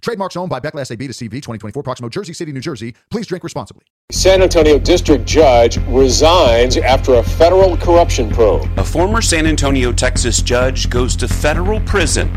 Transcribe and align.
Trademarks 0.00 0.36
owned 0.36 0.50
by 0.50 0.60
Beckless 0.60 0.90
AB 0.90 1.06
to 1.06 1.12
CV 1.12 1.30
2024, 1.30 1.82
Proximo, 1.82 2.08
Jersey 2.08 2.32
City, 2.32 2.52
New 2.52 2.60
Jersey. 2.60 2.94
Please 3.10 3.26
drink 3.26 3.44
responsibly. 3.44 3.84
San 4.10 4.42
Antonio 4.42 4.78
District 4.78 5.24
Judge 5.26 5.78
resigns 5.88 6.76
after 6.76 7.14
a 7.14 7.22
federal 7.22 7.76
corruption 7.76 8.30
probe. 8.30 8.66
A 8.78 8.84
former 8.84 9.20
San 9.20 9.46
Antonio, 9.46 9.92
Texas 9.92 10.42
judge 10.42 10.88
goes 10.88 11.14
to 11.16 11.28
federal 11.28 11.80
prison 11.80 12.28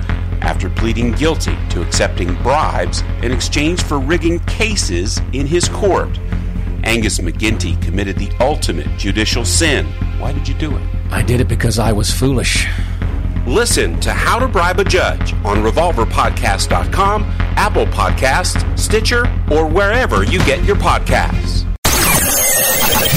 after 0.41 0.69
pleading 0.69 1.13
guilty 1.13 1.57
to 1.69 1.81
accepting 1.81 2.35
bribes 2.43 3.01
in 3.21 3.31
exchange 3.31 3.81
for 3.83 3.97
rigging 3.97 4.39
cases 4.41 5.19
in 5.31 5.47
his 5.47 5.69
court. 5.69 6.19
Angus 6.83 7.19
McGinty 7.19 7.81
committed 7.81 8.17
the 8.17 8.29
ultimate 8.41 8.97
judicial 8.97 9.45
sin. 9.45 9.85
Why 10.19 10.33
did 10.33 10.47
you 10.47 10.53
do 10.55 10.75
it? 10.75 10.83
I 11.11 11.21
did 11.21 11.39
it 11.39 11.47
because 11.47 11.79
I 11.79 11.93
was 11.93 12.11
foolish. 12.11 12.67
Listen 13.45 13.99
to 13.99 14.11
How 14.13 14.39
to 14.39 14.47
Bribe 14.47 14.79
a 14.79 14.85
Judge 14.85 15.33
on 15.43 15.57
RevolverPodcast.com, 15.57 17.23
Apple 17.57 17.85
Podcasts, 17.87 18.79
Stitcher, 18.79 19.25
or 19.51 19.67
wherever 19.67 20.23
you 20.23 20.39
get 20.39 20.63
your 20.63 20.77
podcasts. 20.77 21.65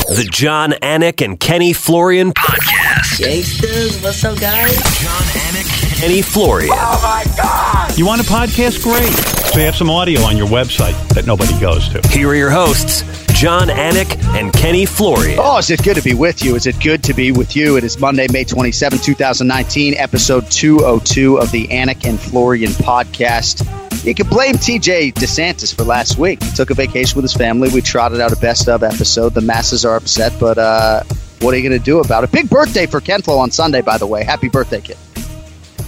The 0.08 0.28
John 0.30 0.72
Anik 0.82 1.24
and 1.24 1.38
Kenny 1.38 1.72
Florian 1.72 2.32
podcast. 2.32 3.18
Gangsters, 3.20 4.02
what's 4.02 4.24
up, 4.24 4.38
guys? 4.40 4.74
John 4.74 5.22
Anik, 5.22 5.82
and 5.84 5.92
Kenny 5.94 6.22
Florian. 6.22 6.70
Oh 6.72 7.00
my 7.02 7.24
God! 7.36 7.96
You 7.96 8.04
want 8.06 8.20
a 8.20 8.24
podcast? 8.24 8.82
Great. 8.82 9.12
So 9.52 9.58
you 9.60 9.64
have 9.64 9.76
some 9.76 9.90
audio 9.90 10.20
on 10.22 10.36
your 10.36 10.48
website 10.48 10.96
that 11.10 11.26
nobody 11.26 11.58
goes 11.60 11.88
to. 11.90 12.06
Here 12.08 12.28
are 12.28 12.34
your 12.34 12.50
hosts, 12.50 13.02
John 13.36 13.68
Anik 13.68 14.16
and 14.34 14.50
Kenny 14.50 14.86
Florian. 14.86 15.38
Oh, 15.38 15.58
is 15.58 15.68
it 15.68 15.82
good 15.82 15.96
to 15.96 16.02
be 16.02 16.14
with 16.14 16.42
you? 16.42 16.54
Is 16.54 16.66
it 16.66 16.80
good 16.80 17.04
to 17.04 17.12
be 17.12 17.32
with 17.32 17.54
you? 17.54 17.76
It 17.76 17.84
is 17.84 18.00
Monday, 18.00 18.26
May 18.32 18.44
27, 18.44 18.98
2019, 18.98 19.92
episode 19.98 20.50
202 20.50 21.38
of 21.38 21.50
the 21.50 21.66
Anik 21.68 22.06
and 22.08 22.18
Florian 22.18 22.70
podcast. 22.72 23.62
You 24.06 24.14
can 24.14 24.26
blame 24.28 24.54
TJ 24.54 25.12
DeSantis 25.12 25.76
for 25.76 25.84
last 25.84 26.16
week. 26.16 26.42
He 26.42 26.50
took 26.52 26.70
a 26.70 26.74
vacation 26.74 27.14
with 27.14 27.24
his 27.24 27.34
family. 27.34 27.68
We 27.68 27.82
trotted 27.82 28.22
out 28.22 28.32
a 28.32 28.36
best 28.36 28.70
of 28.70 28.82
episode. 28.82 29.34
The 29.34 29.42
masses 29.42 29.84
are 29.84 29.96
upset, 29.96 30.32
but 30.40 30.56
uh, 30.56 31.02
what 31.42 31.52
are 31.52 31.58
you 31.58 31.68
going 31.68 31.78
to 31.78 31.84
do 31.84 32.00
about 32.00 32.24
it? 32.24 32.32
Big 32.32 32.48
birthday 32.48 32.86
for 32.86 33.02
Ken 33.02 33.20
Flo 33.20 33.36
on 33.36 33.50
Sunday, 33.50 33.82
by 33.82 33.98
the 33.98 34.06
way. 34.06 34.24
Happy 34.24 34.48
birthday, 34.48 34.80
kid. 34.80 34.96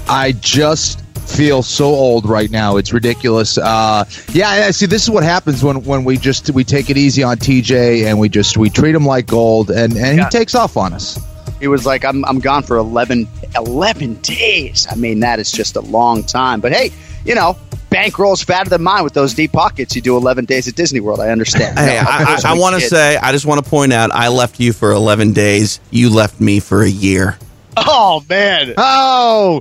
I 0.06 0.32
just 0.32 1.02
feel 1.28 1.62
so 1.62 1.86
old 1.86 2.26
right 2.28 2.50
now. 2.50 2.76
It's 2.76 2.92
ridiculous. 2.92 3.58
Uh, 3.58 4.04
yeah, 4.32 4.48
I 4.48 4.70
see. 4.70 4.86
This 4.86 5.02
is 5.04 5.10
what 5.10 5.22
happens 5.22 5.62
when, 5.62 5.82
when 5.84 6.04
we 6.04 6.16
just 6.16 6.50
we 6.50 6.64
take 6.64 6.90
it 6.90 6.96
easy 6.96 7.22
on 7.22 7.36
TJ 7.36 8.04
and 8.06 8.18
we 8.18 8.28
just 8.28 8.56
we 8.56 8.70
treat 8.70 8.94
him 8.94 9.04
like 9.06 9.26
gold, 9.26 9.70
and 9.70 9.96
and 9.96 10.16
Yeah. 10.18 10.24
he 10.24 10.30
takes 10.30 10.54
off 10.54 10.76
on 10.76 10.92
us. 10.92 11.18
He 11.60 11.66
was 11.66 11.84
like, 11.84 12.04
I'm, 12.04 12.24
I'm 12.26 12.38
gone 12.38 12.62
for 12.62 12.76
11, 12.76 13.26
11 13.56 14.14
days. 14.22 14.86
I 14.88 14.94
mean, 14.94 15.18
that 15.20 15.40
is 15.40 15.50
just 15.50 15.74
a 15.74 15.80
long 15.80 16.22
time. 16.22 16.60
But 16.60 16.72
hey, 16.72 16.92
you 17.24 17.34
know, 17.34 17.56
bankroll's 17.90 18.42
fatter 18.44 18.70
than 18.70 18.80
mine 18.84 19.02
with 19.02 19.12
those 19.14 19.34
deep 19.34 19.50
pockets. 19.50 19.96
You 19.96 20.00
do 20.02 20.16
11 20.16 20.44
days 20.44 20.68
at 20.68 20.76
Disney 20.76 21.00
World. 21.00 21.18
I 21.18 21.30
understand. 21.30 21.76
Hey, 21.76 22.00
No, 22.00 22.08
I, 22.08 22.38
I, 22.44 22.50
I 22.52 22.58
want 22.58 22.80
to 22.80 22.88
say, 22.88 23.16
I 23.16 23.32
just 23.32 23.44
want 23.44 23.64
to 23.64 23.68
point 23.68 23.92
out, 23.92 24.12
I 24.12 24.28
left 24.28 24.60
you 24.60 24.72
for 24.72 24.92
11 24.92 25.32
days. 25.32 25.80
You 25.90 26.10
left 26.14 26.40
me 26.40 26.60
for 26.60 26.82
a 26.82 26.88
year. 26.88 27.36
Oh, 27.76 28.24
man. 28.28 28.74
Oh, 28.76 29.60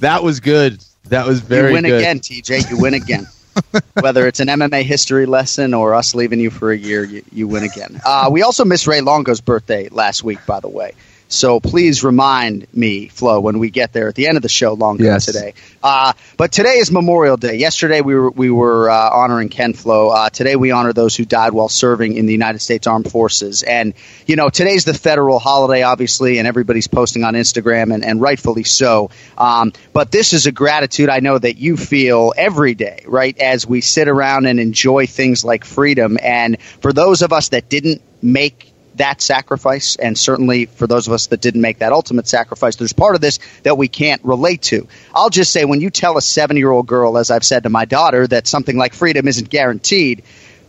that 0.00 0.22
was 0.22 0.40
good. 0.40 0.84
That 1.08 1.26
was 1.26 1.40
very 1.40 1.68
you 1.68 1.74
win 1.74 1.84
good. 1.84 1.98
again, 1.98 2.20
TJ. 2.20 2.70
You 2.70 2.78
win 2.78 2.94
again. 2.94 3.26
Whether 4.00 4.26
it's 4.26 4.40
an 4.40 4.48
MMA 4.48 4.82
history 4.84 5.26
lesson 5.26 5.74
or 5.74 5.94
us 5.94 6.14
leaving 6.14 6.38
you 6.38 6.50
for 6.50 6.70
a 6.70 6.76
year, 6.76 7.04
you, 7.04 7.22
you 7.32 7.48
win 7.48 7.64
again. 7.64 8.00
Uh, 8.04 8.28
we 8.30 8.42
also 8.42 8.64
missed 8.64 8.86
Ray 8.86 9.00
Longo's 9.00 9.40
birthday 9.40 9.88
last 9.88 10.22
week, 10.22 10.38
by 10.46 10.60
the 10.60 10.68
way. 10.68 10.92
So 11.30 11.60
please 11.60 12.02
remind 12.02 12.66
me, 12.74 13.08
Flo, 13.08 13.40
when 13.40 13.58
we 13.58 13.68
get 13.68 13.92
there 13.92 14.08
at 14.08 14.14
the 14.14 14.28
end 14.28 14.36
of 14.38 14.42
the 14.42 14.48
show, 14.48 14.72
Longo 14.72 15.04
Yes. 15.04 15.26
today. 15.26 15.52
Uh, 15.82 16.14
but 16.38 16.50
today 16.52 16.78
is 16.78 16.90
Memorial 16.90 17.36
Day. 17.36 17.56
Yesterday 17.56 18.00
we 18.00 18.14
were 18.14 18.30
we 18.30 18.50
were 18.50 18.88
uh, 18.88 19.10
honoring 19.10 19.50
Ken 19.50 19.74
Flo. 19.74 20.08
Uh, 20.08 20.30
today 20.30 20.56
we 20.56 20.70
honor 20.70 20.94
those 20.94 21.14
who 21.14 21.26
died 21.26 21.52
while 21.52 21.68
serving 21.68 22.14
in 22.16 22.24
the 22.24 22.32
United 22.32 22.60
States 22.60 22.86
Armed 22.86 23.10
Forces. 23.10 23.62
And 23.62 23.92
you 24.26 24.36
know, 24.36 24.48
today's 24.48 24.86
the 24.86 24.94
federal 24.94 25.38
holiday, 25.38 25.82
obviously, 25.82 26.38
and 26.38 26.48
everybody's 26.48 26.88
posting 26.88 27.24
on 27.24 27.34
Instagram, 27.34 27.92
and, 27.92 28.04
and 28.04 28.20
rightfully 28.22 28.64
so. 28.64 29.10
Um, 29.36 29.74
but 29.92 30.10
this 30.10 30.32
is 30.32 30.46
a 30.46 30.52
gratitude 30.52 31.10
I 31.10 31.20
know 31.20 31.38
that 31.38 31.58
you 31.58 31.76
feel 31.76 32.32
every 32.38 32.74
day, 32.74 33.04
right? 33.06 33.38
As 33.38 33.66
we 33.66 33.82
sit 33.82 34.08
around 34.08 34.46
and 34.46 34.58
enjoy 34.58 35.06
things 35.06 35.44
like 35.44 35.66
freedom. 35.66 36.16
And 36.22 36.60
for 36.80 36.94
those 36.94 37.20
of 37.20 37.34
us 37.34 37.50
that 37.50 37.68
didn't 37.68 38.00
make 38.22 38.67
that 38.98 39.20
sacrifice, 39.20 39.96
and 39.96 40.16
certainly 40.16 40.66
for 40.66 40.86
those 40.86 41.06
of 41.06 41.12
us 41.12 41.28
that 41.28 41.40
didn't 41.40 41.60
make 41.60 41.78
that 41.78 41.92
ultimate 41.92 42.28
sacrifice, 42.28 42.76
there's 42.76 42.92
part 42.92 43.14
of 43.14 43.20
this 43.20 43.38
that 43.62 43.76
we 43.76 43.88
can't 43.88 44.22
relate 44.24 44.62
to. 44.62 44.86
I'll 45.14 45.30
just 45.30 45.52
say 45.52 45.64
when 45.64 45.80
you 45.80 45.90
tell 45.90 46.16
a 46.16 46.22
seven 46.22 46.56
year 46.56 46.70
old 46.70 46.86
girl, 46.86 47.18
as 47.18 47.30
I've 47.30 47.44
said 47.44 47.64
to 47.64 47.70
my 47.70 47.84
daughter, 47.84 48.26
that 48.26 48.46
something 48.46 48.76
like 48.76 48.94
freedom 48.94 49.26
isn't 49.26 49.48
guaranteed, 49.48 50.22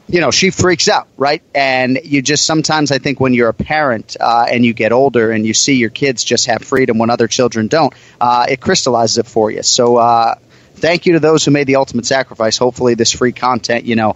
you 0.07 0.21
know, 0.21 0.31
she 0.31 0.49
freaks 0.49 0.87
out, 0.87 1.07
right? 1.17 1.43
And 1.53 1.99
you 2.03 2.21
just 2.21 2.45
sometimes, 2.45 2.91
I 2.91 2.97
think, 2.97 3.19
when 3.19 3.33
you're 3.33 3.49
a 3.49 3.53
parent 3.53 4.17
uh, 4.19 4.47
and 4.49 4.65
you 4.65 4.73
get 4.73 4.91
older 4.91 5.31
and 5.31 5.45
you 5.45 5.53
see 5.53 5.75
your 5.75 5.91
kids 5.91 6.23
just 6.23 6.47
have 6.47 6.63
freedom 6.63 6.97
when 6.97 7.11
other 7.11 7.27
children 7.27 7.67
don't, 7.67 7.93
uh, 8.19 8.47
it 8.49 8.59
crystallizes 8.59 9.19
it 9.19 9.27
for 9.27 9.51
you. 9.51 9.61
So, 9.61 9.97
uh, 9.97 10.35
thank 10.73 11.05
you 11.05 11.13
to 11.13 11.19
those 11.19 11.45
who 11.45 11.51
made 11.51 11.67
the 11.67 11.75
ultimate 11.75 12.07
sacrifice. 12.07 12.57
Hopefully, 12.57 12.95
this 12.95 13.11
free 13.11 13.33
content, 13.33 13.85
you 13.85 13.95
know, 13.95 14.15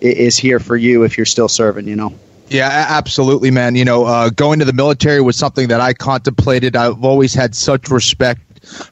is 0.00 0.38
here 0.38 0.58
for 0.58 0.76
you 0.76 1.02
if 1.02 1.18
you're 1.18 1.26
still 1.26 1.48
serving, 1.48 1.86
you 1.86 1.96
know. 1.96 2.14
Yeah, 2.48 2.86
absolutely, 2.88 3.50
man. 3.50 3.74
You 3.74 3.84
know, 3.84 4.04
uh, 4.04 4.30
going 4.30 4.60
to 4.60 4.64
the 4.64 4.72
military 4.72 5.20
was 5.20 5.36
something 5.36 5.68
that 5.68 5.80
I 5.80 5.94
contemplated. 5.94 6.76
I've 6.76 7.04
always 7.04 7.34
had 7.34 7.54
such 7.54 7.90
respect 7.90 8.40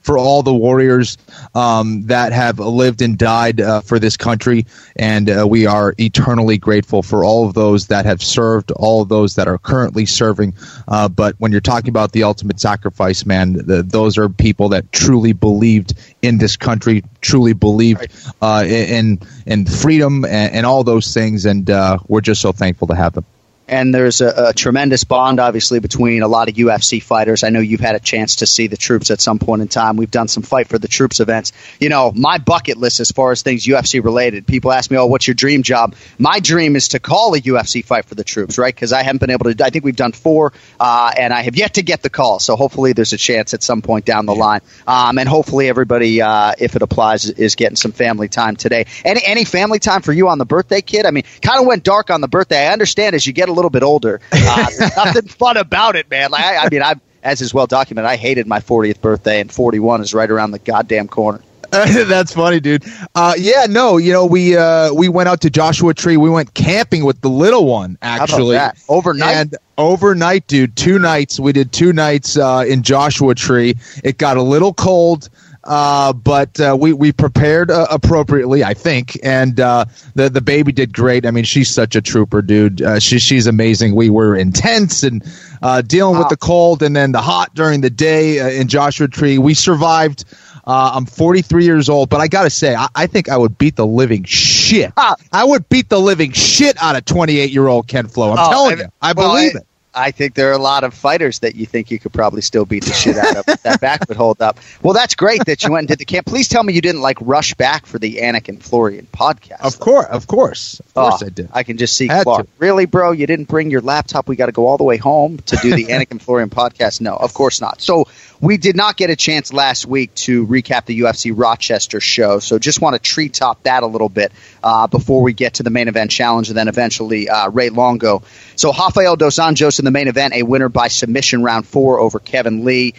for 0.03 0.16
all 0.19 0.42
the 0.42 0.54
warriors 0.54 1.19
um, 1.54 2.03
that 2.06 2.32
have 2.32 2.59
lived 2.59 3.03
and 3.03 3.19
died 3.19 3.60
uh, 3.60 3.81
for 3.81 3.98
this 3.98 4.16
country, 4.16 4.66
and 4.97 5.28
uh, 5.28 5.47
we 5.48 5.66
are 5.66 5.94
eternally 5.98 6.59
grateful 6.59 7.03
for 7.03 7.25
all 7.25 7.47
of 7.47 7.54
those 7.54 7.88
that 7.88 8.06
have 8.06 8.22
served, 8.22 8.70
all 8.72 9.03
of 9.03 9.09
those 9.09 9.34
that 9.34 9.48
are 9.48 9.59
currently 9.59 10.06
serving. 10.06 10.54
Uh, 10.87 11.09
but 11.09 11.34
when 11.38 11.50
you're 11.53 11.60
talking 11.60 11.88
about 11.88 12.12
the 12.12 12.22
ultimate 12.22 12.60
sacrifice, 12.60 13.26
man, 13.26 13.53
the, 13.53 13.82
those 13.82 14.16
are 14.16 14.28
people 14.28 14.70
that 14.70 14.91
truly 14.93 15.32
believed 15.32 15.94
in 16.22 16.38
this 16.38 16.56
country, 16.56 17.03
truly 17.20 17.53
believed 17.53 18.09
uh, 18.41 18.64
in 18.66 19.19
in 19.47 19.66
freedom 19.66 20.25
and, 20.25 20.54
and 20.54 20.66
all 20.66 20.84
those 20.84 21.12
things, 21.12 21.47
and 21.47 21.69
uh, 21.70 21.98
we're 22.06 22.20
just 22.20 22.41
so 22.41 22.53
thankful 22.53 22.88
to 22.88 22.94
have 22.94 23.12
them. 23.14 23.25
And 23.66 23.94
there's 23.94 24.20
a, 24.20 24.48
a 24.48 24.52
tremendous 24.52 25.04
bond, 25.04 25.41
obviously, 25.41 25.80
between 25.80 26.22
a 26.22 26.28
lot 26.28 26.48
of 26.48 26.54
UFC 26.54 27.02
fighters. 27.02 27.42
I 27.44 27.48
know 27.48 27.60
you've 27.60 27.80
had 27.80 27.94
a 27.94 28.00
chance 28.00 28.36
to 28.36 28.47
see 28.47 28.66
the 28.66 28.76
troops 28.76 29.10
at 29.10 29.20
some 29.20 29.38
point 29.38 29.62
in 29.62 29.69
time. 29.69 29.97
We've 29.97 30.10
done 30.10 30.28
some 30.28 30.42
fight 30.42 30.69
for 30.69 30.78
the 30.78 30.88
troops 30.88 31.20
events. 31.20 31.52
You 31.80 31.88
know, 31.88 32.12
my 32.14 32.38
bucket 32.38 32.76
list 32.76 33.00
as 33.00 33.10
far 33.10 33.32
as 33.32 33.42
things 33.42 33.64
UFC 33.64 34.04
related. 34.04 34.47
People 34.47 34.72
ask 34.72 34.91
me, 34.91 34.98
"Oh, 34.98 35.06
what's 35.06 35.26
your 35.26 35.34
dream 35.34 35.62
job?" 35.62 35.94
My 36.19 36.41
dream 36.41 36.76
is 36.76 36.88
to 36.88 36.98
call 36.98 37.34
a 37.34 37.41
UFC 37.41 37.82
fight 37.82 38.04
for 38.04 38.14
the 38.14 38.25
troops, 38.25 38.58
right? 38.58 38.75
Because 38.75 38.92
I 38.92 39.02
haven't 39.02 39.20
been 39.20 39.30
able 39.30 39.52
to. 39.52 39.64
I 39.64 39.70
think 39.70 39.84
we've 39.84 39.96
done 39.96 40.12
four, 40.12 40.52
uh, 40.78 41.12
and 41.16 41.32
I 41.32 41.42
have 41.42 41.56
yet 41.56 41.75
to 41.75 41.82
get 41.82 42.02
the 42.02 42.10
call. 42.10 42.41
So 42.41 42.56
hopefully, 42.56 42.92
there's 42.92 43.14
a 43.14 43.19
chance 43.19 43.54
at 43.54 43.62
some 43.62 43.81
point 43.81 44.04
down 44.04 44.26
the 44.26 44.34
line. 44.34 44.60
Um, 44.86 45.19
and 45.19 45.28
hopefully, 45.28 45.69
everybody, 45.69 46.20
uh, 46.20 46.52
if 46.58 46.76
it 46.76 46.82
applies, 46.82 47.31
is 47.31 47.54
getting 47.54 47.76
some 47.76 47.92
family 47.92 48.28
time 48.28 48.56
today. 48.56 48.86
Any 49.04 49.22
any 49.25 49.44
family 49.44 49.78
time 49.78 50.02
for 50.02 50.12
you 50.12 50.28
on 50.28 50.36
the 50.36 50.44
birthday, 50.44 50.82
kid? 50.82 51.06
I 51.06 51.10
mean, 51.12 51.25
kind 51.41 51.60
of 51.60 51.66
went 51.66 51.82
dark 51.82 52.10
on 52.10 52.20
the 52.20 52.28
birthday. 52.28 52.66
I 52.66 52.72
understand 52.72 53.14
as 53.14 53.26
you 53.26 53.32
get 53.32 53.49
a 53.49 53.53
little 53.54 53.70
bit 53.70 53.82
older, 53.82 54.20
uh, 54.32 54.66
nothing 54.96 55.28
fun 55.28 55.56
about 55.56 55.96
it, 55.96 56.10
man. 56.10 56.30
Like 56.30 56.44
I, 56.44 56.56
I 56.56 56.68
mean, 56.68 56.82
I'm 56.82 57.00
as 57.24 57.40
is 57.40 57.54
well 57.54 57.66
documented, 57.66 58.08
I 58.08 58.16
hated 58.16 58.46
my 58.46 58.60
40th 58.60 59.00
birthday, 59.00 59.40
and 59.40 59.50
41 59.50 60.02
is 60.02 60.14
right 60.14 60.30
around 60.30 60.50
the 60.52 60.58
goddamn 60.58 61.08
corner. 61.08 61.40
That's 61.70 62.32
funny, 62.32 62.60
dude. 62.60 62.84
Uh, 63.16 63.34
yeah, 63.36 63.66
no, 63.68 63.96
you 63.96 64.12
know, 64.12 64.26
we 64.26 64.56
uh, 64.56 64.92
we 64.92 65.08
went 65.08 65.28
out 65.28 65.40
to 65.40 65.50
Joshua 65.50 65.92
Tree. 65.92 66.16
We 66.16 66.30
went 66.30 66.54
camping 66.54 67.04
with 67.04 67.20
the 67.20 67.30
little 67.30 67.66
one, 67.66 67.98
actually. 68.00 68.58
Overnight? 68.88 69.34
And 69.34 69.56
overnight, 69.76 70.46
dude. 70.46 70.76
Two 70.76 71.00
nights. 71.00 71.40
We 71.40 71.52
did 71.52 71.72
two 71.72 71.92
nights 71.92 72.36
uh, 72.36 72.64
in 72.68 72.84
Joshua 72.84 73.34
Tree. 73.34 73.74
It 74.04 74.18
got 74.18 74.36
a 74.36 74.42
little 74.42 74.72
cold. 74.72 75.28
Uh, 75.64 76.12
but 76.12 76.61
uh, 76.61 76.76
we 76.78 76.93
we 76.93 77.11
prepared 77.12 77.70
uh, 77.70 77.87
appropriately, 77.90 78.62
I 78.62 78.75
think, 78.75 79.19
and 79.22 79.58
uh, 79.58 79.87
the 80.14 80.28
the 80.28 80.43
baby 80.43 80.72
did 80.72 80.93
great. 80.93 81.25
I 81.25 81.31
mean, 81.31 81.44
she's 81.44 81.70
such 81.70 81.96
a 81.96 82.02
trooper, 82.02 82.43
dude. 82.43 82.82
Uh, 82.82 83.00
she 83.00 83.19
she's 83.19 83.46
amazing. 83.46 83.94
We 83.94 84.11
were 84.11 84.37
intense 84.37 85.02
and 85.02 85.25
uh, 85.62 85.81
dealing 85.81 86.19
with 86.19 86.28
the 86.28 86.37
cold 86.37 86.82
and 86.82 86.94
then 86.94 87.12
the 87.12 87.22
hot 87.22 87.55
during 87.55 87.81
the 87.81 87.90
day 87.90 88.40
uh, 88.40 88.49
in 88.49 88.69
Joshua 88.69 89.08
Tree. 89.08 89.38
We 89.38 89.55
survived 89.55 90.25
Uh, 90.66 90.93
I'm 90.94 91.05
43 91.05 91.64
years 91.66 91.90
old, 91.90 92.08
but 92.08 92.22
I 92.22 92.28
got 92.28 92.44
to 92.44 92.50
say, 92.50 92.75
I, 92.75 92.88
I, 92.94 93.06
think 93.06 93.28
I 93.28 93.37
would 93.37 93.58
beat 93.58 93.76
the 93.76 93.87
living 93.87 94.25
shit. 94.25 94.94
Ah. 94.96 95.14
I 95.31 95.44
would 95.44 95.69
beat 95.69 95.90
the 95.90 96.00
living 96.00 96.32
shit 96.32 96.82
out 96.82 96.96
of 96.96 97.05
28 97.05 97.50
year 97.50 97.66
old 97.69 97.87
Ken 97.87 98.08
Flo. 98.08 98.32
I'm 98.32 98.38
oh, 98.38 98.50
telling 98.50 98.78
you, 98.78 98.87
I 99.02 99.12
well, 99.12 99.34
believe 99.34 99.56
I, 99.56 99.58
it. 99.58 99.66
I 99.94 100.11
think 100.11 100.35
there 100.35 100.50
are 100.50 100.55
a 100.55 100.58
lot 100.58 100.85
of 100.85 100.94
fighters 100.94 101.41
that 101.41 101.55
you 101.55 101.67
think 101.67 101.91
you 101.91 101.99
could 101.99 102.12
probably 102.12 102.43
still 102.43 102.64
beat 102.64 102.85
the 102.85 102.93
shit 102.93 103.17
out 103.17 103.37
of. 103.37 103.62
that 103.62 103.81
back 103.81 104.08
would 104.08 104.17
hold 104.17 104.43
up. 104.43 104.58
Well, 104.82 104.94
that's 104.94 105.14
great 105.14 105.44
that 105.46 105.62
you 105.62 105.70
went 105.70 105.82
and 105.82 105.88
did 105.88 105.99
the 105.99 106.05
camp. 106.05 106.26
Please 106.26 106.49
tell 106.49 106.62
me 106.62 106.73
you 106.73 106.81
didn't 106.81 107.00
like 107.00 107.19
rush 107.20 107.55
back 107.55 107.87
for 107.87 107.99
the 107.99 108.17
Anik 108.17 108.49
and 108.49 108.62
Florian 108.62 109.06
podcast. 109.12 109.61
Of 109.61 109.79
course, 109.79 110.06
of 110.06 110.26
course, 110.26 110.81
of 110.81 110.94
course, 110.94 111.23
oh, 111.23 111.26
I 111.26 111.29
did. 111.29 111.49
I 111.52 111.62
can 111.62 111.76
just 111.76 111.96
see 111.96 112.08
Had 112.08 112.25
Clark. 112.25 112.46
To. 112.46 112.52
Really, 112.58 112.87
bro? 112.87 113.12
You 113.12 113.26
didn't 113.26 113.49
bring 113.49 113.70
your 113.70 113.81
laptop. 113.81 114.29
We 114.29 114.37
got 114.37 114.46
to 114.46 114.52
go 114.52 114.67
all 114.67 114.76
the 114.76 114.85
way 114.85 114.96
home 114.96 115.38
to 115.38 115.56
do 115.56 115.75
the 115.75 115.85
Anik 115.91 116.11
and 116.11 116.20
Florian 116.20 116.50
podcast. 116.50 117.00
No, 117.00 117.14
of 117.14 117.32
course 117.35 117.61
not. 117.61 117.81
So 117.81 118.08
we 118.40 118.56
did 118.56 118.76
not 118.76 118.97
get 118.97 119.11
a 119.11 119.17
chance 119.17 119.52
last 119.52 119.87
week 119.87 120.14
to 120.14 120.47
recap 120.47 120.87
the 120.87 121.00
UFC 121.00 121.32
Rochester 121.35 122.00
show, 122.00 122.40
so 122.40 122.58
just 122.58 122.81
want 122.81 122.94
to 122.94 123.00
treetop 123.00 123.62
that 123.62 123.82
a 123.82 123.87
little 123.87 124.08
bit 124.08 124.32
uh, 124.62 124.87
before 124.87 125.23
we 125.23 125.32
get 125.32 125.55
to 125.55 125.62
the 125.62 125.70
main 125.70 125.88
event 125.88 126.11
challenge 126.11 126.49
and 126.49 126.56
then 126.56 126.69
eventually 126.69 127.29
uh, 127.29 127.49
Ray 127.50 127.70
Longo. 127.70 128.23
So 128.56 128.73
Rafael 128.73 129.17
Dos 129.17 129.37
Anjos 129.37 129.79
in 129.84 129.92
the 129.92 129.98
main 129.98 130.08
event, 130.08 130.32
a 130.32 130.42
winner 130.42 130.70
by 130.70 130.88
submission 130.88 131.42
round 131.42 131.66
four 131.66 132.00
over 132.00 132.19
Kevin 132.19 132.64
Lee. 132.64 132.94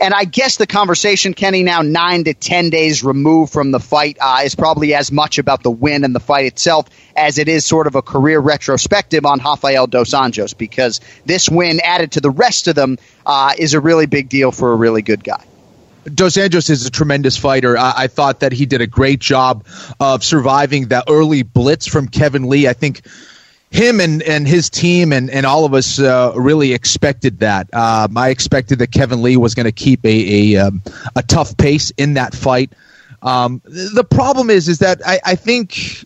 And 0.00 0.14
I 0.14 0.24
guess 0.24 0.56
the 0.56 0.66
conversation, 0.66 1.34
Kenny, 1.34 1.62
now 1.62 1.82
nine 1.82 2.24
to 2.24 2.32
10 2.32 2.70
days 2.70 3.04
removed 3.04 3.52
from 3.52 3.70
the 3.70 3.80
fight, 3.80 4.16
uh, 4.18 4.40
is 4.42 4.54
probably 4.54 4.94
as 4.94 5.12
much 5.12 5.36
about 5.36 5.62
the 5.62 5.70
win 5.70 6.04
and 6.04 6.14
the 6.14 6.20
fight 6.20 6.46
itself 6.46 6.86
as 7.14 7.36
it 7.36 7.48
is 7.48 7.66
sort 7.66 7.86
of 7.86 7.96
a 7.96 8.00
career 8.00 8.40
retrospective 8.40 9.26
on 9.26 9.40
Rafael 9.40 9.86
Dos 9.86 10.14
Anjos 10.14 10.56
because 10.56 11.02
this 11.26 11.50
win, 11.50 11.80
added 11.84 12.12
to 12.12 12.22
the 12.22 12.30
rest 12.30 12.66
of 12.66 12.74
them, 12.74 12.96
uh, 13.26 13.52
is 13.58 13.74
a 13.74 13.80
really 13.80 14.06
big 14.06 14.30
deal 14.30 14.50
for 14.50 14.72
a 14.72 14.76
really 14.76 15.02
good 15.02 15.22
guy. 15.22 15.44
Dos 16.06 16.38
Anjos 16.38 16.70
is 16.70 16.86
a 16.86 16.90
tremendous 16.90 17.36
fighter. 17.36 17.76
I, 17.76 17.92
I, 17.94 18.06
thought 18.06 18.40
that 18.40 18.52
he 18.52 18.64
did 18.64 18.80
a 18.80 18.86
great 18.86 19.20
job 19.20 19.66
of 20.00 20.24
surviving 20.24 20.88
that 20.88 21.04
early 21.10 21.42
blitz 21.42 21.86
from 21.86 22.08
Kevin 22.08 22.48
Lee. 22.48 22.66
I 22.66 22.72
think 22.72 23.02
him 23.70 24.00
and, 24.00 24.22
and 24.24 24.48
his 24.48 24.68
team 24.68 25.12
and, 25.12 25.30
and 25.30 25.46
all 25.46 25.64
of 25.64 25.74
us 25.74 26.00
uh, 26.00 26.32
really 26.36 26.72
expected 26.72 27.38
that. 27.38 27.72
Um, 27.72 28.16
I 28.16 28.30
expected 28.30 28.80
that 28.80 28.90
Kevin 28.90 29.22
Lee 29.22 29.36
was 29.36 29.54
going 29.54 29.66
to 29.66 29.72
keep 29.72 30.04
a 30.04 30.10
a, 30.54 30.66
um, 30.66 30.82
a 31.16 31.22
tough 31.22 31.56
pace 31.56 31.90
in 31.96 32.14
that 32.14 32.34
fight. 32.34 32.72
Um, 33.22 33.62
the 33.64 34.04
problem 34.04 34.50
is 34.50 34.68
is 34.68 34.80
that 34.80 35.00
I, 35.06 35.20
I 35.24 35.34
think 35.36 36.04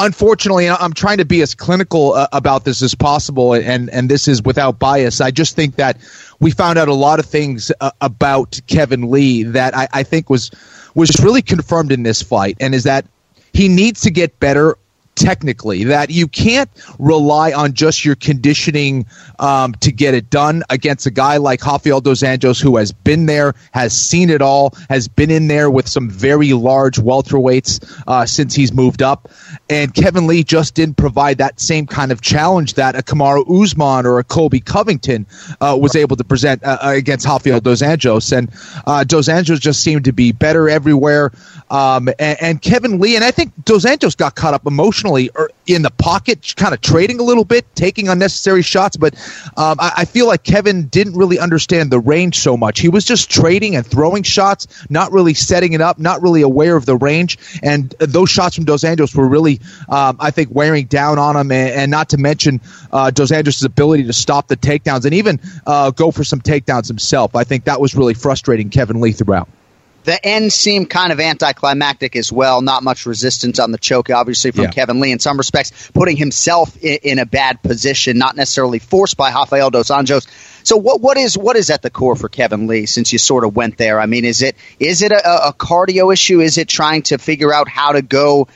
unfortunately 0.00 0.68
I'm 0.68 0.92
trying 0.92 1.18
to 1.18 1.24
be 1.24 1.42
as 1.42 1.54
clinical 1.54 2.14
uh, 2.14 2.28
about 2.32 2.64
this 2.64 2.82
as 2.82 2.94
possible 2.94 3.52
and 3.52 3.90
and 3.90 4.08
this 4.08 4.26
is 4.26 4.42
without 4.42 4.78
bias. 4.78 5.20
I 5.20 5.30
just 5.30 5.54
think 5.54 5.76
that 5.76 5.98
we 6.40 6.50
found 6.50 6.78
out 6.78 6.88
a 6.88 6.94
lot 6.94 7.18
of 7.18 7.26
things 7.26 7.70
uh, 7.80 7.90
about 8.00 8.58
Kevin 8.68 9.10
Lee 9.10 9.42
that 9.42 9.76
I, 9.76 9.88
I 9.92 10.02
think 10.02 10.30
was 10.30 10.50
was 10.94 11.10
really 11.22 11.42
confirmed 11.42 11.92
in 11.92 12.04
this 12.04 12.22
fight 12.22 12.56
and 12.58 12.74
is 12.74 12.84
that 12.84 13.04
he 13.52 13.68
needs 13.68 14.00
to 14.02 14.10
get 14.10 14.38
better 14.40 14.78
technically 15.16 15.84
that 15.84 16.10
you 16.10 16.28
can't 16.28 16.70
rely 16.98 17.52
on 17.52 17.72
just 17.72 18.04
your 18.04 18.14
conditioning 18.14 19.06
um, 19.38 19.72
to 19.76 19.90
get 19.90 20.14
it 20.14 20.30
done 20.30 20.62
against 20.70 21.06
a 21.06 21.10
guy 21.10 21.38
like 21.38 21.64
Rafael 21.64 22.00
Dos 22.00 22.20
Anjos 22.20 22.62
who 22.62 22.76
has 22.76 22.92
been 22.92 23.26
there, 23.26 23.54
has 23.72 23.96
seen 23.96 24.30
it 24.30 24.42
all, 24.42 24.74
has 24.88 25.08
been 25.08 25.30
in 25.30 25.48
there 25.48 25.70
with 25.70 25.88
some 25.88 26.08
very 26.08 26.52
large 26.52 26.96
welterweights 26.96 28.02
uh, 28.06 28.26
since 28.26 28.54
he's 28.54 28.72
moved 28.72 29.02
up. 29.02 29.30
And 29.68 29.92
Kevin 29.94 30.26
Lee 30.26 30.44
just 30.44 30.74
didn't 30.74 30.96
provide 30.96 31.38
that 31.38 31.58
same 31.58 31.86
kind 31.86 32.12
of 32.12 32.20
challenge 32.20 32.74
that 32.74 32.94
a 32.94 33.02
Kamaru 33.02 33.62
Usman 33.62 34.06
or 34.06 34.18
a 34.18 34.24
Colby 34.24 34.60
Covington 34.60 35.26
uh, 35.60 35.76
was 35.80 35.96
able 35.96 36.16
to 36.16 36.24
present 36.24 36.62
uh, 36.62 36.78
against 36.82 37.26
Rafael 37.26 37.60
Dos 37.60 37.82
Anjos. 37.82 38.36
And 38.36 38.50
uh, 38.86 39.04
Dos 39.04 39.28
Anjos 39.28 39.60
just 39.60 39.82
seemed 39.82 40.04
to 40.04 40.12
be 40.12 40.32
better 40.32 40.68
everywhere. 40.68 41.32
Um, 41.70 42.08
and, 42.18 42.38
and, 42.40 42.62
Kevin 42.62 43.00
Lee, 43.00 43.16
and 43.16 43.24
I 43.24 43.30
think 43.32 43.52
Dos 43.64 43.84
Anjos 43.84 44.16
got 44.16 44.34
caught 44.36 44.54
up 44.54 44.66
emotionally 44.66 45.05
er, 45.14 45.50
in 45.66 45.82
the 45.82 45.90
pocket, 45.90 46.54
kind 46.56 46.72
of 46.72 46.80
trading 46.80 47.18
a 47.18 47.22
little 47.22 47.44
bit, 47.44 47.66
taking 47.74 48.08
unnecessary 48.08 48.62
shots. 48.62 48.96
But 48.96 49.14
um, 49.56 49.76
I, 49.80 49.92
I, 49.98 50.04
feel 50.04 50.26
like 50.26 50.44
Kevin 50.44 50.86
didn't 50.86 51.16
really 51.16 51.38
understand 51.38 51.90
the 51.90 51.98
range 51.98 52.38
so 52.38 52.56
much. 52.56 52.80
He 52.80 52.88
was 52.88 53.04
just 53.04 53.30
trading 53.30 53.74
and 53.74 53.84
throwing 53.84 54.22
shots, 54.22 54.66
not 54.90 55.12
really 55.12 55.34
setting 55.34 55.72
it 55.72 55.80
up, 55.80 55.98
not 55.98 56.22
really 56.22 56.42
aware 56.42 56.76
of 56.76 56.86
the 56.86 56.96
range. 56.96 57.38
And 57.62 57.90
those 57.98 58.30
shots 58.30 58.54
from 58.54 58.64
Dos 58.64 58.82
Anjos 58.82 59.14
were 59.14 59.28
really, 59.28 59.60
um, 59.88 60.16
I 60.20 60.30
think, 60.30 60.50
wearing 60.52 60.86
down 60.86 61.18
on 61.18 61.36
him. 61.36 61.50
And, 61.50 61.70
and 61.70 61.90
not 61.90 62.08
to 62.10 62.18
mention 62.18 62.60
uh, 62.92 63.10
Dos 63.10 63.30
Anjos' 63.30 63.64
ability 63.64 64.04
to 64.04 64.12
stop 64.12 64.48
the 64.48 64.56
takedowns 64.56 65.04
and 65.04 65.14
even 65.14 65.40
uh, 65.66 65.90
go 65.90 66.10
for 66.10 66.24
some 66.24 66.40
takedowns 66.40 66.86
himself. 66.86 67.34
I 67.34 67.44
think 67.44 67.64
that 67.64 67.80
was 67.80 67.94
really 67.94 68.14
frustrating 68.14 68.70
Kevin 68.70 69.00
Lee 69.00 69.12
throughout. 69.12 69.48
The 70.06 70.24
end 70.24 70.52
seemed 70.52 70.88
kind 70.88 71.10
of 71.10 71.18
anticlimactic 71.18 72.14
as 72.14 72.30
well. 72.30 72.62
Not 72.62 72.84
much 72.84 73.06
resistance 73.06 73.58
on 73.58 73.72
the 73.72 73.78
choke, 73.78 74.08
obviously, 74.08 74.52
from 74.52 74.64
yeah. 74.64 74.70
Kevin 74.70 75.00
Lee 75.00 75.10
in 75.10 75.18
some 75.18 75.36
respects, 75.36 75.90
putting 75.92 76.16
himself 76.16 76.76
in, 76.76 76.98
in, 77.02 77.18
a 77.18 77.26
bad 77.26 77.60
position, 77.60 78.16
not 78.16 78.36
necessarily 78.36 78.78
forced 78.78 79.16
by 79.16 79.32
Rafael 79.32 79.70
Dos 79.70 79.88
Anjos. 79.88 80.28
So 80.62 80.76
what 80.76 81.00
what 81.00 81.16
is 81.16 81.36
what 81.36 81.56
is 81.56 81.70
at 81.70 81.82
the 81.82 81.90
core 81.90 82.14
for 82.14 82.28
Kevin 82.28 82.68
Lee 82.68 82.86
since 82.86 83.12
you 83.12 83.18
sort 83.18 83.42
of 83.42 83.56
went 83.56 83.78
there? 83.78 83.98
I 83.98 84.06
mean, 84.06 84.24
is 84.24 84.42
it 84.42 84.54
is 84.78 85.02
it 85.02 85.10
a, 85.10 85.48
a 85.48 85.52
cardio 85.52 86.12
issue? 86.12 86.40
Is 86.40 86.56
it 86.56 86.68
trying 86.68 87.02
to 87.02 87.18
figure 87.18 87.52
out 87.52 87.68
how 87.68 87.90
to 87.90 88.00
go 88.00 88.46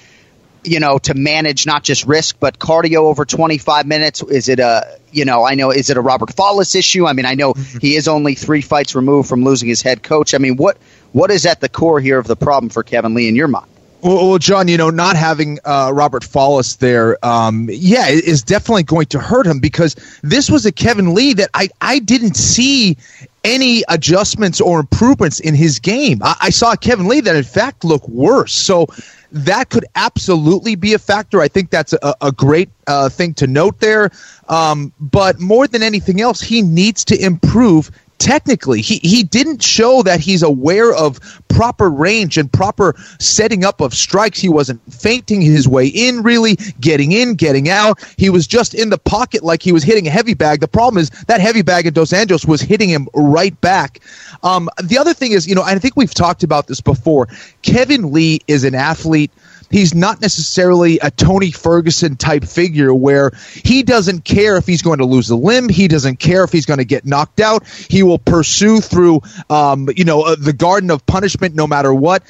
you 0.65 0.81
know, 0.81 0.99
to 0.99 1.15
manage 1.15 1.67
not 1.67 1.83
just 1.83 2.07
risk 2.07 2.37
but 2.41 2.59
cardio 2.59 3.01
over 3.01 3.25
25 3.25 3.87
minutes? 3.87 4.23
Is 4.23 4.49
it 4.49 4.61
a, 4.61 4.99
you 5.13 5.25
know, 5.25 5.45
I 5.45 5.55
know, 5.55 5.71
is 5.71 5.91
it 5.91 5.97
a 5.97 6.01
Robert 6.01 6.31
Follis 6.31 6.75
issue? 6.75 7.07
I 7.07 7.13
mean, 7.13 7.27
I 7.27 7.35
know 7.35 7.55
mm-hmm. 7.55 7.79
he 7.79 7.97
is 7.97 8.09
only 8.09 8.35
three 8.35 8.63
fights 8.63 8.95
removed 8.95 9.29
from 9.29 9.45
losing 9.45 9.69
his 9.69 9.83
head 9.83 10.03
coach. 10.03 10.35
I 10.35 10.39
mean, 10.39 10.57
what 10.57 10.79
what 11.13 11.31
is 11.31 11.47
at 11.47 11.61
the 11.61 11.69
core 11.69 12.01
here 12.01 12.19
of 12.19 12.27
the 12.27 12.37
problem 12.37 12.71
for 12.71 12.83
Kevin 12.83 13.15
Lee 13.15 13.29
in 13.29 13.35
your 13.35 13.49
mind? 13.49 13.67
Well, 14.03 14.39
John, 14.39 14.69
you 14.69 14.79
know, 14.79 14.89
not 14.89 15.17
having 15.17 15.59
uh, 15.63 15.91
Robert 15.93 16.23
Follis 16.23 16.79
there, 16.79 17.23
um, 17.25 17.69
yeah, 17.71 18.09
is 18.09 18.43
definitely 18.43 18.85
going 18.85 19.07
to 19.07 19.19
hurt 19.19 19.47
him 19.47 19.61
because 19.61 19.95
this 20.23 20.51
was 20.51 20.65
a 20.65 20.73
Kevin 20.73 21.13
Lee 21.13 21.35
that 21.35 21.51
I, 21.53 21.69
I 21.83 21.99
didn't 21.99 22.35
see 22.35 22.97
any 23.45 23.83
adjustments 23.89 24.61
or 24.61 24.81
improvements 24.81 25.41
in 25.41 25.55
his 25.55 25.79
game. 25.79 26.21
I, 26.23 26.37
I 26.41 26.51
saw 26.51 26.75
Kevin 26.77 27.09
Lee 27.09 27.21
that, 27.21 27.37
in 27.37 27.45
fact, 27.45 27.85
look 27.85 28.07
worse. 28.09 28.53
So 28.53 28.87
that 29.33 29.71
could 29.71 29.85
absolutely 29.95 30.75
be 30.75 30.95
a 30.95 30.99
factor. 30.99 31.41
I 31.41 31.49
think 31.49 31.71
that's 31.71 31.93
a, 31.93 32.15
a 32.21 32.33
great 32.33 32.69
uh, 32.87 33.09
thing 33.09 33.35
to 33.35 33.47
note 33.47 33.81
there. 33.81 34.11
Um, 34.49 34.93
but 35.01 35.41
more 35.41 35.67
than 35.67 35.83
anything 35.83 36.21
else, 36.21 36.41
he 36.41 36.63
needs 36.63 37.05
to 37.07 37.19
improve 37.23 37.91
technically. 38.21 38.81
He 38.83 39.01
he 39.03 39.25
didn't 39.25 39.63
show 39.63 40.03
that 40.03 40.21
he's 40.21 40.45
aware 40.45 40.95
of 40.95 41.19
proper 41.49 41.91
range 41.91 42.39
and 42.39 42.53
proper 42.53 42.95
setting 43.19 43.65
up 43.65 43.81
of 43.81 43.93
strikes. 43.93 44.39
He 44.39 44.49
wasn't 44.49 44.81
feinting 44.93 45.41
his 45.41 45.67
way 45.67 45.89
in, 45.89 46.23
really 46.23 46.57
getting 46.81 47.11
in, 47.11 47.35
getting 47.35 47.69
out. 47.69 47.99
He 48.17 48.31
was 48.31 48.47
just 48.47 48.75
in 48.75 48.91
the 48.91 48.99
pocket 48.99 49.43
like 49.43 49.63
he 49.63 49.73
was 49.73 49.83
hitting 49.83 50.07
a 50.07 50.11
heavy 50.11 50.35
bag. 50.35 50.61
The 50.61 50.69
problem 50.69 51.01
is 51.01 51.11
that 51.27 51.41
heavy 51.41 51.63
bag 51.63 51.87
in 51.87 51.95
Dos 51.95 52.13
Anjos 52.13 52.47
was 52.47 52.61
hitting 52.61 52.89
him 52.89 53.09
right 53.15 53.59
back. 53.61 54.01
Um, 54.45 54.69
the 54.83 54.99
other 54.99 55.15
thing 55.15 55.33
is, 55.33 55.49
you 55.49 55.55
know, 55.55 55.63
I 55.63 55.77
think 55.79 55.97
we've 55.97 56.15
talked 56.15 56.45
about 56.45 56.69
this 56.69 56.81
before. 56.81 57.27
Kevin 57.63 58.13
Lee 58.13 58.41
is 58.47 58.65
an 58.65 58.75
athlete 58.75 59.33
he's 59.71 59.95
not 59.95 60.21
necessarily 60.21 60.99
a 60.99 61.11
Tony 61.11 61.51
Ferguson 61.51 62.17
type 62.17 62.45
figure 62.45 62.93
where 62.93 63.33
he 63.55 63.83
doesn't 63.83 64.25
care 64.25 64.57
if 64.57 64.67
he's 64.67 64.83
going 64.83 64.99
to 64.99 65.07
lose 65.07 65.31
a 65.31 65.37
limb. 65.37 65.69
He 65.69 65.89
doesn't 65.89 66.19
care 66.19 66.45
if 66.45 66.53
he's 66.53 66.67
going 66.67 66.79
to 66.79 66.85
get 66.85 67.07
knocked 67.07 67.41
out. 67.41 67.67
He 67.67 68.03
will 68.03 68.19
pursue 68.19 68.81
through, 68.81 69.23
um, 69.49 69.89
you 69.97 70.05
know, 70.05 70.23
uh, 70.23 70.37
the 70.39 70.53
garden 70.53 70.91
of 70.91 71.07
punishment 71.07 71.55
no 71.55 71.67
matter 71.67 71.93
what. 71.93 72.23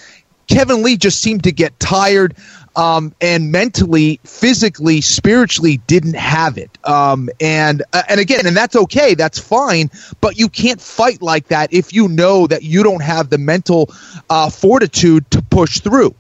Kevin 0.47 0.83
Lee 0.83 0.97
just 0.97 1.21
seemed 1.21 1.45
to 1.45 1.53
get 1.53 1.79
tired 1.79 2.35
um, 2.77 3.15
and 3.21 3.51
mentally, 3.53 4.21
physically, 4.25 5.01
spiritually 5.01 5.79
didn't 5.87 6.17
have 6.17 6.59
it. 6.59 6.71
Um, 6.85 7.29
and 7.41 7.83
uh, 7.93 8.03
and 8.09 8.21
again, 8.21 8.47
and 8.47 8.57
that's 8.57 8.77
okay, 8.77 9.15
that's 9.15 9.39
fine. 9.39 9.91
But 10.21 10.39
you 10.39 10.49
can't 10.49 10.81
fight 10.81 11.23
like 11.23 11.49
that 11.49 11.73
if 11.73 11.93
you 11.93 12.09
know 12.09 12.47
that 12.47 12.63
you 12.63 12.83
don't 12.83 13.03
have 13.03 13.31
the 13.31 13.39
mental 13.39 13.91
uh, 14.29 14.51
fortitude 14.51 15.31
to 15.33 15.43
push 15.43 15.81
through. 15.81 16.15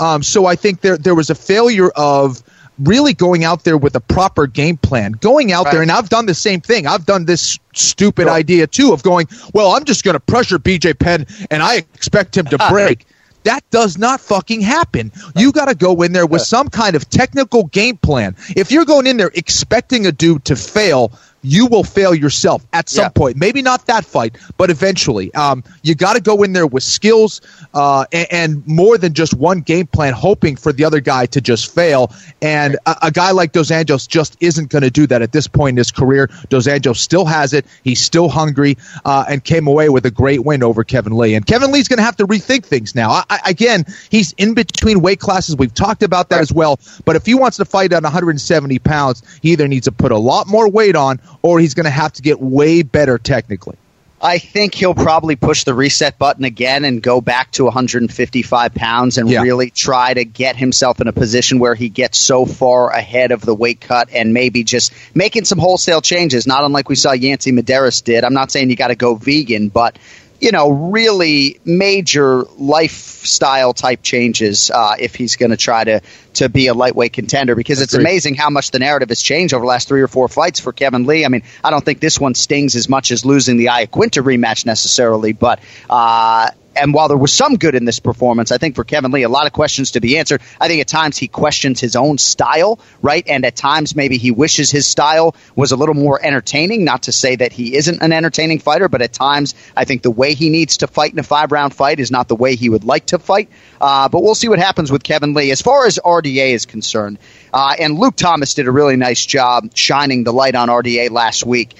Um, 0.00 0.22
so 0.22 0.46
I 0.46 0.56
think 0.56 0.80
there 0.80 0.96
there 0.96 1.14
was 1.14 1.30
a 1.30 1.34
failure 1.34 1.88
of 1.88 2.42
really 2.78 3.14
going 3.14 3.44
out 3.44 3.64
there 3.64 3.76
with 3.76 3.94
a 3.94 4.00
proper 4.00 4.46
game 4.46 4.76
plan. 4.76 5.12
Going 5.12 5.52
out 5.52 5.66
right. 5.66 5.72
there, 5.72 5.82
and 5.82 5.90
I've 5.90 6.08
done 6.08 6.26
the 6.26 6.34
same 6.34 6.60
thing. 6.60 6.86
I've 6.86 7.06
done 7.06 7.24
this 7.24 7.58
stupid 7.74 8.24
sure. 8.24 8.30
idea 8.30 8.66
too 8.66 8.92
of 8.92 9.02
going, 9.02 9.28
well, 9.52 9.72
I'm 9.72 9.84
just 9.84 10.04
going 10.04 10.14
to 10.14 10.20
pressure 10.20 10.58
BJ 10.58 10.98
Penn 10.98 11.26
and 11.50 11.62
I 11.62 11.76
expect 11.94 12.36
him 12.36 12.46
to 12.46 12.58
break. 12.70 13.06
That 13.44 13.68
does 13.70 13.98
not 13.98 14.20
fucking 14.22 14.62
happen. 14.62 15.12
You 15.36 15.52
got 15.52 15.66
to 15.66 15.74
go 15.74 16.00
in 16.00 16.12
there 16.12 16.26
with 16.26 16.42
some 16.42 16.68
kind 16.68 16.96
of 16.96 17.10
technical 17.10 17.64
game 17.64 17.98
plan. 17.98 18.36
If 18.56 18.72
you're 18.72 18.86
going 18.86 19.06
in 19.06 19.18
there 19.18 19.30
expecting 19.34 20.06
a 20.06 20.12
dude 20.12 20.46
to 20.46 20.56
fail, 20.56 21.12
you 21.44 21.66
will 21.66 21.84
fail 21.84 22.14
yourself 22.14 22.66
at 22.72 22.88
some 22.88 23.04
Yeah. 23.04 23.08
point. 23.10 23.36
Maybe 23.36 23.62
not 23.62 23.86
that 23.86 24.04
fight, 24.04 24.36
but 24.56 24.70
eventually. 24.70 25.32
Um, 25.34 25.62
you 25.82 25.94
got 25.94 26.14
to 26.14 26.20
go 26.20 26.42
in 26.42 26.52
there 26.54 26.66
with 26.66 26.82
skills 26.82 27.40
uh, 27.74 28.06
and, 28.12 28.26
and 28.30 28.66
more 28.66 28.98
than 28.98 29.12
just 29.14 29.34
one 29.34 29.60
game 29.60 29.86
plan, 29.86 30.14
hoping 30.14 30.56
for 30.56 30.72
the 30.72 30.84
other 30.84 31.00
guy 31.00 31.26
to 31.26 31.40
just 31.40 31.72
fail. 31.74 32.12
And 32.40 32.78
a, 32.86 32.96
a 33.06 33.10
guy 33.10 33.30
like 33.32 33.52
Dos 33.52 33.70
Anjos 33.70 34.08
just 34.08 34.36
isn't 34.40 34.70
going 34.70 34.82
to 34.82 34.90
do 34.90 35.06
that 35.06 35.22
at 35.22 35.32
this 35.32 35.46
point 35.46 35.74
in 35.74 35.76
his 35.78 35.92
career. 35.92 36.30
Dos 36.48 36.66
Anjos 36.66 36.96
still 36.96 37.26
has 37.26 37.52
it. 37.52 37.66
He's 37.84 38.00
still 38.00 38.28
hungry 38.30 38.78
uh, 39.04 39.26
and 39.28 39.44
came 39.44 39.66
away 39.66 39.90
with 39.90 40.06
a 40.06 40.10
great 40.10 40.44
win 40.44 40.62
over 40.62 40.82
Kevin 40.82 41.16
Lee. 41.16 41.34
And 41.34 41.46
Kevin 41.46 41.70
Lee's 41.70 41.88
going 41.88 41.98
to 41.98 42.04
have 42.04 42.16
to 42.16 42.26
rethink 42.26 42.64
things 42.64 42.94
now. 42.94 43.10
I, 43.10 43.24
I, 43.28 43.40
again, 43.50 43.84
he's 44.10 44.32
in 44.38 44.54
between 44.54 45.02
weight 45.02 45.20
classes. 45.20 45.56
We've 45.56 45.74
talked 45.74 46.02
about 46.02 46.30
that 46.30 46.40
as 46.40 46.52
well. 46.52 46.80
But 47.04 47.16
if 47.16 47.26
he 47.26 47.34
wants 47.34 47.58
to 47.58 47.66
fight 47.66 47.92
at 47.92 48.02
170 48.02 48.78
pounds, 48.78 49.22
he 49.42 49.52
either 49.52 49.68
needs 49.68 49.84
to 49.84 49.92
put 49.92 50.10
a 50.12 50.18
lot 50.18 50.46
more 50.46 50.68
weight 50.70 50.96
on 50.96 51.20
or 51.42 51.60
he's 51.60 51.74
going 51.74 51.84
to 51.84 51.90
have 51.90 52.12
to 52.14 52.22
get 52.22 52.40
way 52.40 52.82
better 52.82 53.18
technically. 53.18 53.76
I 54.22 54.38
think 54.38 54.74
he'll 54.74 54.94
probably 54.94 55.36
push 55.36 55.64
the 55.64 55.74
reset 55.74 56.18
button 56.18 56.44
again 56.44 56.86
and 56.86 57.02
go 57.02 57.20
back 57.20 57.50
to 57.52 57.64
155 57.64 58.74
pounds 58.74 59.18
and 59.18 59.28
Yeah. 59.28 59.42
really 59.42 59.68
try 59.68 60.14
to 60.14 60.24
get 60.24 60.56
himself 60.56 61.02
in 61.02 61.08
a 61.08 61.12
position 61.12 61.58
where 61.58 61.74
he 61.74 61.90
gets 61.90 62.16
so 62.16 62.46
far 62.46 62.88
ahead 62.90 63.32
of 63.32 63.42
the 63.42 63.54
weight 63.54 63.82
cut 63.82 64.08
and 64.14 64.32
maybe 64.32 64.64
just 64.64 64.92
making 65.14 65.44
some 65.44 65.58
wholesale 65.58 66.00
changes, 66.00 66.46
not 66.46 66.64
unlike 66.64 66.88
we 66.88 66.94
saw 66.96 67.12
Yancey 67.12 67.52
Medeiros 67.52 68.02
did. 68.02 68.24
I'm 68.24 68.32
not 68.32 68.50
saying 68.50 68.70
you 68.70 68.76
got 68.76 68.88
to 68.88 68.94
go 68.94 69.14
vegan, 69.14 69.68
but 69.68 69.98
you 70.40 70.50
know, 70.50 70.70
really 70.70 71.60
major 71.64 72.44
lifestyle 72.58 73.72
type 73.72 74.02
changes 74.02 74.70
uh, 74.70 74.96
if 74.98 75.14
he's 75.14 75.36
going 75.36 75.50
to 75.50 75.56
try 75.56 75.84
to 75.84 76.00
to 76.34 76.48
be 76.48 76.66
a 76.66 76.74
lightweight 76.74 77.12
contender 77.12 77.54
because 77.54 77.80
it's 77.80 77.94
Agreed. 77.94 78.04
amazing 78.04 78.34
how 78.34 78.50
much 78.50 78.72
the 78.72 78.78
narrative 78.78 79.08
has 79.08 79.22
changed 79.22 79.54
over 79.54 79.62
the 79.62 79.68
last 79.68 79.86
three 79.88 80.02
or 80.02 80.08
four 80.08 80.28
fights 80.28 80.60
for 80.60 80.72
Kevin 80.72 81.06
Lee. 81.06 81.24
I 81.24 81.28
mean, 81.28 81.42
I 81.62 81.70
don't 81.70 81.84
think 81.84 82.00
this 82.00 82.18
one 82.18 82.34
stings 82.34 82.74
as 82.74 82.88
much 82.88 83.12
as 83.12 83.24
losing 83.24 83.56
the 83.56 83.66
Iaquinta 83.66 84.22
rematch 84.22 84.66
necessarily, 84.66 85.32
but 85.32 85.60
uh, 85.88 86.50
and 86.76 86.94
while 86.94 87.08
there 87.08 87.16
was 87.16 87.32
some 87.32 87.56
good 87.56 87.74
in 87.74 87.84
this 87.84 88.00
performance, 88.00 88.52
I 88.52 88.58
think 88.58 88.74
for 88.74 88.84
Kevin 88.84 89.10
Lee, 89.10 89.22
a 89.22 89.28
lot 89.28 89.46
of 89.46 89.52
questions 89.52 89.92
to 89.92 90.00
be 90.00 90.18
answered. 90.18 90.40
I 90.60 90.68
think 90.68 90.80
at 90.80 90.88
times 90.88 91.16
he 91.16 91.28
questions 91.28 91.80
his 91.80 91.96
own 91.96 92.18
style, 92.18 92.78
right? 93.02 93.26
And 93.26 93.44
at 93.44 93.56
times 93.56 93.94
maybe 93.96 94.18
he 94.18 94.30
wishes 94.30 94.70
his 94.70 94.86
style 94.86 95.34
was 95.54 95.72
a 95.72 95.76
little 95.76 95.94
more 95.94 96.20
entertaining. 96.22 96.84
Not 96.84 97.04
to 97.04 97.12
say 97.12 97.36
that 97.36 97.52
he 97.52 97.76
isn't 97.76 98.02
an 98.02 98.12
entertaining 98.12 98.58
fighter, 98.58 98.88
but 98.88 99.02
at 99.02 99.12
times 99.12 99.54
I 99.76 99.84
think 99.84 100.02
the 100.02 100.10
way 100.10 100.34
he 100.34 100.50
needs 100.50 100.78
to 100.78 100.86
fight 100.86 101.12
in 101.12 101.18
a 101.18 101.22
five 101.22 101.52
round 101.52 101.74
fight 101.74 102.00
is 102.00 102.10
not 102.10 102.28
the 102.28 102.36
way 102.36 102.56
he 102.56 102.68
would 102.68 102.84
like 102.84 103.06
to 103.06 103.18
fight. 103.18 103.48
Uh, 103.80 104.08
but 104.08 104.22
we'll 104.22 104.34
see 104.34 104.48
what 104.48 104.58
happens 104.58 104.90
with 104.90 105.02
Kevin 105.02 105.34
Lee. 105.34 105.50
As 105.50 105.60
far 105.60 105.86
as 105.86 105.98
RDA 106.04 106.50
is 106.50 106.66
concerned, 106.66 107.18
uh, 107.52 107.74
and 107.78 107.98
Luke 107.98 108.16
Thomas 108.16 108.54
did 108.54 108.66
a 108.66 108.72
really 108.72 108.96
nice 108.96 109.24
job 109.24 109.76
shining 109.76 110.24
the 110.24 110.32
light 110.32 110.54
on 110.54 110.68
RDA 110.68 111.10
last 111.10 111.44
week. 111.44 111.76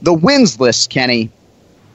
The 0.00 0.14
wins 0.14 0.60
list, 0.60 0.90
Kenny, 0.90 1.30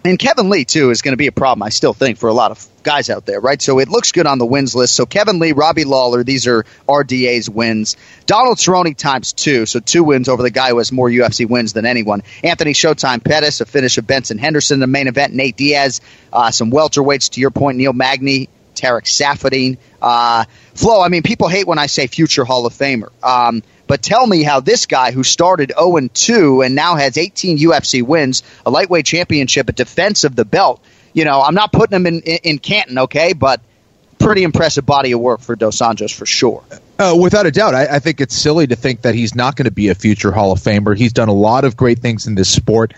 and 0.05 0.19
Kevin 0.19 0.49
Lee, 0.49 0.65
too, 0.65 0.89
is 0.89 1.01
going 1.01 1.13
to 1.13 1.17
be 1.17 1.27
a 1.27 1.31
problem, 1.31 1.63
I 1.63 1.69
still 1.69 1.93
think, 1.93 2.17
for 2.17 2.27
a 2.27 2.33
lot 2.33 2.51
of 2.51 2.65
guys 2.83 3.09
out 3.09 3.25
there, 3.25 3.39
right? 3.39 3.61
So 3.61 3.79
it 3.79 3.87
looks 3.87 4.11
good 4.11 4.27
on 4.27 4.37
the 4.37 4.45
wins 4.45 4.75
list. 4.75 4.95
So 4.95 5.05
Kevin 5.05 5.39
Lee, 5.39 5.53
Robbie 5.53 5.85
Lawler, 5.85 6.23
these 6.23 6.45
are 6.47 6.65
RDA's 6.87 7.49
wins. 7.49 7.95
Donald 8.25 8.57
Cerrone 8.57 8.95
times 8.97 9.31
two, 9.31 9.65
so 9.65 9.79
two 9.79 10.03
wins 10.03 10.27
over 10.27 10.43
the 10.43 10.51
guy 10.51 10.69
who 10.69 10.77
has 10.79 10.91
more 10.91 11.09
UFC 11.09 11.47
wins 11.47 11.73
than 11.73 11.85
anyone. 11.85 12.23
Anthony 12.43 12.73
Showtime 12.73 13.23
Pettis, 13.23 13.61
a 13.61 13.65
finish 13.65 13.97
of 13.97 14.05
Benson 14.05 14.37
Henderson, 14.37 14.75
in 14.75 14.79
the 14.81 14.87
main 14.87 15.07
event, 15.07 15.33
Nate 15.33 15.55
Diaz, 15.55 16.01
uh, 16.33 16.51
some 16.51 16.71
welterweights, 16.71 17.31
to 17.31 17.41
your 17.41 17.51
point, 17.51 17.77
Neil 17.77 17.93
Magny, 17.93 18.49
Tarec 18.73 19.05
Saffiedine. 19.05 19.77
Uh, 20.01 20.45
Flo, 20.75 21.01
I 21.01 21.09
mean, 21.09 21.23
people 21.23 21.47
hate 21.47 21.67
when 21.67 21.79
I 21.79 21.85
say 21.85 22.07
future 22.07 22.45
Hall 22.45 22.65
of 22.65 22.73
Famer. 22.73 23.09
Um, 23.23 23.63
but 23.87 24.01
tell 24.01 24.25
me 24.25 24.43
how 24.43 24.59
this 24.59 24.85
guy 24.85 25.11
who 25.11 25.23
started 25.23 25.73
0 25.77 26.07
2 26.13 26.61
and 26.61 26.75
now 26.75 26.95
has 26.95 27.17
18 27.17 27.57
UFC 27.57 28.01
wins, 28.01 28.43
a 28.65 28.71
lightweight 28.71 29.05
championship, 29.05 29.69
a 29.69 29.73
defense 29.73 30.23
of 30.23 30.35
the 30.35 30.45
belt. 30.45 30.83
You 31.13 31.25
know, 31.25 31.41
I'm 31.41 31.55
not 31.55 31.71
putting 31.71 31.95
him 31.95 32.07
in, 32.07 32.21
in, 32.21 32.39
in 32.43 32.59
Canton, 32.59 32.97
okay, 32.99 33.33
but 33.33 33.61
pretty 34.23 34.43
impressive 34.43 34.85
body 34.85 35.11
of 35.11 35.19
work 35.19 35.41
for 35.41 35.55
Dos 35.55 35.79
Anjos 35.79 36.13
for 36.13 36.25
sure. 36.25 36.63
Uh, 36.97 37.15
without 37.19 37.45
a 37.45 37.51
doubt, 37.51 37.75
I, 37.75 37.95
I 37.95 37.99
think 37.99 38.21
it's 38.21 38.35
silly 38.35 38.67
to 38.67 38.75
think 38.75 39.01
that 39.01 39.15
he's 39.15 39.35
not 39.35 39.55
going 39.55 39.65
to 39.65 39.71
be 39.71 39.89
a 39.89 39.95
future 39.95 40.31
Hall 40.31 40.51
of 40.51 40.59
Famer. 40.59 40.97
He's 40.97 41.11
done 41.11 41.27
a 41.27 41.33
lot 41.33 41.65
of 41.65 41.75
great 41.75 41.99
things 41.99 42.27
in 42.27 42.35
this 42.35 42.49
sport. 42.49 42.93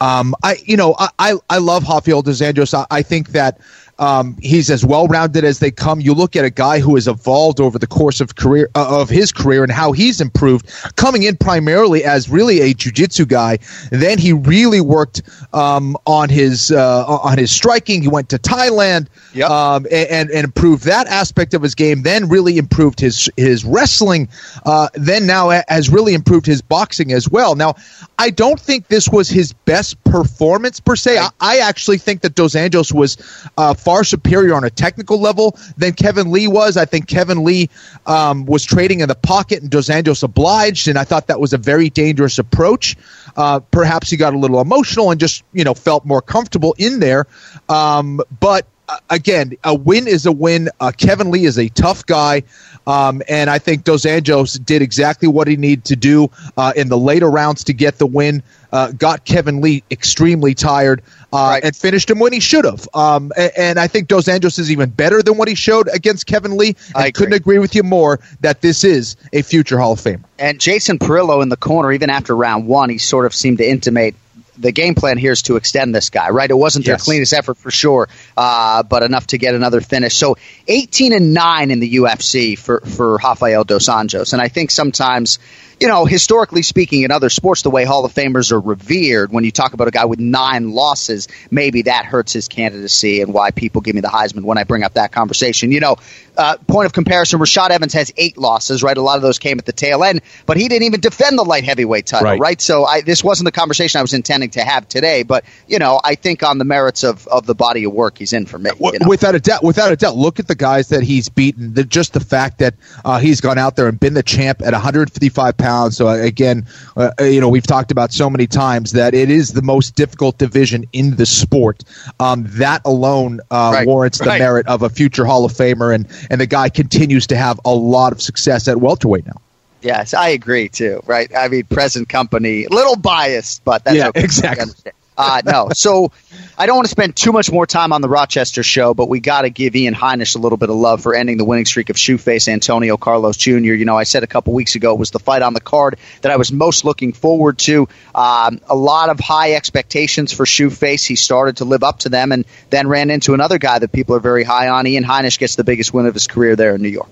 Um, 0.00 0.34
I, 0.42 0.56
you 0.64 0.76
know, 0.76 0.94
I, 0.98 1.08
I, 1.18 1.34
I 1.48 1.58
love 1.58 1.86
Rafael 1.88 2.22
dos 2.22 2.40
Anjos. 2.40 2.74
I, 2.74 2.86
I 2.90 3.02
think 3.02 3.30
that 3.30 3.60
um, 4.00 4.36
he's 4.40 4.70
as 4.70 4.84
well 4.84 5.06
rounded 5.06 5.44
as 5.44 5.58
they 5.58 5.70
come. 5.70 6.00
You 6.00 6.14
look 6.14 6.34
at 6.34 6.44
a 6.44 6.50
guy 6.50 6.80
who 6.80 6.94
has 6.94 7.06
evolved 7.06 7.60
over 7.60 7.78
the 7.78 7.86
course 7.86 8.20
of 8.20 8.34
career 8.34 8.68
uh, 8.74 9.00
of 9.00 9.10
his 9.10 9.30
career 9.30 9.62
and 9.62 9.70
how 9.70 9.92
he's 9.92 10.20
improved, 10.20 10.68
coming 10.96 11.22
in 11.22 11.36
primarily 11.36 12.02
as 12.02 12.28
really 12.28 12.60
a 12.62 12.74
jiu-jitsu 12.74 13.26
guy. 13.26 13.58
Then 13.90 14.18
he 14.18 14.32
really 14.32 14.80
worked 14.80 15.22
um, 15.52 15.96
on 16.06 16.30
his 16.30 16.70
uh, 16.70 17.04
on 17.06 17.38
his 17.38 17.50
striking. 17.50 18.02
He 18.02 18.08
went 18.08 18.30
to 18.30 18.38
Thailand 18.38 19.08
um, 19.50 19.86
and, 19.92 20.30
and 20.30 20.44
improved 20.44 20.84
that 20.84 21.06
aspect 21.06 21.54
of 21.54 21.62
his 21.62 21.74
game. 21.74 22.02
Then 22.02 22.28
really 22.28 22.56
improved 22.56 23.00
his 23.00 23.30
his 23.36 23.64
wrestling. 23.64 24.28
Uh, 24.64 24.88
then 24.94 25.26
now 25.26 25.50
has 25.68 25.90
really 25.90 26.14
improved 26.14 26.46
his 26.46 26.62
boxing 26.62 27.12
as 27.12 27.28
well. 27.28 27.54
Now, 27.54 27.74
I 28.18 28.30
don't 28.30 28.58
think 28.58 28.88
this 28.88 29.08
was 29.08 29.28
his 29.28 29.52
best 29.52 30.02
performance 30.04 30.80
per 30.80 30.96
se. 30.96 31.18
I, 31.18 31.28
I 31.40 31.58
actually 31.58 31.98
think 31.98 32.22
that 32.22 32.34
Dos 32.34 32.54
Anjos 32.54 32.92
was 32.92 33.18
uh, 33.58 33.74
far 33.90 34.04
superior 34.04 34.54
on 34.54 34.62
a 34.62 34.70
technical 34.70 35.20
level 35.20 35.58
than 35.76 35.92
Kevin 35.92 36.30
Lee 36.30 36.46
was. 36.46 36.76
I 36.76 36.84
think 36.84 37.08
Kevin 37.08 37.42
Lee 37.42 37.70
um, 38.06 38.46
was 38.46 38.64
trading 38.64 39.00
in 39.00 39.08
the 39.08 39.16
pocket 39.16 39.62
and 39.62 39.68
Dos 39.68 39.88
Anjos 39.88 40.22
obliged, 40.22 40.86
and 40.86 40.96
I 40.96 41.02
thought 41.02 41.26
that 41.26 41.40
was 41.40 41.52
a 41.54 41.58
very 41.58 41.90
dangerous 41.90 42.38
approach. 42.38 42.96
Uh, 43.36 43.58
perhaps 43.58 44.08
he 44.08 44.16
got 44.16 44.32
a 44.32 44.38
little 44.38 44.60
emotional 44.60 45.10
and 45.10 45.18
just 45.18 45.42
you 45.52 45.64
know 45.64 45.74
felt 45.74 46.04
more 46.04 46.22
comfortable 46.22 46.76
in 46.78 47.00
there, 47.00 47.26
um, 47.68 48.20
but 48.38 48.64
uh, 48.88 48.98
again, 49.10 49.54
a 49.64 49.74
win 49.74 50.06
is 50.06 50.24
a 50.26 50.32
win. 50.32 50.68
Uh, 50.78 50.92
Kevin 50.96 51.32
Lee 51.32 51.44
is 51.44 51.58
a 51.58 51.68
tough 51.68 52.06
guy. 52.06 52.44
Um, 52.86 53.22
and 53.28 53.48
I 53.48 53.58
think 53.58 53.84
Dos 53.84 54.02
Anjos 54.02 54.64
did 54.64 54.82
exactly 54.82 55.28
what 55.28 55.48
he 55.48 55.56
needed 55.56 55.84
to 55.86 55.96
do 55.96 56.30
uh, 56.56 56.72
in 56.74 56.88
the 56.88 56.98
later 56.98 57.30
rounds 57.30 57.64
to 57.64 57.72
get 57.72 57.98
the 57.98 58.06
win. 58.06 58.42
Uh, 58.72 58.92
got 58.92 59.24
Kevin 59.24 59.60
Lee 59.60 59.82
extremely 59.90 60.54
tired 60.54 61.02
uh, 61.32 61.58
and 61.62 61.74
finished 61.74 62.08
him 62.08 62.20
when 62.20 62.32
he 62.32 62.38
should 62.38 62.64
have. 62.64 62.88
Um, 62.94 63.32
and, 63.36 63.52
and 63.56 63.78
I 63.80 63.88
think 63.88 64.06
Dos 64.06 64.26
Anjos 64.26 64.58
is 64.58 64.70
even 64.70 64.90
better 64.90 65.22
than 65.22 65.36
what 65.36 65.48
he 65.48 65.56
showed 65.56 65.88
against 65.88 66.26
Kevin 66.26 66.56
Lee. 66.56 66.76
I 66.94 67.10
couldn't 67.10 67.34
agree 67.34 67.58
with 67.58 67.74
you 67.74 67.82
more 67.82 68.20
that 68.40 68.60
this 68.60 68.84
is 68.84 69.16
a 69.32 69.42
future 69.42 69.78
Hall 69.78 69.92
of 69.92 70.00
Famer. 70.00 70.22
And 70.38 70.60
Jason 70.60 70.98
Parillo 70.98 71.42
in 71.42 71.48
the 71.48 71.56
corner, 71.56 71.92
even 71.92 72.10
after 72.10 72.34
round 72.34 72.66
one, 72.66 72.90
he 72.90 72.98
sort 72.98 73.26
of 73.26 73.34
seemed 73.34 73.58
to 73.58 73.68
intimate 73.68 74.14
the 74.60 74.72
game 74.72 74.94
plan 74.94 75.18
here 75.18 75.32
is 75.32 75.42
to 75.42 75.56
extend 75.56 75.94
this 75.94 76.10
guy, 76.10 76.30
right? 76.30 76.50
It 76.50 76.54
wasn't 76.54 76.84
their 76.84 76.94
Yes. 76.94 77.04
cleanest 77.04 77.32
effort 77.32 77.56
for 77.56 77.70
sure, 77.70 78.08
uh, 78.36 78.82
but 78.82 79.02
enough 79.02 79.26
to 79.28 79.38
get 79.38 79.54
another 79.54 79.80
finish. 79.80 80.14
So 80.16 80.36
18 80.68 81.12
and 81.12 81.32
9 81.34 81.70
in 81.70 81.80
the 81.80 81.94
UFC 81.96 82.56
for, 82.58 82.80
for 82.80 83.16
Rafael 83.16 83.64
Dos 83.64 83.88
Anjos. 83.88 84.32
And 84.34 84.40
I 84.42 84.48
think 84.48 84.70
sometimes, 84.70 85.38
you 85.80 85.88
know, 85.88 86.04
historically 86.04 86.60
speaking 86.62 87.02
in 87.04 87.10
other 87.10 87.30
sports, 87.30 87.62
the 87.62 87.70
way 87.70 87.84
Hall 87.86 88.04
of 88.04 88.12
Famers 88.12 88.52
are 88.52 88.60
revered, 88.60 89.32
when 89.32 89.44
you 89.44 89.50
talk 89.50 89.72
about 89.72 89.88
a 89.88 89.90
guy 89.90 90.04
with 90.04 90.18
nine 90.20 90.72
losses, 90.72 91.26
maybe 91.50 91.82
that 91.82 92.04
hurts 92.04 92.34
his 92.34 92.48
candidacy 92.48 93.22
and 93.22 93.32
why 93.32 93.50
people 93.50 93.80
give 93.80 93.94
me 93.94 94.02
the 94.02 94.08
Heisman 94.08 94.42
when 94.42 94.58
I 94.58 94.64
bring 94.64 94.82
up 94.82 94.94
that 94.94 95.10
conversation. 95.10 95.72
You 95.72 95.80
know, 95.80 95.96
uh, 96.36 96.58
point 96.68 96.84
of 96.84 96.92
comparison, 96.92 97.40
Rashad 97.40 97.70
Evans 97.70 97.94
has 97.94 98.12
eight 98.18 98.36
losses, 98.36 98.82
right? 98.82 98.96
A 98.96 99.00
lot 99.00 99.16
of 99.16 99.22
those 99.22 99.38
came 99.38 99.58
at 99.58 99.64
the 99.64 99.72
tail 99.72 100.04
end, 100.04 100.20
but 100.44 100.58
he 100.58 100.68
didn't 100.68 100.84
even 100.84 101.00
defend 101.00 101.38
the 101.38 101.44
light 101.44 101.64
heavyweight 101.64 102.06
title, 102.06 102.26
Right. 102.26 102.40
right? 102.40 102.60
So 102.60 102.84
I, 102.84 103.00
this 103.00 103.24
wasn't 103.24 103.46
the 103.46 103.52
conversation 103.52 104.00
I 104.00 104.02
was 104.02 104.12
intending 104.12 104.50
to 104.50 104.62
have 104.62 104.86
today, 104.86 105.22
but, 105.22 105.46
you 105.66 105.78
know, 105.78 105.98
I 106.04 106.14
think 106.14 106.42
on 106.42 106.58
the 106.58 106.64
merits 106.66 107.04
of, 107.04 107.26
of 107.26 107.46
the 107.46 107.54
body 107.54 107.84
of 107.84 107.92
work 107.94 108.18
he's 108.18 108.34
in 108.34 108.44
for 108.44 108.58
me. 108.58 108.70
you 108.78 108.98
know? 108.98 109.08
Without 109.08 109.34
a 109.34 109.40
doubt, 109.40 109.62
without 109.64 109.92
a 109.92 109.96
doubt, 109.96 110.14
look 110.16 110.40
at 110.40 110.46
the 110.46 110.54
guys 110.54 110.88
that 110.90 111.02
he's 111.02 111.30
beaten. 111.30 111.72
The, 111.72 111.84
just 111.84 112.12
the 112.12 112.20
fact 112.20 112.58
that 112.58 112.74
uh, 113.02 113.18
he's 113.18 113.40
gone 113.40 113.56
out 113.56 113.76
there 113.76 113.88
and 113.88 113.98
been 113.98 114.12
the 114.12 114.22
champ 114.22 114.60
at 114.60 114.72
155 114.74 115.56
pounds. 115.56 115.69
So 115.90 116.08
uh, 116.08 116.14
again, 116.14 116.66
uh, 116.96 117.10
you 117.20 117.40
know, 117.40 117.48
we've 117.48 117.66
talked 117.66 117.90
about 117.90 118.12
so 118.12 118.28
many 118.28 118.46
times 118.46 118.92
that 118.92 119.14
it 119.14 119.30
is 119.30 119.52
the 119.52 119.62
most 119.62 119.94
difficult 119.94 120.38
division 120.38 120.84
in 120.92 121.16
the 121.16 121.26
sport. 121.26 121.84
Um, 122.18 122.44
that 122.58 122.82
alone 122.84 123.40
uh, 123.50 123.70
Right, 123.72 123.86
warrants 123.86 124.18
the 124.18 124.26
right. 124.26 124.38
merit 124.38 124.66
of 124.66 124.82
a 124.82 124.88
future 124.88 125.24
Hall 125.24 125.44
of 125.44 125.52
Famer, 125.52 125.94
and 125.94 126.06
and 126.30 126.40
the 126.40 126.46
guy 126.46 126.68
continues 126.68 127.26
to 127.28 127.36
have 127.36 127.60
a 127.64 127.74
lot 127.74 128.12
of 128.12 128.20
success 128.20 128.68
at 128.68 128.78
welterweight 128.80 129.26
now. 129.26 129.40
Yes, 129.82 130.12
I 130.12 130.28
agree 130.30 130.68
too. 130.68 131.02
Right? 131.06 131.30
I 131.34 131.48
mean, 131.48 131.64
present 131.64 132.08
company, 132.08 132.66
little 132.68 132.96
biased, 132.96 133.64
but 133.64 133.84
that's 133.84 133.96
Yeah, 133.96 134.08
okay. 134.08 134.22
exactly. 134.22 134.92
Uh, 135.20 135.42
no, 135.44 135.68
so 135.74 136.10
I 136.56 136.64
don't 136.64 136.76
want 136.76 136.86
to 136.86 136.90
spend 136.90 137.14
too 137.14 137.32
much 137.32 137.52
more 137.52 137.66
time 137.66 137.92
on 137.92 138.00
the 138.00 138.08
Rochester 138.08 138.62
show, 138.62 138.94
but 138.94 139.08
we 139.08 139.20
got 139.20 139.42
to 139.42 139.50
give 139.50 139.76
Ian 139.76 139.94
Heinisch 139.94 140.34
a 140.34 140.38
little 140.38 140.56
bit 140.56 140.70
of 140.70 140.76
love 140.76 141.02
for 141.02 141.14
ending 141.14 141.36
the 141.36 141.44
winning 141.44 141.66
streak 141.66 141.90
of 141.90 141.96
Shoeface 141.96 142.48
Antonio 142.48 142.96
Carlos 142.96 143.36
Jr. 143.36 143.74
You 143.74 143.84
know, 143.84 143.98
I 143.98 144.04
said 144.04 144.22
a 144.22 144.26
couple 144.26 144.54
weeks 144.54 144.76
ago 144.76 144.94
was 144.94 145.10
the 145.10 145.18
fight 145.18 145.42
on 145.42 145.52
the 145.52 145.60
card 145.60 145.98
that 146.22 146.32
I 146.32 146.36
was 146.36 146.50
most 146.50 146.86
looking 146.86 147.12
forward 147.12 147.58
to. 147.58 147.86
Um, 148.14 148.60
a 148.66 148.74
lot 148.74 149.10
of 149.10 149.20
high 149.20 149.52
expectations 149.52 150.32
for 150.32 150.46
Shoeface. 150.46 151.06
He 151.06 151.16
started 151.16 151.58
to 151.58 151.66
live 151.66 151.82
up 151.82 151.98
to 152.00 152.08
them, 152.08 152.32
and 152.32 152.46
then 152.70 152.88
ran 152.88 153.10
into 153.10 153.34
another 153.34 153.58
guy 153.58 153.78
that 153.78 153.92
people 153.92 154.16
are 154.16 154.20
very 154.20 154.44
high 154.44 154.68
on. 154.68 154.86
Ian 154.86 155.04
Heinisch 155.04 155.38
gets 155.38 155.56
the 155.56 155.64
biggest 155.64 155.92
win 155.92 156.06
of 156.06 156.14
his 156.14 156.26
career 156.26 156.56
there 156.56 156.74
in 156.74 156.80
New 156.80 156.88
York. 156.88 157.10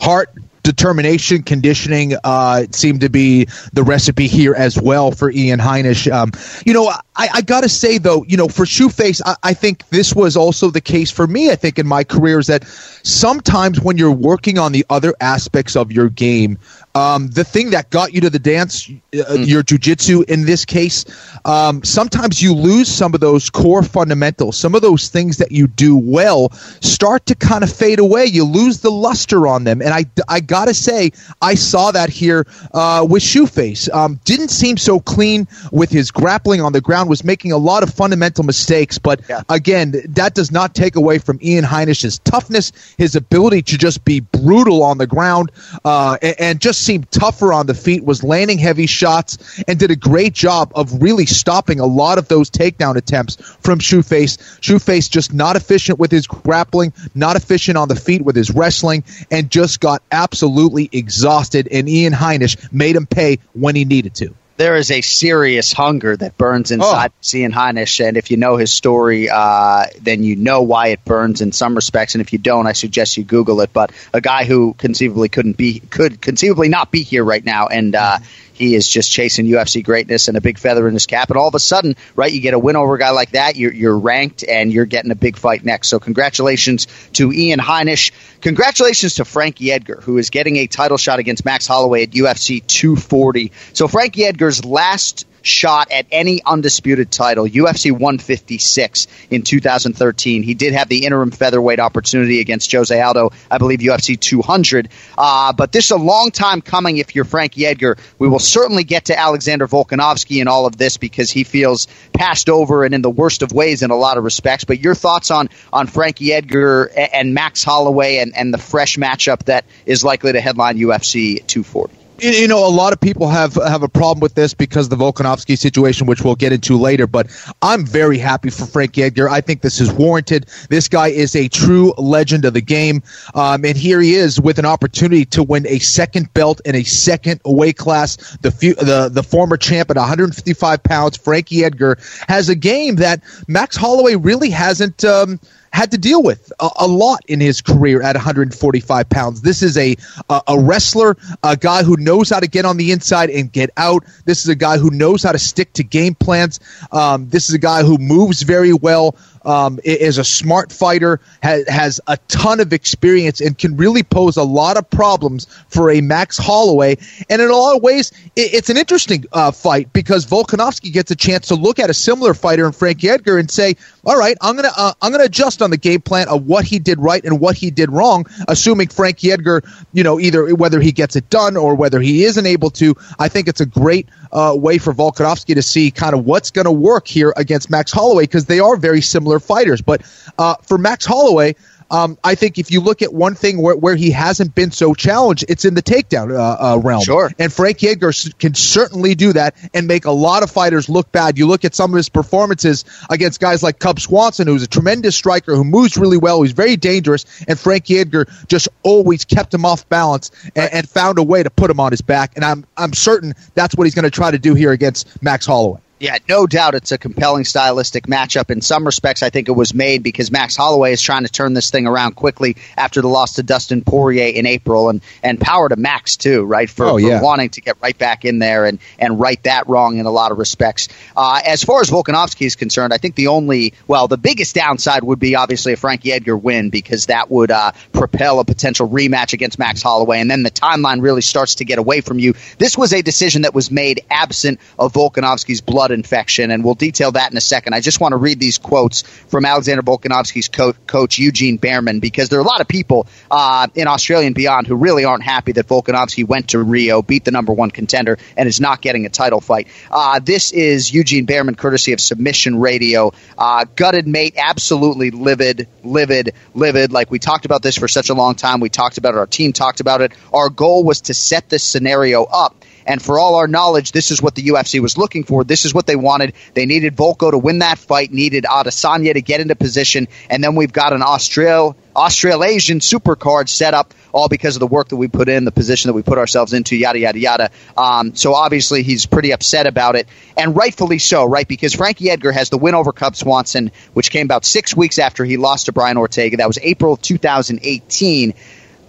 Heart 0.00 0.32
determination, 0.68 1.42
conditioning 1.42 2.12
uh, 2.24 2.64
seemed 2.72 3.00
to 3.00 3.08
be 3.08 3.46
the 3.72 3.82
recipe 3.82 4.26
here 4.26 4.54
as 4.54 4.78
well 4.78 5.10
for 5.10 5.30
Ian 5.30 5.58
Heinisch. 5.58 6.12
Um, 6.12 6.30
you 6.66 6.74
know, 6.74 6.88
I, 7.16 7.28
I 7.34 7.40
got 7.40 7.62
to 7.62 7.70
say 7.70 7.96
though, 7.96 8.22
you 8.28 8.36
know, 8.36 8.48
for 8.48 8.66
Shoeface, 8.66 9.22
I, 9.24 9.36
I 9.42 9.54
think 9.54 9.88
this 9.88 10.14
was 10.14 10.36
also 10.36 10.70
the 10.70 10.82
case 10.82 11.10
for 11.10 11.26
me. 11.26 11.50
I 11.50 11.56
think 11.56 11.78
in 11.78 11.86
my 11.86 12.04
career 12.04 12.38
is 12.38 12.48
that 12.48 12.66
sometimes 13.02 13.80
when 13.80 13.96
you're 13.96 14.12
working 14.12 14.58
on 14.58 14.72
the 14.72 14.84
other 14.90 15.14
aspects 15.22 15.74
of 15.74 15.90
your 15.90 16.10
game, 16.10 16.58
um, 16.98 17.28
the 17.28 17.44
thing 17.44 17.70
that 17.70 17.90
got 17.90 18.12
you 18.12 18.20
to 18.22 18.30
the 18.30 18.40
dance, 18.40 18.88
uh, 18.88 18.92
mm. 19.16 19.46
your 19.46 19.62
jujitsu 19.62 20.28
in 20.28 20.44
this 20.44 20.64
case, 20.64 21.04
um, 21.44 21.84
sometimes 21.84 22.42
you 22.42 22.52
lose 22.52 22.88
some 22.88 23.14
of 23.14 23.20
those 23.20 23.50
core 23.50 23.84
fundamentals. 23.84 24.56
Some 24.56 24.74
of 24.74 24.82
those 24.82 25.08
things 25.08 25.36
that 25.36 25.52
you 25.52 25.68
do 25.68 25.96
well 25.96 26.50
start 26.80 27.24
to 27.26 27.36
kind 27.36 27.62
of 27.62 27.72
fade 27.72 28.00
away. 28.00 28.24
You 28.24 28.44
lose 28.44 28.80
the 28.80 28.90
luster 28.90 29.46
on 29.46 29.62
them. 29.62 29.80
And 29.80 29.90
I, 29.90 30.06
I 30.28 30.40
got 30.40 30.64
to 30.66 30.74
say, 30.74 31.12
I 31.40 31.54
saw 31.54 31.92
that 31.92 32.10
here 32.10 32.46
uh, 32.74 33.06
with 33.08 33.22
Shoeface. 33.22 33.92
Um, 33.94 34.18
didn't 34.24 34.48
seem 34.48 34.76
so 34.76 34.98
clean 34.98 35.46
with 35.70 35.90
his 35.90 36.10
grappling 36.10 36.60
on 36.60 36.72
the 36.72 36.80
ground, 36.80 37.08
was 37.08 37.22
making 37.22 37.52
a 37.52 37.58
lot 37.58 37.84
of 37.84 37.94
fundamental 37.94 38.42
mistakes. 38.42 38.98
But 38.98 39.20
yeah. 39.28 39.42
again, 39.48 39.94
that 40.08 40.34
does 40.34 40.50
not 40.50 40.74
take 40.74 40.96
away 40.96 41.18
from 41.18 41.38
Ian 41.42 41.64
Heinisch's 41.64 42.18
toughness, 42.20 42.72
his 42.98 43.14
ability 43.14 43.62
to 43.62 43.78
just 43.78 44.04
be 44.04 44.18
brutal 44.20 44.82
on 44.82 44.98
the 44.98 45.06
ground 45.06 45.52
uh, 45.84 46.18
and, 46.22 46.40
and 46.40 46.60
just 46.60 46.87
seemed 46.88 47.10
tougher 47.10 47.52
on 47.52 47.66
the 47.66 47.74
feet, 47.74 48.02
was 48.02 48.24
landing 48.24 48.56
heavy 48.56 48.86
shots, 48.86 49.62
and 49.68 49.78
did 49.78 49.90
a 49.90 49.96
great 49.96 50.32
job 50.32 50.72
of 50.74 51.02
really 51.02 51.26
stopping 51.26 51.80
a 51.80 51.84
lot 51.84 52.16
of 52.16 52.28
those 52.28 52.50
takedown 52.50 52.96
attempts 52.96 53.36
from 53.60 53.78
Shoeface. 53.78 54.38
Shoeface 54.60 55.10
just 55.10 55.34
not 55.34 55.54
efficient 55.54 55.98
with 55.98 56.10
his 56.10 56.26
grappling, 56.26 56.94
not 57.14 57.36
efficient 57.36 57.76
on 57.76 57.88
the 57.88 57.94
feet 57.94 58.22
with 58.22 58.36
his 58.36 58.50
wrestling, 58.50 59.04
and 59.30 59.50
just 59.50 59.80
got 59.80 60.02
absolutely 60.10 60.88
exhausted. 60.90 61.68
And 61.70 61.90
Ian 61.90 62.14
Heinisch 62.14 62.56
made 62.72 62.96
him 62.96 63.06
pay 63.06 63.40
when 63.52 63.76
he 63.76 63.84
needed 63.84 64.14
to 64.14 64.34
there 64.58 64.74
is 64.74 64.90
a 64.90 65.00
serious 65.00 65.72
hunger 65.72 66.16
that 66.16 66.36
burns 66.36 66.72
inside 66.72 67.12
oh. 67.14 67.36
Ian 67.36 67.52
Heinisch, 67.52 68.04
and 68.06 68.16
if 68.16 68.32
you 68.32 68.36
know 68.36 68.56
his 68.56 68.72
story, 68.72 69.30
uh, 69.30 69.84
then 70.00 70.24
you 70.24 70.34
know 70.34 70.62
why 70.62 70.88
it 70.88 71.04
burns 71.04 71.40
in 71.40 71.52
some 71.52 71.76
respects. 71.76 72.16
And 72.16 72.22
if 72.22 72.32
you 72.32 72.40
don't, 72.40 72.66
I 72.66 72.72
suggest 72.72 73.16
you 73.16 73.22
Google 73.22 73.60
it. 73.60 73.72
But 73.72 73.92
a 74.12 74.20
guy 74.20 74.44
who 74.44 74.74
conceivably 74.74 75.28
couldn't 75.28 75.56
be, 75.56 75.78
could 75.78 76.20
conceivably 76.20 76.68
not 76.68 76.90
be 76.90 77.04
here 77.04 77.24
right 77.24 77.44
now, 77.44 77.68
and 77.68 77.94
uh, 77.94 78.18
he 78.58 78.74
is 78.74 78.88
just 78.88 79.10
chasing 79.10 79.46
UFC 79.46 79.84
greatness 79.84 80.28
and 80.28 80.36
a 80.36 80.40
big 80.40 80.58
feather 80.58 80.88
in 80.88 80.94
his 80.94 81.06
cap. 81.06 81.30
And 81.30 81.38
all 81.38 81.48
of 81.48 81.54
a 81.54 81.60
sudden, 81.60 81.96
right, 82.16 82.32
you 82.32 82.40
get 82.40 82.54
a 82.54 82.58
win 82.58 82.76
over 82.76 82.94
a 82.94 82.98
guy 82.98 83.10
like 83.10 83.30
that, 83.30 83.56
you're, 83.56 83.72
you're 83.72 83.98
ranked 83.98 84.44
and 84.46 84.72
you're 84.72 84.84
getting 84.84 85.10
a 85.10 85.16
big 85.16 85.36
fight 85.36 85.64
next. 85.64 85.88
So 85.88 86.00
congratulations 86.00 86.88
to 87.14 87.32
Ian 87.32 87.60
Heinisch. 87.60 88.10
Congratulations 88.40 89.16
to 89.16 89.24
Frankie 89.24 89.70
Edgar, 89.70 90.00
who 90.02 90.18
is 90.18 90.30
getting 90.30 90.56
a 90.56 90.66
title 90.66 90.98
shot 90.98 91.18
against 91.18 91.44
Max 91.44 91.66
Holloway 91.66 92.02
at 92.02 92.10
UFC 92.10 92.66
240. 92.66 93.52
So 93.72 93.88
Frankie 93.88 94.24
Edgar's 94.24 94.64
last 94.64 95.26
shot 95.48 95.90
at 95.90 96.06
any 96.10 96.42
undisputed 96.44 97.10
title, 97.10 97.46
UFC 97.46 97.90
156 97.90 99.06
in 99.30 99.42
2013. 99.42 100.42
He 100.42 100.54
did 100.54 100.74
have 100.74 100.88
the 100.88 101.04
interim 101.04 101.30
featherweight 101.30 101.80
opportunity 101.80 102.40
against 102.40 102.70
Jose 102.70 102.98
Aldo, 103.00 103.30
I 103.50 103.58
believe 103.58 103.80
UFC 103.80 104.18
200. 104.18 104.88
Uh, 105.16 105.52
but 105.52 105.72
this 105.72 105.86
is 105.86 105.90
a 105.90 105.96
long 105.96 106.30
time 106.30 106.60
coming 106.60 106.98
if 106.98 107.14
you're 107.14 107.24
Frankie 107.24 107.66
Edgar. 107.66 107.96
We 108.18 108.28
will 108.28 108.38
certainly 108.38 108.84
get 108.84 109.06
to 109.06 109.18
Alexander 109.18 109.66
Volkanovski 109.66 110.40
in 110.40 110.48
all 110.48 110.66
of 110.66 110.76
this 110.76 110.96
because 110.96 111.30
he 111.30 111.44
feels 111.44 111.88
passed 112.12 112.48
over 112.48 112.84
and 112.84 112.94
in 112.94 113.02
the 113.02 113.10
worst 113.10 113.42
of 113.42 113.52
ways 113.52 113.82
in 113.82 113.90
a 113.90 113.96
lot 113.96 114.18
of 114.18 114.24
respects. 114.24 114.64
But 114.64 114.80
your 114.80 114.94
thoughts 114.94 115.30
on, 115.30 115.48
on 115.72 115.86
Frankie 115.86 116.32
Edgar 116.32 116.90
and 116.94 117.34
Max 117.34 117.64
Holloway 117.64 118.18
and, 118.18 118.36
and 118.36 118.52
the 118.52 118.58
fresh 118.58 118.96
matchup 118.96 119.44
that 119.44 119.64
is 119.86 120.04
likely 120.04 120.32
to 120.32 120.40
headline 120.40 120.78
UFC 120.78 121.46
240? 121.46 121.97
You 122.20 122.48
know, 122.48 122.66
a 122.66 122.70
lot 122.70 122.92
of 122.92 123.00
people 123.00 123.28
have 123.28 123.54
have 123.54 123.82
a 123.82 123.88
problem 123.88 124.20
with 124.20 124.34
this 124.34 124.54
because 124.54 124.86
of 124.86 124.90
the 124.90 124.96
Volkanovski 124.96 125.56
situation, 125.56 126.06
which 126.06 126.22
we'll 126.22 126.34
get 126.34 126.52
into 126.52 126.76
later. 126.76 127.06
But 127.06 127.28
I'm 127.62 127.86
very 127.86 128.18
happy 128.18 128.50
for 128.50 128.66
Frankie 128.66 129.02
Edgar. 129.02 129.28
I 129.28 129.40
think 129.40 129.62
this 129.62 129.80
is 129.80 129.92
warranted. 129.92 130.46
This 130.68 130.88
guy 130.88 131.08
is 131.08 131.36
a 131.36 131.48
true 131.48 131.92
legend 131.96 132.44
of 132.44 132.54
the 132.54 132.60
game, 132.60 133.02
um, 133.34 133.64
and 133.64 133.76
here 133.76 134.00
he 134.00 134.14
is 134.14 134.40
with 134.40 134.58
an 134.58 134.64
opportunity 134.64 135.24
to 135.26 135.42
win 135.42 135.66
a 135.66 135.78
second 135.78 136.32
belt 136.34 136.60
in 136.64 136.74
a 136.74 136.82
second 136.84 137.40
weight 137.44 137.76
class. 137.76 138.16
The 138.42 138.50
the 138.50 139.10
the 139.12 139.22
former 139.22 139.56
champ 139.56 139.90
at 139.90 139.96
155 139.96 140.82
pounds, 140.82 141.16
Frankie 141.16 141.64
Edgar, 141.64 141.98
has 142.28 142.48
a 142.48 142.56
game 142.56 142.96
that 142.96 143.22
Max 143.46 143.76
Holloway 143.76 144.16
really 144.16 144.50
hasn't. 144.50 145.04
Um, 145.04 145.40
had 145.72 145.90
to 145.92 145.98
deal 145.98 146.22
with 146.22 146.52
a, 146.60 146.68
a, 146.80 146.86
lot 146.86 147.20
in 147.28 147.40
his 147.40 147.60
career 147.60 148.02
at 148.02 148.16
145 148.16 149.08
pounds. 149.08 149.40
This 149.42 149.62
is 149.62 149.76
a, 149.76 149.96
a, 150.28 150.58
wrestler, 150.58 151.16
a 151.42 151.56
guy 151.56 151.82
who 151.82 151.96
knows 151.96 152.30
how 152.30 152.40
to 152.40 152.48
get 152.48 152.64
on 152.64 152.76
the 152.76 152.92
inside 152.92 153.30
and 153.30 153.52
get 153.52 153.70
out. 153.76 154.04
This 154.24 154.42
is 154.42 154.48
a 154.48 154.54
guy 154.54 154.78
who 154.78 154.90
knows 154.90 155.22
how 155.22 155.32
to 155.32 155.38
stick 155.38 155.72
to 155.74 155.84
game 155.84 156.14
plans. 156.14 156.60
Um, 156.92 157.28
this 157.28 157.48
is 157.48 157.54
a 157.54 157.58
guy 157.58 157.82
who 157.82 157.98
moves 157.98 158.42
very 158.42 158.72
well 158.72 159.16
um, 159.44 159.80
is 159.82 160.18
a 160.18 160.24
smart 160.24 160.70
fighter, 160.70 161.20
has, 161.42 161.66
has 161.68 162.00
a 162.06 162.18
ton 162.28 162.60
of 162.60 162.72
experience, 162.72 163.40
and 163.40 163.56
can 163.56 163.76
really 163.76 164.02
pose 164.02 164.36
a 164.36 164.42
lot 164.42 164.76
of 164.76 164.88
problems 164.90 165.46
for 165.68 165.90
a 165.90 166.00
Max 166.00 166.36
Holloway. 166.36 166.96
And 167.30 167.40
in 167.40 167.48
a 167.48 167.56
lot 167.56 167.76
of 167.76 167.82
ways, 167.82 168.12
it, 168.36 168.54
it's 168.54 168.70
an 168.70 168.76
interesting 168.76 169.24
uh, 169.32 169.50
fight 169.50 169.92
because 169.92 170.26
Volkanovski 170.26 170.92
gets 170.92 171.10
a 171.10 171.16
chance 171.16 171.48
to 171.48 171.54
look 171.54 171.78
at 171.78 171.88
a 171.88 171.94
similar 171.94 172.34
fighter 172.34 172.66
in 172.66 172.72
Frankie 172.72 173.08
Edgar 173.08 173.38
and 173.38 173.50
say, 173.50 173.76
"All 174.08 174.16
right, 174.16 174.38
I'm 174.40 174.56
gonna 174.56 174.72
uh, 174.74 174.94
I'm 175.02 175.12
gonna 175.12 175.24
adjust 175.24 175.60
on 175.60 175.68
the 175.68 175.76
game 175.76 176.00
plan 176.00 176.28
of 176.28 176.46
what 176.46 176.64
he 176.64 176.78
did 176.78 176.98
right 176.98 177.22
and 177.22 177.38
what 177.38 177.56
he 177.56 177.70
did 177.70 177.92
wrong." 177.92 178.24
Assuming 178.48 178.88
Frankie 178.88 179.30
Edgar, 179.30 179.62
you 179.92 180.02
know, 180.02 180.18
either 180.18 180.54
whether 180.54 180.80
he 180.80 180.92
gets 180.92 181.14
it 181.14 181.28
done 181.28 181.58
or 181.58 181.74
whether 181.74 182.00
he 182.00 182.24
isn't 182.24 182.46
able 182.46 182.70
to, 182.70 182.94
I 183.18 183.28
think 183.28 183.48
it's 183.48 183.60
a 183.60 183.66
great 183.66 184.08
uh, 184.32 184.54
way 184.56 184.78
for 184.78 184.94
Volkanovski 184.94 185.54
to 185.56 185.62
see 185.62 185.90
kind 185.90 186.14
of 186.14 186.24
what's 186.24 186.50
going 186.50 186.64
to 186.64 186.72
work 186.72 187.06
here 187.06 187.34
against 187.36 187.70
Max 187.70 187.92
Holloway 187.92 188.22
because 188.22 188.46
they 188.46 188.60
are 188.60 188.76
very 188.76 189.02
similar 189.02 189.40
fighters. 189.40 189.82
But 189.82 190.00
uh, 190.38 190.54
for 190.62 190.78
Max 190.78 191.04
Holloway, 191.04 191.54
um, 191.90 192.18
I 192.22 192.34
think 192.34 192.58
if 192.58 192.70
you 192.70 192.80
look 192.80 193.02
at 193.02 193.12
one 193.12 193.34
thing 193.34 193.60
where, 193.60 193.76
where 193.76 193.96
he 193.96 194.10
hasn't 194.10 194.54
been 194.54 194.70
so 194.70 194.94
challenged, 194.94 195.44
it's 195.48 195.64
in 195.64 195.74
the 195.74 195.82
takedown 195.82 196.36
uh, 196.36 196.74
uh, 196.74 196.78
realm. 196.78 197.02
Sure. 197.02 197.30
And 197.38 197.52
Frankie 197.52 197.88
Edgar 197.88 198.12
can 198.38 198.54
certainly 198.54 199.14
do 199.14 199.32
that 199.32 199.56
and 199.72 199.86
make 199.86 200.04
a 200.04 200.10
lot 200.10 200.42
of 200.42 200.50
fighters 200.50 200.88
look 200.88 201.10
bad. 201.12 201.38
You 201.38 201.46
look 201.46 201.64
at 201.64 201.74
some 201.74 201.92
of 201.92 201.96
his 201.96 202.08
performances 202.08 202.84
against 203.08 203.40
guys 203.40 203.62
like 203.62 203.78
Cub 203.78 204.00
Swanson, 204.00 204.46
who's 204.46 204.62
a 204.62 204.66
tremendous 204.68 205.16
striker 205.16 205.54
who 205.54 205.64
moves 205.64 205.96
really 205.96 206.18
well, 206.18 206.38
who's 206.38 206.52
very 206.52 206.76
dangerous, 206.76 207.24
and 207.46 207.58
Frankie 207.58 207.98
Edgar 207.98 208.26
just 208.48 208.68
always 208.82 209.24
kept 209.24 209.54
him 209.54 209.64
off 209.64 209.88
balance 209.88 210.30
and, 210.54 210.72
and 210.72 210.88
found 210.88 211.18
a 211.18 211.22
way 211.22 211.42
to 211.42 211.50
put 211.50 211.70
him 211.70 211.80
on 211.80 211.92
his 211.92 212.02
back. 212.02 212.32
And 212.36 212.44
I'm 212.44 212.66
I'm 212.76 212.92
certain 212.92 213.34
that's 213.54 213.74
what 213.74 213.84
he's 213.84 213.94
going 213.94 214.04
to 214.04 214.10
try 214.10 214.30
to 214.30 214.38
do 214.38 214.54
here 214.54 214.72
against 214.72 215.22
Max 215.22 215.46
Holloway. 215.46 215.80
Yeah, 216.00 216.18
no 216.28 216.46
doubt 216.46 216.76
it's 216.76 216.92
a 216.92 216.98
compelling 216.98 217.44
stylistic 217.44 218.06
matchup. 218.06 218.50
In 218.50 218.60
some 218.60 218.86
respects, 218.86 219.24
I 219.24 219.30
think 219.30 219.48
it 219.48 219.52
was 219.52 219.74
made 219.74 220.04
because 220.04 220.30
Max 220.30 220.54
Holloway 220.54 220.92
is 220.92 221.02
trying 221.02 221.24
to 221.24 221.28
turn 221.32 221.54
this 221.54 221.70
thing 221.70 221.88
around 221.88 222.14
quickly 222.14 222.56
after 222.76 223.02
the 223.02 223.08
loss 223.08 223.34
to 223.34 223.42
Dustin 223.42 223.82
Poirier 223.82 224.32
in 224.32 224.46
April, 224.46 224.90
and 224.90 225.00
and 225.24 225.40
power 225.40 225.68
to 225.68 225.74
Max 225.74 226.16
too, 226.16 226.44
right? 226.44 226.70
For, 226.70 226.86
oh, 226.86 226.96
yeah. 226.98 227.18
for 227.18 227.24
wanting 227.24 227.50
to 227.50 227.60
get 227.60 227.76
right 227.82 227.98
back 227.98 228.24
in 228.24 228.38
there 228.38 228.64
and 228.64 228.78
and 229.00 229.18
right 229.18 229.42
that 229.42 229.68
wrong 229.68 229.98
in 229.98 230.06
a 230.06 230.10
lot 230.10 230.30
of 230.30 230.38
respects. 230.38 230.88
Uh, 231.16 231.40
as 231.44 231.64
far 231.64 231.80
as 231.80 231.90
Volkanovski 231.90 232.46
is 232.46 232.54
concerned, 232.54 232.92
I 232.92 232.98
think 232.98 233.16
the 233.16 233.28
only 233.28 233.74
well, 233.88 234.06
the 234.06 234.18
biggest 234.18 234.54
downside 234.54 235.02
would 235.02 235.18
be 235.18 235.34
obviously 235.34 235.72
a 235.72 235.76
Frankie 235.76 236.12
Edgar 236.12 236.36
win 236.36 236.70
because 236.70 237.06
that 237.06 237.28
would 237.28 237.50
uh, 237.50 237.72
propel 237.92 238.38
a 238.38 238.44
potential 238.44 238.88
rematch 238.88 239.32
against 239.32 239.58
Max 239.58 239.82
Holloway, 239.82 240.20
and 240.20 240.30
then 240.30 240.44
the 240.44 240.50
timeline 240.52 241.02
really 241.02 241.22
starts 241.22 241.56
to 241.56 241.64
get 241.64 241.80
away 241.80 242.02
from 242.02 242.20
you. 242.20 242.34
This 242.58 242.78
was 242.78 242.92
a 242.92 243.02
decision 243.02 243.42
that 243.42 243.52
was 243.52 243.72
made 243.72 244.04
absent 244.08 244.60
of 244.78 244.92
Volkanovski's 244.92 245.60
blood 245.60 245.87
blood 245.88 245.96
infection, 245.96 246.50
and 246.50 246.64
we'll 246.64 246.74
detail 246.74 247.12
that 247.12 247.30
in 247.30 247.36
a 247.36 247.40
second. 247.40 247.74
I 247.74 247.80
just 247.80 248.00
want 248.00 248.12
to 248.12 248.16
read 248.16 248.38
these 248.38 248.58
quotes 248.58 249.02
from 249.02 249.44
Alexander 249.44 249.82
Volkanovski's 249.82 250.48
co- 250.48 250.74
coach, 250.86 251.18
Eugene 251.18 251.58
Bareman, 251.58 252.00
because 252.00 252.28
there 252.28 252.38
are 252.38 252.42
a 252.42 252.46
lot 252.46 252.60
of 252.60 252.68
people 252.68 253.06
uh, 253.30 253.68
in 253.74 253.86
Australia 253.88 254.26
and 254.26 254.34
beyond 254.34 254.66
who 254.66 254.76
really 254.76 255.04
aren't 255.04 255.22
happy 255.22 255.52
that 255.52 255.66
Volkanovski 255.66 256.26
went 256.26 256.50
to 256.50 256.62
Rio, 256.62 257.02
beat 257.02 257.24
the 257.24 257.30
number 257.30 257.52
one 257.52 257.70
contender, 257.70 258.18
and 258.36 258.48
is 258.48 258.60
not 258.60 258.82
getting 258.82 259.06
a 259.06 259.08
title 259.08 259.40
fight. 259.40 259.68
Uh, 259.90 260.20
this 260.20 260.52
is 260.52 260.92
Eugene 260.92 261.26
Bareman, 261.26 261.56
courtesy 261.56 261.92
of 261.92 262.00
Submission 262.00 262.58
Radio. 262.60 263.12
Uh, 263.36 263.64
gutted, 263.74 264.06
mate, 264.06 264.34
absolutely 264.36 265.10
livid, 265.10 265.68
livid, 265.82 266.34
livid. 266.54 266.92
Like 266.92 267.10
we 267.10 267.18
talked 267.18 267.46
about 267.46 267.62
this 267.62 267.76
for 267.76 267.88
such 267.88 268.10
a 268.10 268.14
long 268.14 268.34
time. 268.34 268.60
We 268.60 268.68
talked 268.68 268.98
about 268.98 269.14
it. 269.14 269.18
Our 269.18 269.26
team 269.26 269.52
talked 269.52 269.80
about 269.80 270.00
it. 270.02 270.12
Our 270.32 270.50
goal 270.50 270.84
was 270.84 271.02
to 271.02 271.14
set 271.14 271.48
this 271.48 271.62
scenario 271.62 272.24
up 272.24 272.64
and 272.88 273.02
for 273.02 273.18
all 273.18 273.34
our 273.36 273.46
knowledge, 273.46 273.92
this 273.92 274.10
is 274.10 274.22
what 274.22 274.34
the 274.34 274.42
UFC 274.44 274.80
was 274.80 274.96
looking 274.96 275.22
for. 275.22 275.44
This 275.44 275.66
is 275.66 275.74
what 275.74 275.86
they 275.86 275.94
wanted. 275.94 276.32
They 276.54 276.64
needed 276.64 276.96
Volko 276.96 277.30
to 277.30 277.38
win 277.38 277.58
that 277.58 277.78
fight, 277.78 278.10
needed 278.10 278.44
Adesanya 278.44 279.12
to 279.12 279.20
get 279.20 279.40
into 279.40 279.54
position, 279.54 280.08
and 280.30 280.42
then 280.42 280.54
we've 280.54 280.72
got 280.72 280.94
an 280.94 281.02
Austral 281.02 281.76
Australasian 281.94 282.78
supercard 282.78 283.48
set 283.48 283.74
up 283.74 283.92
all 284.12 284.28
because 284.28 284.56
of 284.56 284.60
the 284.60 284.66
work 284.66 284.88
that 284.88 284.96
we 284.96 285.08
put 285.08 285.28
in, 285.28 285.44
the 285.44 285.52
position 285.52 285.88
that 285.88 285.94
we 285.94 286.02
put 286.02 286.16
ourselves 286.16 286.52
into, 286.52 286.76
yada 286.76 286.98
yada 286.98 287.18
yada. 287.18 287.50
Um, 287.76 288.14
so 288.14 288.34
obviously 288.34 288.82
he's 288.82 289.04
pretty 289.04 289.32
upset 289.32 289.66
about 289.66 289.94
it, 289.96 290.08
and 290.36 290.56
rightfully 290.56 290.98
so, 290.98 291.26
right? 291.26 291.46
Because 291.46 291.74
Frankie 291.74 292.08
Edgar 292.08 292.32
has 292.32 292.48
the 292.48 292.58
win 292.58 292.74
over 292.74 292.92
Cub 292.92 293.16
Swanson, 293.16 293.70
which 293.92 294.10
came 294.10 294.26
about 294.26 294.46
six 294.46 294.74
weeks 294.74 294.98
after 294.98 295.24
he 295.24 295.36
lost 295.36 295.66
to 295.66 295.72
Brian 295.72 295.98
Ortega. 295.98 296.38
That 296.38 296.46
was 296.46 296.58
April 296.62 296.96
2018 296.96 298.32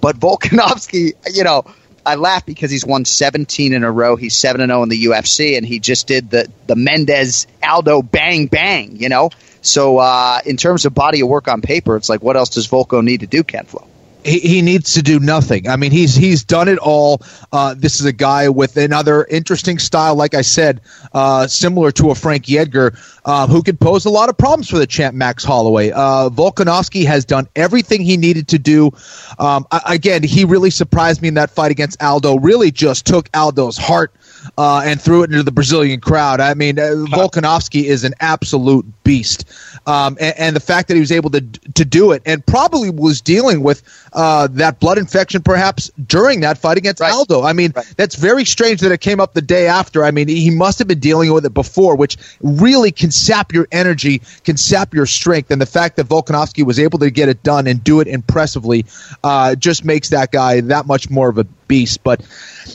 But 0.01 0.17
Volkanovski, 0.17 1.11
you 1.33 1.43
know, 1.43 1.65
I 2.09 2.15
laugh 2.15 2.43
because 2.43 2.71
he's 2.71 2.83
won 2.83 3.05
17 3.05 3.71
in 3.71 3.83
a 3.83 3.91
row. 3.91 4.15
He's 4.15 4.35
7 4.35 4.61
and 4.61 4.71
0 4.71 4.81
in 4.81 4.89
the 4.89 5.05
UFC, 5.05 5.57
and 5.57 5.65
he 5.65 5.79
just 5.79 6.07
did 6.07 6.31
the, 6.31 6.51
the 6.65 6.75
Mendes 6.75 7.45
Aldo 7.61 8.01
bang 8.01 8.47
bang, 8.47 8.95
you 8.95 9.09
know? 9.09 9.29
So, 9.61 9.99
uh, 9.99 10.39
in 10.43 10.57
terms 10.57 10.85
of 10.85 10.95
body 10.95 11.21
of 11.21 11.27
work 11.27 11.47
on 11.47 11.61
paper, 11.61 11.95
it's 11.97 12.09
like, 12.09 12.23
what 12.23 12.35
else 12.35 12.49
does 12.49 12.67
Volko 12.67 13.03
need 13.03 13.19
to 13.19 13.27
do, 13.27 13.43
Ken 13.43 13.65
Flo? 13.65 13.85
He, 14.23 14.39
he 14.39 14.61
needs 14.61 14.93
to 14.93 15.01
do 15.01 15.19
nothing. 15.19 15.67
I 15.67 15.75
mean, 15.75 15.91
he's 15.91 16.15
he's 16.15 16.43
done 16.43 16.67
it 16.67 16.77
all. 16.79 17.21
Uh, 17.51 17.73
this 17.77 17.99
is 17.99 18.05
a 18.05 18.11
guy 18.11 18.49
with 18.49 18.77
another 18.77 19.25
interesting 19.25 19.79
style, 19.79 20.15
like 20.15 20.33
I 20.33 20.41
said, 20.41 20.81
uh, 21.13 21.47
similar 21.47 21.91
to 21.93 22.11
a 22.11 22.15
Frankie 22.15 22.57
Edgar, 22.57 22.97
uh, 23.25 23.47
who 23.47 23.63
could 23.63 23.79
pose 23.79 24.05
a 24.05 24.09
lot 24.09 24.29
of 24.29 24.37
problems 24.37 24.69
for 24.69 24.77
the 24.77 24.87
champ 24.87 25.15
Max 25.15 25.43
Holloway. 25.43 25.91
Uh, 25.91 26.29
Volkanovski 26.29 27.05
has 27.05 27.25
done 27.25 27.47
everything 27.55 28.01
he 28.01 28.17
needed 28.17 28.49
to 28.49 28.59
do. 28.59 28.91
Um, 29.37 29.65
I, 29.71 29.95
again, 29.95 30.23
he 30.23 30.45
really 30.45 30.69
surprised 30.69 31.21
me 31.21 31.27
in 31.27 31.35
that 31.35 31.49
fight 31.49 31.71
against 31.71 32.01
Aldo. 32.01 32.39
Really, 32.39 32.71
just 32.71 33.05
took 33.05 33.29
Aldo's 33.33 33.77
heart 33.77 34.13
uh, 34.57 34.81
and 34.85 35.01
threw 35.01 35.23
it 35.23 35.31
into 35.31 35.43
the 35.43 35.51
Brazilian 35.51 35.99
crowd. 35.99 36.39
I 36.39 36.53
mean, 36.53 36.79
uh, 36.79 37.05
Volkanovski 37.09 37.83
is 37.83 38.03
an 38.03 38.13
absolute 38.19 38.85
beast, 39.03 39.45
um, 39.85 40.17
and, 40.19 40.37
and, 40.37 40.55
the 40.55 40.59
fact 40.59 40.87
that 40.87 40.95
he 40.95 40.99
was 40.99 41.11
able 41.11 41.29
to 41.31 41.41
to 41.41 41.85
do 41.85 42.11
it, 42.11 42.21
and 42.25 42.45
probably 42.45 42.89
was 42.89 43.21
dealing 43.21 43.61
with 43.63 43.83
uh, 44.13 44.47
that 44.51 44.79
blood 44.79 44.97
infection 44.97 45.41
perhaps 45.41 45.89
during 46.07 46.41
that 46.41 46.57
fight 46.57 46.77
against 46.77 47.01
right. 47.01 47.11
Aldo. 47.11 47.43
I 47.43 47.53
mean, 47.53 47.71
right. 47.75 47.93
that's 47.97 48.15
very 48.15 48.45
strange 48.45 48.81
that 48.81 48.91
it 48.91 49.01
came 49.01 49.19
up 49.19 49.33
the 49.33 49.41
day 49.41 49.67
after. 49.67 50.03
I 50.03 50.11
mean, 50.11 50.27
he 50.27 50.49
must 50.49 50.79
have 50.79 50.87
been 50.87 50.99
dealing 50.99 51.31
with 51.33 51.45
it 51.45 51.53
before, 51.53 51.95
which 51.95 52.17
really 52.41 52.91
can 52.91 53.11
sap 53.11 53.53
your 53.53 53.67
energy, 53.71 54.21
can 54.43 54.57
sap 54.57 54.93
your 54.93 55.05
strength, 55.05 55.51
and 55.51 55.61
the 55.61 55.65
fact 55.65 55.95
that 55.97 56.07
Volkanovski 56.07 56.65
was 56.65 56.79
able 56.79 56.99
to 56.99 57.09
get 57.09 57.29
it 57.29 57.43
done 57.43 57.67
and 57.67 57.83
do 57.83 57.99
it 57.99 58.07
impressively 58.07 58.85
uh, 59.23 59.55
just 59.55 59.85
makes 59.85 60.09
that 60.09 60.31
guy 60.31 60.61
that 60.61 60.85
much 60.85 61.09
more 61.09 61.29
of 61.29 61.37
a 61.37 61.47
beast. 61.69 62.03
But 62.03 62.19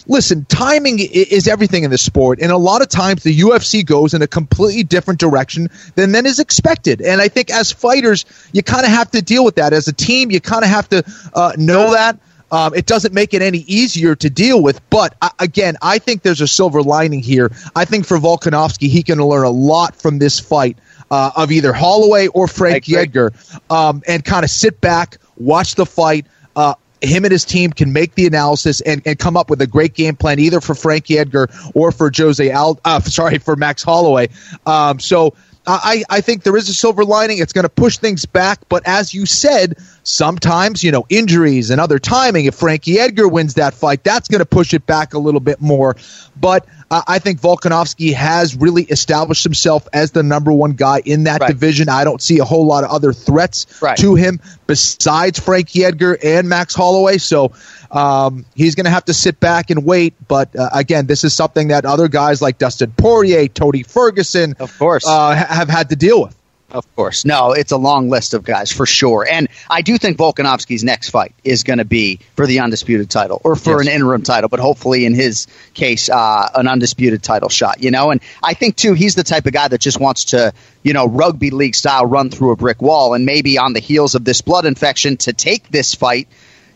listen, 0.07 0.46
timing 0.46 1.00
is 1.00 1.46
everything 1.46 1.85
in 1.85 1.90
this 1.90 2.00
sport, 2.00 2.38
and 2.40 2.50
a 2.50 2.57
lot 2.57 2.80
of 2.80 2.88
times 2.88 3.22
the 3.22 3.38
UFC 3.38 3.85
goes 3.85 4.14
in 4.14 4.22
a 4.22 4.26
completely 4.26 4.85
different 4.85 5.20
direction 5.20 5.68
than 5.96 6.12
then 6.12 6.24
is 6.24 6.38
expected. 6.38 7.02
And 7.02 7.20
I 7.20 7.28
think 7.28 7.50
as 7.50 7.70
fighters, 7.70 8.24
you 8.52 8.62
kind 8.62 8.87
of 8.87 8.90
have 8.90 9.11
to 9.11 9.20
deal 9.20 9.44
with 9.44 9.57
that. 9.57 9.74
As 9.74 9.87
a 9.87 9.92
team, 9.92 10.30
you 10.30 10.40
kind 10.40 10.64
of 10.64 10.70
have 10.70 10.88
to 10.88 11.04
uh, 11.35 11.52
know 11.59 11.92
that. 11.92 12.18
Um, 12.50 12.72
it 12.72 12.87
doesn't 12.87 13.12
make 13.12 13.35
it 13.35 13.42
any 13.42 13.59
easier 13.66 14.14
to 14.14 14.30
deal 14.30 14.62
with. 14.62 14.80
But 14.88 15.16
uh, 15.20 15.30
again, 15.40 15.76
I 15.83 15.98
think 15.98 16.22
there's 16.22 16.40
a 16.40 16.46
silver 16.46 16.83
lining 16.83 17.20
here. 17.20 17.50
I 17.74 17.85
think 17.85 18.07
for 18.07 18.16
Volkanovski, 18.16 18.88
he 18.88 19.02
can 19.02 19.18
learn 19.18 19.44
a 19.44 19.50
lot 19.50 19.96
from 19.96 20.18
this 20.18 20.38
fight 20.38 20.78
uh, 21.11 21.33
of 21.37 21.50
either 21.50 21.72
Holloway 21.72 22.28
or 22.28 22.46
Frank 22.46 22.88
Edgar, 22.88 23.33
um, 23.70 24.02
and 24.07 24.24
kind 24.24 24.44
of 24.44 24.50
sit 24.50 24.80
back, 24.80 25.18
watch 25.37 25.74
the 25.74 25.87
fight. 25.87 26.26
Uh, 26.54 26.74
him 27.04 27.24
and 27.24 27.32
his 27.32 27.44
team 27.44 27.72
can 27.72 27.92
make 27.92 28.14
the 28.14 28.26
analysis 28.26 28.80
and, 28.80 29.02
and 29.06 29.18
come 29.18 29.36
up 29.36 29.50
with 29.50 29.60
a 29.60 29.66
great 29.66 29.94
game 29.94 30.16
plan 30.16 30.38
either 30.38 30.60
for 30.60 30.74
Frankie 30.74 31.18
Edgar 31.18 31.48
or 31.74 31.92
for 31.92 32.10
Jose 32.14 32.50
Al. 32.50 32.80
Uh, 32.84 33.00
sorry, 33.04 33.38
for 33.38 33.56
Max 33.56 33.82
Holloway. 33.82 34.28
Um, 34.66 35.00
so 35.00 35.34
I, 35.66 36.04
I 36.10 36.20
think 36.20 36.42
there 36.42 36.56
is 36.56 36.68
a 36.68 36.74
silver 36.74 37.04
lining. 37.04 37.38
It's 37.38 37.52
going 37.52 37.62
to 37.62 37.70
push 37.70 37.96
things 37.96 38.26
back, 38.26 38.60
but 38.68 38.86
as 38.86 39.14
you 39.14 39.24
said, 39.24 39.78
sometimes 40.02 40.84
you 40.84 40.92
know 40.92 41.06
injuries 41.08 41.70
and 41.70 41.80
other 41.80 41.98
timing. 41.98 42.44
If 42.44 42.56
Frankie 42.56 42.98
Edgar 42.98 43.28
wins 43.28 43.54
that 43.54 43.72
fight, 43.72 44.04
that's 44.04 44.28
going 44.28 44.40
to 44.40 44.46
push 44.46 44.74
it 44.74 44.84
back 44.84 45.14
a 45.14 45.18
little 45.18 45.40
bit 45.40 45.60
more. 45.60 45.96
But 46.38 46.66
uh, 46.90 47.03
I 47.07 47.18
think 47.18 47.40
Volkanovski 47.40 48.14
has 48.14 48.55
really 48.55 48.85
established 48.85 49.44
himself 49.44 49.88
as 49.92 50.12
the 50.12 50.23
number 50.23 50.53
one 50.53 50.73
guy 50.73 51.01
in 51.05 51.25
that 51.25 51.40
right. 51.40 51.49
division. 51.49 51.88
I 51.88 52.05
don't 52.05 52.20
see 52.20 52.38
a 52.38 52.44
whole 52.44 52.66
lot 52.66 52.85
of 52.85 52.90
other 52.90 53.12
threats 53.12 53.83
right. 53.83 53.97
to 53.99 54.14
him 54.14 54.40
besides 54.66 55.38
Frankie 55.38 55.85
Edgar 55.85 56.18
and 56.23 56.49
Max 56.49 56.75
Holloway. 56.75 57.18
So 57.18 57.53
um, 57.90 58.44
he's 58.55 58.75
going 58.75 58.85
to 58.85 58.90
have 58.90 59.05
to 59.07 59.14
sit 59.14 59.40
back 59.40 59.70
and 59.70 59.85
wait. 59.85 60.14
But 60.27 60.55
uh, 60.57 60.70
again, 60.73 61.07
this 61.07 61.25
is 61.25 61.35
something 61.35 61.68
that 61.68 61.85
other 61.85 62.09
guys 62.09 62.42
like 62.42 62.59
Dustin 62.59 62.92
Poirier, 62.97 63.49
Tony 63.49 63.83
Ferguson, 63.83 64.55
of 64.59 64.77
course, 64.79 65.07
uh, 65.07 65.35
have 65.35 65.68
had 65.68 65.90
to 65.90 65.97
deal 65.97 66.23
with. 66.23 66.37
Of 66.74 66.96
course. 66.96 67.24
No, 67.24 67.52
it's 67.52 67.70
a 67.70 67.76
long 67.76 68.10
list 68.10 68.34
of 68.34 68.42
guys 68.42 68.72
for 68.72 68.84
sure. 68.84 69.24
And 69.30 69.46
I 69.70 69.82
do 69.82 69.96
think 69.96 70.18
Volkanovski's 70.18 70.82
next 70.82 71.10
fight 71.10 71.32
is 71.44 71.62
going 71.62 71.78
to 71.78 71.84
be 71.84 72.18
for 72.34 72.48
the 72.48 72.58
undisputed 72.58 73.08
title 73.08 73.40
or 73.44 73.54
for 73.54 73.80
yes. 73.80 73.87
an 73.87 73.94
interim 73.94 74.22
title, 74.22 74.48
but 74.48 74.58
hopefully 74.58 75.06
in 75.06 75.14
his 75.14 75.46
case, 75.74 76.10
uh, 76.10 76.48
an 76.52 76.66
undisputed 76.66 77.22
title 77.22 77.48
shot, 77.48 77.80
you 77.80 77.92
know? 77.92 78.10
And 78.10 78.20
I 78.42 78.54
think, 78.54 78.74
too, 78.74 78.94
he's 78.94 79.14
the 79.14 79.22
type 79.22 79.46
of 79.46 79.52
guy 79.52 79.68
that 79.68 79.80
just 79.80 80.00
wants 80.00 80.24
to, 80.26 80.52
you 80.82 80.92
know, 80.92 81.06
rugby 81.06 81.50
league 81.50 81.76
style 81.76 82.06
run 82.06 82.30
through 82.30 82.50
a 82.50 82.56
brick 82.56 82.82
wall 82.82 83.14
and 83.14 83.24
maybe 83.24 83.56
on 83.56 83.72
the 83.72 83.80
heels 83.80 84.16
of 84.16 84.24
this 84.24 84.40
blood 84.40 84.66
infection 84.66 85.16
to 85.18 85.32
take 85.32 85.68
this 85.68 85.94
fight 85.94 86.26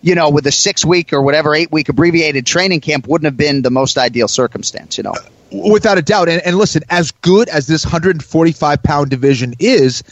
you 0.00 0.14
know, 0.14 0.30
with 0.30 0.46
a 0.46 0.52
six 0.52 0.84
week 0.84 1.12
or 1.12 1.22
whatever 1.22 1.54
eight 1.54 1.72
week 1.72 1.88
abbreviated 1.88 2.46
training 2.46 2.80
camp 2.80 3.06
wouldn't 3.06 3.26
have 3.26 3.36
been 3.36 3.62
the 3.62 3.70
most 3.70 3.98
ideal 3.98 4.28
circumstance, 4.28 4.98
you 4.98 5.04
know. 5.04 5.14
Without 5.50 5.98
a 5.98 6.02
doubt. 6.02 6.28
And, 6.28 6.42
and 6.42 6.56
listen, 6.56 6.82
as 6.90 7.10
good 7.10 7.48
as 7.48 7.66
this 7.66 7.84
145 7.84 8.82
pound 8.82 9.10
division 9.10 9.54
is, 9.58 10.02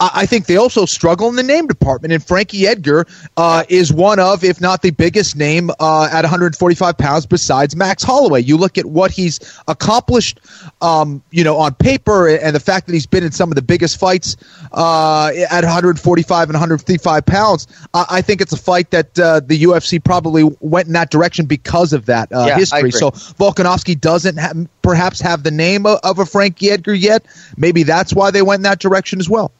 I 0.00 0.26
think 0.26 0.46
they 0.46 0.56
also 0.56 0.86
struggle 0.86 1.28
in 1.28 1.36
the 1.36 1.42
name 1.42 1.66
department. 1.66 2.12
And 2.12 2.24
Frankie 2.24 2.66
Edgar 2.66 3.06
uh, 3.36 3.64
is 3.68 3.92
one 3.92 4.18
of, 4.18 4.44
if 4.44 4.60
not 4.60 4.82
the 4.82 4.90
biggest 4.90 5.36
name 5.36 5.70
uh, 5.80 6.08
at 6.10 6.22
145 6.22 6.98
pounds 6.98 7.26
besides 7.26 7.76
Max 7.76 8.02
Holloway. 8.02 8.42
You 8.42 8.56
look 8.56 8.78
at 8.78 8.86
what 8.86 9.10
he's 9.10 9.40
accomplished, 9.66 10.40
um, 10.80 11.22
you 11.30 11.44
know, 11.44 11.56
on 11.58 11.74
paper, 11.74 12.28
and 12.28 12.54
the 12.54 12.60
fact 12.60 12.86
that 12.86 12.92
he's 12.92 13.06
been 13.06 13.24
in 13.24 13.32
some 13.32 13.50
of 13.50 13.56
the 13.56 13.62
biggest 13.62 13.98
fights 13.98 14.36
uh, 14.72 15.32
at 15.50 15.64
145 15.64 16.48
and 16.48 16.54
155 16.54 17.26
pounds. 17.26 17.66
I 17.94 18.22
think 18.22 18.40
it's 18.40 18.52
a 18.52 18.56
fight 18.56 18.90
that 18.90 19.18
uh, 19.18 19.40
the 19.40 19.62
UFC 19.62 20.02
probably 20.02 20.44
went 20.60 20.86
in 20.86 20.94
that 20.94 21.10
direction 21.10 21.46
because 21.46 21.92
of 21.92 22.06
that 22.06 22.32
uh, 22.32 22.46
yeah, 22.48 22.56
history. 22.56 22.90
So 22.90 23.10
Volkanovski 23.10 24.00
doesn't 24.00 24.36
have, 24.36 24.68
perhaps 24.82 25.20
have 25.20 25.42
the 25.42 25.50
name 25.50 25.86
of, 25.86 26.00
of 26.02 26.18
a 26.18 26.26
Frankie 26.26 26.70
Edgar 26.70 26.94
yet. 26.94 27.24
Maybe 27.56 27.82
that's 27.82 28.14
why 28.14 28.30
they 28.30 28.42
went 28.42 28.60
in 28.60 28.64
that 28.64 28.78
direction 28.78 29.20
as 29.20 29.28
well. 29.28 29.52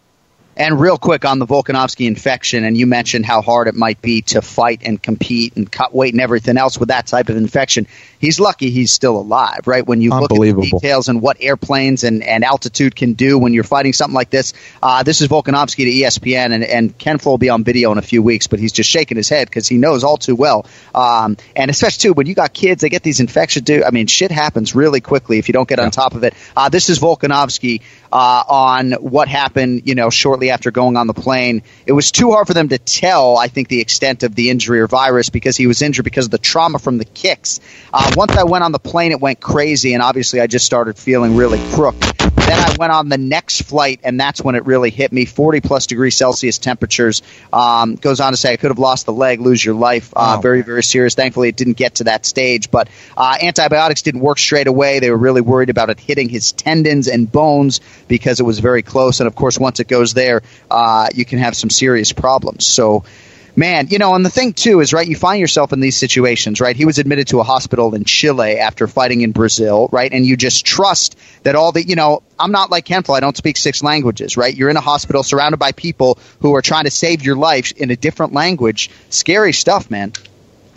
And 0.58 0.80
real 0.80 0.98
quick 0.98 1.24
on 1.24 1.38
the 1.38 1.46
Volkanovski 1.46 2.08
infection, 2.08 2.64
and 2.64 2.76
you 2.76 2.88
mentioned 2.88 3.24
how 3.24 3.42
hard 3.42 3.68
it 3.68 3.76
might 3.76 4.02
be 4.02 4.22
to 4.22 4.42
fight 4.42 4.80
and 4.84 5.00
compete 5.00 5.56
and 5.56 5.70
cut 5.70 5.94
weight 5.94 6.14
and 6.14 6.20
everything 6.20 6.56
else 6.56 6.78
with 6.78 6.88
that 6.88 7.06
type 7.06 7.28
of 7.28 7.36
infection. 7.36 7.86
He's 8.18 8.40
lucky 8.40 8.70
he's 8.70 8.90
still 8.90 9.16
alive, 9.16 9.68
right? 9.68 9.86
When 9.86 10.00
you 10.00 10.10
look 10.10 10.32
at 10.32 10.36
the 10.36 10.68
details 10.72 11.08
and 11.08 11.22
what 11.22 11.36
airplanes 11.38 12.02
and, 12.02 12.24
and 12.24 12.42
altitude 12.42 12.96
can 12.96 13.12
do 13.12 13.38
when 13.38 13.54
you're 13.54 13.62
fighting 13.62 13.92
something 13.92 14.16
like 14.16 14.30
this. 14.30 14.52
Uh, 14.82 15.04
this 15.04 15.20
is 15.20 15.28
Volkanovski 15.28 15.84
to 15.84 15.90
ESPN, 15.90 16.52
and, 16.52 16.64
and 16.64 16.98
Ken 16.98 17.18
Flo 17.18 17.34
will 17.34 17.38
be 17.38 17.50
on 17.50 17.62
video 17.62 17.92
in 17.92 17.98
a 17.98 18.02
few 18.02 18.20
weeks, 18.20 18.48
but 18.48 18.58
he's 18.58 18.72
just 18.72 18.90
shaking 18.90 19.16
his 19.16 19.28
head 19.28 19.48
because 19.48 19.68
he 19.68 19.76
knows 19.76 20.02
all 20.02 20.16
too 20.16 20.34
well. 20.34 20.66
Um, 20.92 21.36
and 21.54 21.70
especially, 21.70 22.08
too, 22.08 22.14
when 22.14 22.26
you 22.26 22.34
got 22.34 22.52
kids, 22.52 22.82
they 22.82 22.88
get 22.88 23.04
these 23.04 23.20
infections, 23.20 23.66
too. 23.66 23.84
I 23.86 23.92
mean, 23.92 24.08
shit 24.08 24.32
happens 24.32 24.74
really 24.74 25.00
quickly 25.00 25.38
if 25.38 25.48
you 25.48 25.52
don't 25.52 25.68
get 25.68 25.78
yeah. 25.78 25.84
on 25.84 25.92
top 25.92 26.16
of 26.16 26.24
it. 26.24 26.34
Uh, 26.56 26.68
this 26.68 26.90
is 26.90 26.98
Volkanovski 26.98 27.82
uh, 28.10 28.42
on 28.48 28.92
what 28.94 29.28
happened, 29.28 29.82
you 29.84 29.94
know, 29.94 30.10
shortly 30.10 30.47
after 30.50 30.70
going 30.70 30.96
on 30.96 31.06
the 31.06 31.14
plane. 31.14 31.62
It 31.86 31.92
was 31.92 32.10
too 32.10 32.32
hard 32.32 32.46
for 32.46 32.54
them 32.54 32.68
to 32.68 32.78
tell, 32.78 33.36
I 33.36 33.48
think, 33.48 33.68
the 33.68 33.80
extent 33.80 34.22
of 34.22 34.34
the 34.34 34.50
injury 34.50 34.80
or 34.80 34.86
virus 34.86 35.30
because 35.30 35.56
he 35.56 35.66
was 35.66 35.82
injured 35.82 36.04
because 36.04 36.26
of 36.26 36.30
the 36.30 36.38
trauma 36.38 36.78
from 36.78 36.98
the 36.98 37.04
kicks. 37.04 37.60
Uh, 37.92 38.12
once 38.16 38.36
I 38.36 38.44
went 38.44 38.64
on 38.64 38.72
the 38.72 38.78
plane, 38.78 39.12
it 39.12 39.20
went 39.20 39.40
crazy, 39.40 39.94
and 39.94 40.02
obviously 40.02 40.40
I 40.40 40.46
just 40.46 40.66
started 40.66 40.96
feeling 40.98 41.36
really 41.36 41.58
crooked. 41.72 42.18
Then 42.48 42.58
I 42.58 42.74
went 42.78 42.92
on 42.92 43.08
the 43.10 43.18
next 43.18 43.62
flight, 43.62 44.00
and 44.04 44.18
that's 44.18 44.40
when 44.40 44.54
it 44.54 44.64
really 44.64 44.90
hit 44.90 45.12
me 45.12 45.26
40 45.26 45.60
plus 45.60 45.86
degrees 45.86 46.16
Celsius 46.16 46.56
temperatures. 46.56 47.22
Um, 47.52 47.96
goes 47.96 48.20
on 48.20 48.32
to 48.32 48.38
say, 48.38 48.54
I 48.54 48.56
could 48.56 48.70
have 48.70 48.78
lost 48.78 49.04
the 49.04 49.12
leg, 49.12 49.40
lose 49.40 49.62
your 49.62 49.74
life. 49.74 50.12
Uh, 50.16 50.36
oh. 50.38 50.40
Very, 50.40 50.62
very 50.62 50.82
serious. 50.82 51.14
Thankfully, 51.14 51.48
it 51.48 51.56
didn't 51.56 51.76
get 51.76 51.96
to 51.96 52.04
that 52.04 52.24
stage, 52.24 52.70
but 52.70 52.88
uh, 53.16 53.36
antibiotics 53.42 54.02
didn't 54.02 54.22
work 54.22 54.38
straight 54.38 54.66
away. 54.66 54.98
They 54.98 55.10
were 55.10 55.18
really 55.18 55.42
worried 55.42 55.68
about 55.68 55.90
it 55.90 56.00
hitting 56.00 56.30
his 56.30 56.52
tendons 56.52 57.06
and 57.06 57.30
bones 57.30 57.80
because 58.08 58.40
it 58.40 58.44
was 58.44 58.60
very 58.60 58.82
close. 58.82 59.20
And 59.20 59.26
of 59.26 59.34
course, 59.34 59.58
once 59.58 59.80
it 59.80 59.88
goes 59.88 60.14
there, 60.14 60.37
uh, 60.70 61.08
you 61.14 61.24
can 61.24 61.38
have 61.38 61.56
some 61.56 61.70
serious 61.70 62.12
problems. 62.12 62.66
So, 62.66 63.04
man, 63.56 63.88
you 63.88 63.98
know, 63.98 64.14
and 64.14 64.24
the 64.24 64.30
thing 64.30 64.52
too 64.52 64.80
is, 64.80 64.92
right, 64.92 65.06
you 65.06 65.16
find 65.16 65.40
yourself 65.40 65.72
in 65.72 65.80
these 65.80 65.96
situations, 65.96 66.60
right? 66.60 66.76
He 66.76 66.84
was 66.84 66.98
admitted 66.98 67.28
to 67.28 67.40
a 67.40 67.42
hospital 67.42 67.94
in 67.94 68.04
Chile 68.04 68.58
after 68.58 68.86
fighting 68.86 69.20
in 69.20 69.32
Brazil, 69.32 69.88
right? 69.92 70.12
And 70.12 70.24
you 70.24 70.36
just 70.36 70.64
trust 70.64 71.18
that 71.42 71.56
all 71.56 71.72
the, 71.72 71.84
you 71.84 71.96
know, 71.96 72.22
I'm 72.38 72.52
not 72.52 72.70
like 72.70 72.86
Flo. 72.86 73.14
I 73.14 73.20
don't 73.20 73.36
speak 73.36 73.56
six 73.56 73.82
languages, 73.82 74.36
right? 74.36 74.54
You're 74.54 74.70
in 74.70 74.76
a 74.76 74.80
hospital 74.80 75.22
surrounded 75.22 75.58
by 75.58 75.72
people 75.72 76.18
who 76.40 76.54
are 76.54 76.62
trying 76.62 76.84
to 76.84 76.90
save 76.90 77.22
your 77.22 77.36
life 77.36 77.72
in 77.72 77.90
a 77.90 77.96
different 77.96 78.32
language. 78.32 78.90
Scary 79.10 79.52
stuff, 79.52 79.90
man 79.90 80.12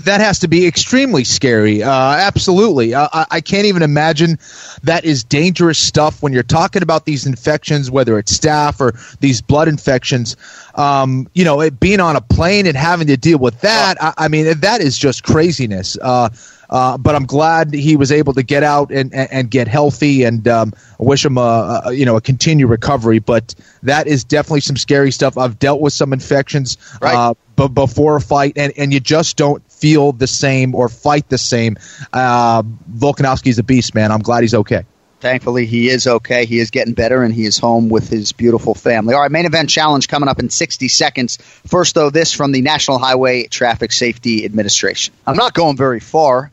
that 0.05 0.21
has 0.21 0.39
to 0.39 0.47
be 0.47 0.67
extremely 0.67 1.23
scary. 1.23 1.83
Uh, 1.83 1.91
absolutely. 1.91 2.93
Uh, 2.93 3.07
I, 3.11 3.25
I, 3.31 3.41
can't 3.41 3.65
even 3.65 3.81
imagine 3.81 4.37
that 4.83 5.05
is 5.05 5.23
dangerous 5.23 5.77
stuff 5.77 6.21
when 6.21 6.33
you're 6.33 6.43
talking 6.43 6.83
about 6.83 7.05
these 7.05 7.25
infections, 7.25 7.89
whether 7.89 8.17
it's 8.17 8.37
staph 8.37 8.79
or 8.79 8.93
these 9.19 9.41
blood 9.41 9.67
infections. 9.67 10.35
Um, 10.75 11.29
you 11.33 11.43
know, 11.43 11.61
it, 11.61 11.79
being 11.79 11.99
on 11.99 12.15
a 12.15 12.21
plane 12.21 12.67
and 12.67 12.77
having 12.77 13.07
to 13.07 13.17
deal 13.17 13.39
with 13.39 13.61
that, 13.61 14.01
I, 14.01 14.13
I 14.17 14.27
mean, 14.27 14.59
that 14.59 14.81
is 14.81 14.97
just 14.97 15.23
craziness. 15.23 15.97
Uh, 16.01 16.29
Uh, 16.71 16.97
but 16.97 17.15
I'm 17.15 17.25
glad 17.25 17.73
he 17.73 17.97
was 17.97 18.11
able 18.13 18.33
to 18.33 18.43
get 18.43 18.63
out 18.63 18.91
and, 18.91 19.13
and, 19.13 19.31
and 19.31 19.51
get 19.51 19.67
healthy, 19.67 20.23
and 20.23 20.47
um, 20.47 20.73
I 20.99 21.03
wish 21.03 21.25
him 21.25 21.37
a, 21.37 21.81
a, 21.87 21.91
you 21.91 22.05
know 22.05 22.15
a 22.15 22.21
continued 22.21 22.67
recovery. 22.67 23.19
But 23.19 23.53
that 23.83 24.07
is 24.07 24.23
definitely 24.23 24.61
some 24.61 24.77
scary 24.77 25.11
stuff. 25.11 25.37
I've 25.37 25.59
dealt 25.59 25.81
with 25.81 25.91
some 25.93 26.13
infections 26.13 26.77
Right. 27.01 27.13
uh, 27.15 27.33
b- 27.57 27.67
before 27.67 28.15
a 28.15 28.21
fight, 28.21 28.53
and, 28.55 28.71
and 28.77 28.93
you 28.93 28.99
just 29.01 29.35
don't 29.35 29.61
feel 29.69 30.13
the 30.13 30.27
same 30.27 30.73
or 30.73 30.87
fight 30.87 31.27
the 31.27 31.37
same. 31.37 31.75
Uh, 32.13 32.63
Volkanovski's 32.89 33.59
a 33.59 33.63
beast, 33.63 33.93
man. 33.93 34.11
I'm 34.11 34.21
glad 34.21 34.41
he's 34.41 34.53
okay. 34.53 34.83
Thankfully, 35.19 35.65
he 35.67 35.87
is 35.89 36.07
okay. 36.07 36.45
He 36.45 36.57
is 36.59 36.71
getting 36.71 36.93
better, 36.95 37.21
and 37.21 37.31
he 37.33 37.45
is 37.45 37.57
home 37.59 37.89
with 37.89 38.09
his 38.09 38.31
beautiful 38.31 38.73
family. 38.73 39.13
All 39.13 39.21
right, 39.21 39.29
main 39.29 39.45
event 39.45 39.69
challenge 39.69 40.07
coming 40.07 40.27
up 40.29 40.39
in 40.39 40.49
60 40.49 40.87
seconds. 40.87 41.37
First, 41.67 41.93
though, 41.95 42.09
this 42.09 42.31
from 42.33 42.51
the 42.53 42.61
National 42.61 42.97
Highway 42.97 43.43
Traffic 43.47 43.91
Safety 43.91 44.45
Administration. 44.45 45.13
I'm 45.27 45.35
not 45.35 45.53
going 45.53 45.77
very 45.77 45.99
far. 45.99 46.51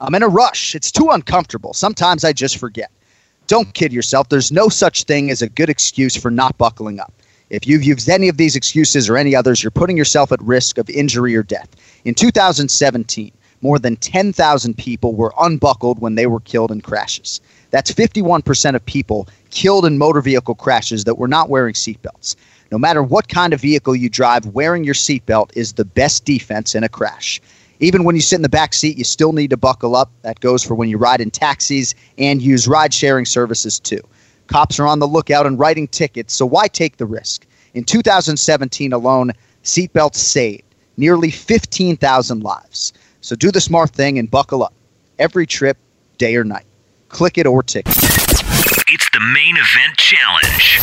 I'm 0.00 0.14
in 0.14 0.22
a 0.22 0.28
rush. 0.28 0.74
It's 0.74 0.90
too 0.90 1.10
uncomfortable. 1.10 1.72
Sometimes 1.72 2.24
I 2.24 2.32
just 2.32 2.58
forget. 2.58 2.90
Don't 3.46 3.72
kid 3.74 3.92
yourself. 3.92 4.28
There's 4.28 4.50
no 4.50 4.68
such 4.68 5.04
thing 5.04 5.30
as 5.30 5.42
a 5.42 5.48
good 5.48 5.68
excuse 5.68 6.16
for 6.16 6.30
not 6.30 6.56
buckling 6.58 6.98
up. 6.98 7.12
If 7.50 7.66
you've 7.66 7.84
used 7.84 8.08
any 8.08 8.28
of 8.28 8.36
these 8.36 8.56
excuses 8.56 9.08
or 9.08 9.16
any 9.16 9.36
others, 9.36 9.62
you're 9.62 9.70
putting 9.70 9.96
yourself 9.96 10.32
at 10.32 10.42
risk 10.42 10.78
of 10.78 10.88
injury 10.90 11.36
or 11.36 11.42
death. 11.42 11.68
In 12.04 12.14
2017, 12.14 13.30
more 13.60 13.78
than 13.78 13.96
10,000 13.96 14.76
people 14.76 15.14
were 15.14 15.32
unbuckled 15.40 16.00
when 16.00 16.16
they 16.16 16.26
were 16.26 16.40
killed 16.40 16.70
in 16.70 16.80
crashes. 16.80 17.40
That's 17.70 17.92
51% 17.92 18.74
of 18.74 18.84
people 18.84 19.28
killed 19.50 19.86
in 19.86 19.98
motor 19.98 20.20
vehicle 20.20 20.54
crashes 20.54 21.04
that 21.04 21.18
were 21.18 21.28
not 21.28 21.48
wearing 21.48 21.74
seatbelts. 21.74 22.36
No 22.72 22.78
matter 22.78 23.02
what 23.02 23.28
kind 23.28 23.52
of 23.52 23.60
vehicle 23.60 23.94
you 23.94 24.08
drive, 24.08 24.46
wearing 24.46 24.84
your 24.84 24.94
seatbelt 24.94 25.50
is 25.54 25.74
the 25.74 25.84
best 25.84 26.24
defense 26.24 26.74
in 26.74 26.82
a 26.82 26.88
crash. 26.88 27.40
Even 27.84 28.04
when 28.04 28.14
you 28.14 28.22
sit 28.22 28.36
in 28.36 28.42
the 28.42 28.48
back 28.48 28.72
seat, 28.72 28.96
you 28.96 29.04
still 29.04 29.34
need 29.34 29.50
to 29.50 29.58
buckle 29.58 29.94
up. 29.94 30.10
That 30.22 30.40
goes 30.40 30.64
for 30.64 30.74
when 30.74 30.88
you 30.88 30.96
ride 30.96 31.20
in 31.20 31.30
taxis 31.30 31.94
and 32.16 32.40
use 32.40 32.66
ride 32.66 32.94
sharing 32.94 33.26
services 33.26 33.78
too. 33.78 34.00
Cops 34.46 34.80
are 34.80 34.86
on 34.86 35.00
the 35.00 35.06
lookout 35.06 35.44
and 35.44 35.58
writing 35.58 35.86
tickets, 35.88 36.32
so 36.32 36.46
why 36.46 36.66
take 36.66 36.96
the 36.96 37.04
risk? 37.04 37.46
In 37.74 37.84
2017 37.84 38.94
alone, 38.94 39.32
seatbelts 39.64 40.16
saved 40.16 40.62
nearly 40.96 41.30
15,000 41.30 42.42
lives. 42.42 42.94
So 43.20 43.36
do 43.36 43.50
the 43.50 43.60
smart 43.60 43.90
thing 43.90 44.18
and 44.18 44.30
buckle 44.30 44.62
up. 44.62 44.72
Every 45.18 45.46
trip, 45.46 45.76
day 46.16 46.36
or 46.36 46.44
night. 46.44 46.64
Click 47.10 47.36
it 47.36 47.46
or 47.46 47.62
ticket. 47.62 48.23
It's 48.86 49.08
the 49.10 49.20
main 49.20 49.56
event 49.56 49.96
challenge. 49.96 50.76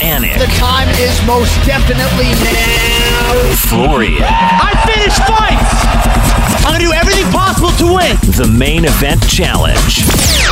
Anik, 0.00 0.38
The 0.38 0.46
time 0.56 0.88
is 1.02 1.18
most 1.26 1.50
definitely 1.66 2.30
now. 2.46 3.54
Florian, 3.66 4.22
I 4.22 4.70
finish 4.86 5.18
fights! 5.26 6.64
I'm 6.64 6.72
gonna 6.74 6.84
do 6.84 6.92
everything 6.92 7.30
possible 7.32 7.70
to 7.82 7.94
win! 7.96 8.16
the 8.36 8.46
main 8.56 8.84
event 8.84 9.28
challenge. 9.28 10.06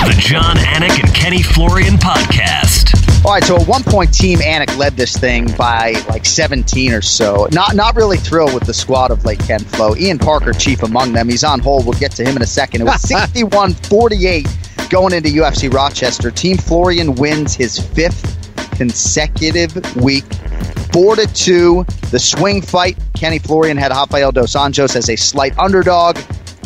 The 0.07 0.17
John 0.19 0.57
Anik 0.57 0.99
and 0.99 1.15
Kenny 1.15 1.41
Florian 1.43 1.95
podcast. 1.95 2.95
All 3.25 3.33
right, 3.33 3.45
so 3.45 3.57
at 3.57 3.69
one 3.69 3.85
point, 3.85 4.13
Team 4.13 4.41
Anik 4.41 4.77
led 4.77 4.97
this 4.97 5.17
thing 5.17 5.47
by 5.57 5.93
like 6.09 6.27
17 6.27 6.93
or 6.93 7.01
so. 7.03 7.47
Not 7.53 7.77
not 7.77 7.95
really 7.95 8.17
thrilled 8.19 8.55
with 8.55 8.65
the 8.65 8.75
squad 8.75 9.13
of 9.13 9.25
Lake 9.25 9.39
Ken 9.47 9.61
Flo. 9.61 9.95
Ian 9.97 10.19
Parker, 10.19 10.53
chief 10.53 10.83
among 10.83 11.13
them. 11.13 11.29
He's 11.29 11.45
on 11.45 11.61
hold. 11.61 11.87
We'll 11.87 11.99
get 11.99 12.11
to 12.13 12.25
him 12.25 12.35
in 12.37 12.43
a 12.43 12.47
second. 12.47 12.81
It 12.81 12.85
was 12.85 13.01
61 13.09 13.75
48 13.75 14.47
going 14.89 15.13
into 15.13 15.29
UFC 15.29 15.73
Rochester. 15.73 16.31
Team 16.31 16.57
Florian 16.57 17.15
wins 17.15 17.55
his 17.55 17.79
fifth 17.79 18.37
consecutive 18.77 19.97
week. 19.97 20.25
Four 20.93 21.17
to 21.17 21.27
two. 21.33 21.85
The 22.11 22.19
swing 22.19 22.63
fight. 22.63 22.99
Kenny 23.15 23.39
Florian 23.39 23.77
had 23.77 23.91
Rafael 23.91 24.33
dos 24.33 24.55
Anjos 24.55 24.97
as 24.97 25.09
a 25.09 25.17
slight 25.17 25.59
underdog. 25.59 26.19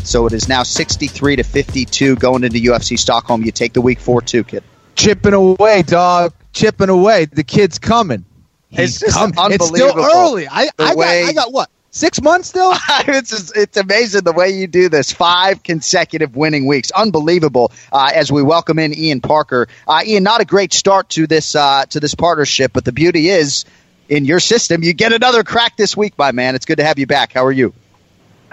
So 0.05 0.27
it 0.27 0.33
is 0.33 0.49
now 0.49 0.63
63 0.63 1.37
to 1.37 1.43
52 1.43 2.17
going 2.17 2.45
into 2.45 2.59
UFC 2.59 2.99
Stockholm. 2.99 3.45
You 3.45 3.53
take 3.53 3.73
the 3.73 3.81
week 3.81 4.01
four 4.01 4.21
two, 4.21 4.45
kid. 4.45 4.65
Chipping 4.97 5.35
away, 5.35 5.83
dog. 5.83 6.33
Chipping 6.53 6.89
away. 6.89 7.27
The 7.27 7.45
kid's 7.45 7.79
coming. 7.79 8.25
It's 8.71 9.01
just 9.01 9.17
coming. 9.17 9.35
It's 9.53 9.67
still 9.67 9.95
early. 9.99 10.47
I, 10.49 10.69
I, 10.79 10.95
got, 10.95 10.99
I 10.99 11.33
got 11.33 11.53
what? 11.53 11.71
Six 11.93 12.23
months 12.23 12.49
still? 12.49 12.73
it's 13.09 13.31
just, 13.31 13.57
it's 13.57 13.77
amazing 13.77 14.23
the 14.23 14.33
way 14.33 14.51
you 14.51 14.67
do 14.67 14.89
this. 14.89 15.13
Five 15.13 15.63
consecutive 15.63 16.37
winning 16.37 16.67
weeks, 16.67 16.91
unbelievable. 16.93 17.73
Uh, 17.93 18.11
as 18.15 18.31
we 18.31 18.43
welcome 18.43 18.79
in 18.79 18.97
Ian 18.97 19.21
Parker, 19.21 19.67
uh, 19.89 20.03
Ian, 20.07 20.23
not 20.23 20.41
a 20.41 20.45
great 20.45 20.73
start 20.73 21.09
to 21.11 21.27
this 21.27 21.57
uh, 21.57 21.85
to 21.87 21.99
this 21.99 22.15
partnership, 22.15 22.73
but 22.73 22.85
the 22.85 22.93
beauty 22.93 23.29
is 23.29 23.65
in 24.11 24.25
your 24.25 24.41
system, 24.41 24.83
you 24.83 24.93
get 24.93 25.13
another 25.13 25.45
crack 25.45 25.77
this 25.77 25.97
week, 25.97 26.19
my 26.19 26.33
man. 26.33 26.55
It's 26.55 26.67
good 26.67 26.79
to 26.79 26.85
have 26.85 26.99
you 26.99 27.07
back. 27.07 27.33
How 27.33 27.45
are 27.45 27.53
you? 27.53 27.73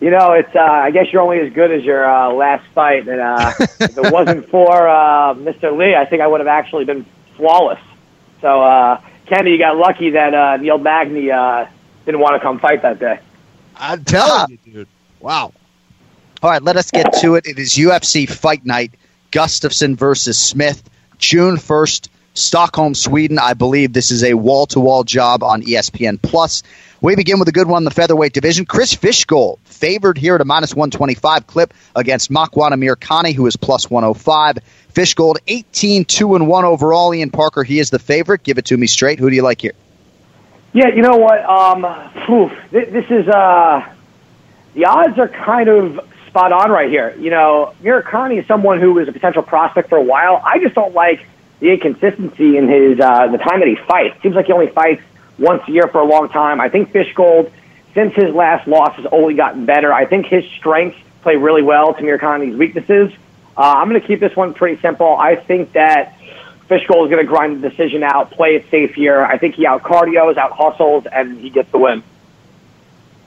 you 0.00 0.10
know, 0.10 0.32
it's. 0.32 0.54
Uh, 0.54 0.60
I 0.60 0.90
guess 0.90 1.06
you're 1.12 1.22
only 1.22 1.40
as 1.40 1.52
good 1.52 1.70
as 1.70 1.84
your 1.84 2.10
uh, 2.10 2.32
last 2.32 2.66
fight, 2.74 3.06
and 3.06 3.20
uh, 3.20 3.52
if 3.80 3.96
it 3.96 4.12
wasn't 4.12 4.48
for 4.48 4.88
uh, 4.88 5.34
Mr. 5.34 5.76
Lee, 5.76 5.94
I 5.94 6.06
think 6.06 6.22
I 6.22 6.26
would 6.26 6.40
have 6.40 6.48
actually 6.48 6.86
been 6.86 7.04
flawless. 7.36 7.80
So, 8.40 8.62
uh, 8.62 9.00
Kenny, 9.26 9.52
you 9.52 9.58
got 9.58 9.76
lucky 9.76 10.10
that 10.10 10.34
uh, 10.34 10.56
Neil 10.56 10.78
Magny 10.78 11.30
uh, 11.30 11.66
didn't 12.06 12.20
want 12.20 12.36
to 12.36 12.40
come 12.40 12.58
fight 12.58 12.82
that 12.82 12.98
day. 12.98 13.18
I'm 13.76 14.04
telling 14.04 14.58
you, 14.64 14.72
dude. 14.72 14.88
Wow. 15.20 15.52
All 16.42 16.50
right, 16.50 16.62
let 16.62 16.76
us 16.76 16.90
get 16.90 17.12
to 17.20 17.34
it. 17.34 17.46
It 17.46 17.58
is 17.58 17.74
UFC 17.74 18.28
Fight 18.28 18.64
Night. 18.64 18.94
Gustafsson 19.32 19.96
versus 19.96 20.38
Smith, 20.38 20.88
June 21.18 21.58
first, 21.58 22.10
Stockholm, 22.34 22.94
Sweden. 22.94 23.38
I 23.38 23.54
believe 23.54 23.92
this 23.92 24.10
is 24.10 24.22
a 24.22 24.34
wall-to-wall 24.34 25.04
job 25.04 25.42
on 25.42 25.62
ESPN 25.62 26.22
Plus. 26.22 26.62
We 27.00 27.16
begin 27.16 27.38
with 27.38 27.48
a 27.48 27.52
good 27.52 27.66
one 27.66 27.84
the 27.84 27.90
featherweight 27.90 28.32
division. 28.32 28.64
Chris 28.64 28.94
Fishgold 28.94 29.58
favored 29.64 30.16
here 30.16 30.36
at 30.36 30.40
a 30.40 30.44
minus 30.44 30.74
125 30.74 31.46
clip 31.46 31.74
against 31.94 32.30
Makwan 32.30 32.72
Amirkhani, 32.72 33.34
who 33.34 33.46
is 33.46 33.56
plus 33.56 33.90
105. 33.90 34.58
Fishgold 34.94 35.36
18 35.48 36.04
2 36.04 36.34
and 36.36 36.46
1 36.46 36.64
overall. 36.64 37.14
Ian 37.14 37.30
Parker, 37.30 37.64
he 37.64 37.78
is 37.78 37.90
the 37.90 37.98
favorite. 37.98 38.42
Give 38.42 38.58
it 38.58 38.66
to 38.66 38.76
me 38.76 38.86
straight. 38.86 39.18
Who 39.18 39.28
do 39.28 39.36
you 39.36 39.42
like 39.42 39.60
here? 39.60 39.74
Yeah, 40.76 40.88
you 40.88 41.00
know 41.00 41.16
what? 41.16 41.42
Um, 41.42 41.86
phew, 42.26 42.50
th- 42.70 42.90
this 42.90 43.06
is 43.10 43.26
uh, 43.26 43.94
the 44.74 44.84
odds 44.84 45.18
are 45.18 45.26
kind 45.26 45.70
of 45.70 46.06
spot 46.26 46.52
on 46.52 46.70
right 46.70 46.90
here. 46.90 47.16
You 47.18 47.30
know, 47.30 47.74
Murakami 47.80 48.38
is 48.40 48.46
someone 48.46 48.78
who 48.78 48.92
was 48.92 49.08
a 49.08 49.12
potential 49.12 49.42
prospect 49.42 49.88
for 49.88 49.96
a 49.96 50.02
while. 50.02 50.38
I 50.44 50.58
just 50.58 50.74
don't 50.74 50.92
like 50.92 51.26
the 51.60 51.70
inconsistency 51.70 52.58
in 52.58 52.68
his 52.68 53.00
uh, 53.00 53.28
the 53.28 53.38
time 53.38 53.60
that 53.60 53.68
he 53.68 53.76
fights. 53.88 54.20
Seems 54.22 54.34
like 54.34 54.48
he 54.48 54.52
only 54.52 54.66
fights 54.66 55.00
once 55.38 55.62
a 55.66 55.72
year 55.72 55.88
for 55.88 56.02
a 56.02 56.04
long 56.04 56.28
time. 56.28 56.60
I 56.60 56.68
think 56.68 56.92
Fishgold, 56.92 57.50
since 57.94 58.12
his 58.12 58.34
last 58.34 58.68
loss, 58.68 58.94
has 58.96 59.06
only 59.10 59.32
gotten 59.32 59.64
better. 59.64 59.94
I 59.94 60.04
think 60.04 60.26
his 60.26 60.44
strengths 60.58 60.98
play 61.22 61.36
really 61.36 61.62
well 61.62 61.94
to 61.94 62.02
Murakami's 62.02 62.54
weaknesses. 62.54 63.14
Uh, 63.56 63.62
I'm 63.62 63.88
going 63.88 63.98
to 63.98 64.06
keep 64.06 64.20
this 64.20 64.36
one 64.36 64.52
pretty 64.52 64.78
simple. 64.82 65.16
I 65.16 65.36
think 65.36 65.72
that 65.72 66.15
Fishgold 66.68 67.04
is 67.04 67.10
going 67.10 67.18
to 67.18 67.24
grind 67.24 67.62
the 67.62 67.70
decision 67.70 68.02
out, 68.02 68.32
play 68.32 68.56
it 68.56 68.68
safe 68.70 68.94
here. 68.94 69.22
I 69.24 69.38
think 69.38 69.54
he 69.54 69.66
out 69.66 69.82
cardios, 69.82 70.36
out 70.36 70.52
hustles, 70.52 71.06
and 71.06 71.38
he 71.38 71.50
gets 71.50 71.70
the 71.70 71.78
win. 71.78 72.02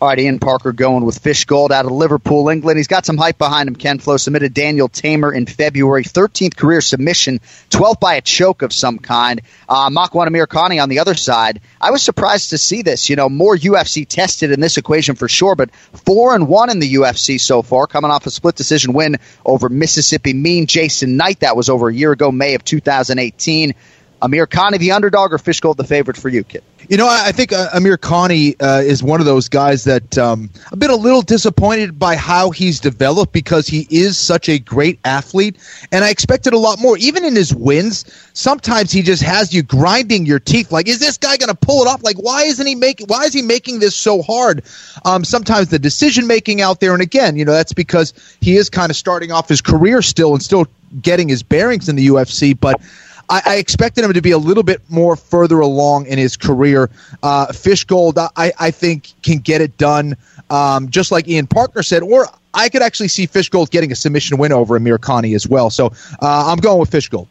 All 0.01 0.07
right, 0.07 0.17
Ian 0.17 0.39
Parker 0.39 0.71
going 0.71 1.03
with 1.03 1.21
Fishgold 1.21 1.71
out 1.71 1.83
of 1.83 1.91
Liverpool, 1.91 2.47
England. 2.47 2.77
He's 2.77 2.87
got 2.87 3.05
some 3.05 3.17
hype 3.17 3.37
behind 3.37 3.67
him. 3.67 3.75
Ken 3.75 3.99
Flo 3.99 4.15
submitted 4.15 4.53
Daniel 4.53 4.87
Teymur 4.87 5.35
in 5.35 5.45
February, 5.45 6.05
13th 6.05 6.55
career 6.55 6.79
submission, 6.79 7.41
12th 7.69 7.99
by 7.99 8.13
a 8.13 8.21
choke 8.21 8.61
of 8.61 8.71
some 8.71 8.99
kind. 8.99 9.41
Uh, 9.67 9.89
Makwan 9.89 10.29
Amirkhani 10.29 10.81
on 10.81 10.87
the 10.87 10.99
other 10.99 11.15
side. 11.15 11.59
I 11.81 11.91
was 11.91 12.01
surprised 12.01 12.51
to 12.51 12.57
see 12.57 12.81
this. 12.81 13.09
You 13.09 13.17
know, 13.17 13.27
more 13.27 13.57
UFC 13.57 14.07
tested 14.07 14.51
in 14.51 14.61
this 14.61 14.77
equation 14.77 15.15
for 15.15 15.27
sure, 15.27 15.55
but 15.55 15.75
four 15.75 16.33
and 16.33 16.47
one 16.47 16.69
in 16.69 16.79
the 16.79 16.93
UFC 16.93 17.37
so 17.37 17.61
far, 17.61 17.85
coming 17.85 18.09
off 18.09 18.25
a 18.25 18.31
split 18.31 18.55
decision 18.55 18.93
win 18.93 19.17
over 19.45 19.67
Mississippi 19.67 20.31
Mean 20.31 20.65
Jason 20.65 21.17
Knight. 21.17 21.41
That 21.41 21.57
was 21.57 21.67
over 21.67 21.89
a 21.89 21.93
year 21.93 22.13
ago, 22.13 22.31
May 22.31 22.55
of 22.55 22.63
2018. 22.63 23.75
Amirkhani, 24.21 24.77
the 24.77 24.91
underdog, 24.91 25.33
or 25.33 25.37
Fishgold, 25.37 25.77
the 25.77 25.83
favorite 25.83 26.17
for 26.17 26.29
you, 26.29 26.43
kid? 26.43 26.63
You 26.89 26.97
know, 26.97 27.07
I 27.07 27.31
think 27.31 27.53
uh, 27.53 27.69
Amirkhani 27.69 28.55
uh, 28.59 28.81
is 28.81 29.03
one 29.03 29.19
of 29.19 29.27
those 29.27 29.47
guys 29.47 29.83
that 29.83 30.17
um, 30.17 30.49
I've 30.71 30.79
been 30.79 30.89
a 30.89 30.95
little 30.95 31.21
disappointed 31.21 31.99
by 31.99 32.15
how 32.15 32.49
he's 32.49 32.79
developed 32.79 33.31
because 33.31 33.67
he 33.67 33.85
is 33.91 34.17
such 34.17 34.49
a 34.49 34.57
great 34.57 34.99
athlete, 35.05 35.57
and 35.91 36.03
I 36.03 36.09
expected 36.09 36.53
a 36.53 36.57
lot 36.57 36.79
more. 36.79 36.97
Even 36.97 37.23
in 37.25 37.35
his 37.35 37.53
wins, 37.53 38.05
sometimes 38.33 38.91
he 38.91 39.03
just 39.03 39.21
has 39.21 39.53
you 39.53 39.61
grinding 39.61 40.25
your 40.25 40.39
teeth. 40.39 40.71
Like, 40.71 40.87
is 40.87 40.99
this 40.99 41.17
guy 41.17 41.37
going 41.37 41.49
to 41.49 41.55
pull 41.55 41.83
it 41.83 41.87
off? 41.87 42.01
Like, 42.01 42.17
why 42.17 42.43
isn't 42.43 42.65
he 42.65 42.75
making? 42.75 43.05
Why 43.07 43.25
is 43.25 43.33
he 43.33 43.43
making 43.43 43.79
this 43.79 43.95
so 43.95 44.23
hard? 44.23 44.63
Um, 45.05 45.23
sometimes 45.23 45.67
the 45.67 45.79
decision 45.79 46.25
making 46.25 46.59
out 46.59 46.79
there, 46.79 46.93
and 46.93 47.03
again, 47.03 47.35
you 47.37 47.45
know, 47.45 47.53
that's 47.53 47.73
because 47.73 48.13
he 48.41 48.57
is 48.57 48.69
kind 48.69 48.89
of 48.89 48.95
starting 48.95 49.31
off 49.31 49.47
his 49.47 49.61
career 49.61 50.01
still 50.01 50.33
and 50.33 50.41
still 50.41 50.65
getting 51.01 51.29
his 51.29 51.43
bearings 51.43 51.87
in 51.87 51.95
the 51.95 52.07
UFC, 52.07 52.59
but. 52.59 52.81
I, 53.29 53.41
I 53.45 53.55
expected 53.57 54.03
him 54.03 54.13
to 54.13 54.21
be 54.21 54.31
a 54.31 54.37
little 54.37 54.63
bit 54.63 54.81
more 54.89 55.15
further 55.15 55.59
along 55.59 56.07
in 56.07 56.17
his 56.17 56.35
career. 56.35 56.89
Uh, 57.21 57.47
Fishgold, 57.47 58.17
I, 58.35 58.51
I 58.59 58.71
think, 58.71 59.13
can 59.21 59.37
get 59.37 59.61
it 59.61 59.77
done, 59.77 60.17
um, 60.49 60.89
just 60.89 61.11
like 61.11 61.27
Ian 61.27 61.47
Parker 61.47 61.83
said, 61.83 62.01
or 62.01 62.27
I 62.53 62.69
could 62.69 62.81
actually 62.81 63.09
see 63.09 63.27
Fishgold 63.27 63.69
getting 63.69 63.91
a 63.91 63.95
submission 63.95 64.37
win 64.37 64.51
over 64.51 64.79
Amirkhani 64.79 65.35
as 65.35 65.47
well. 65.47 65.69
So 65.69 65.87
uh, 65.87 65.91
I'm 66.21 66.57
going 66.57 66.79
with 66.79 66.91
Fishgold. 66.91 67.27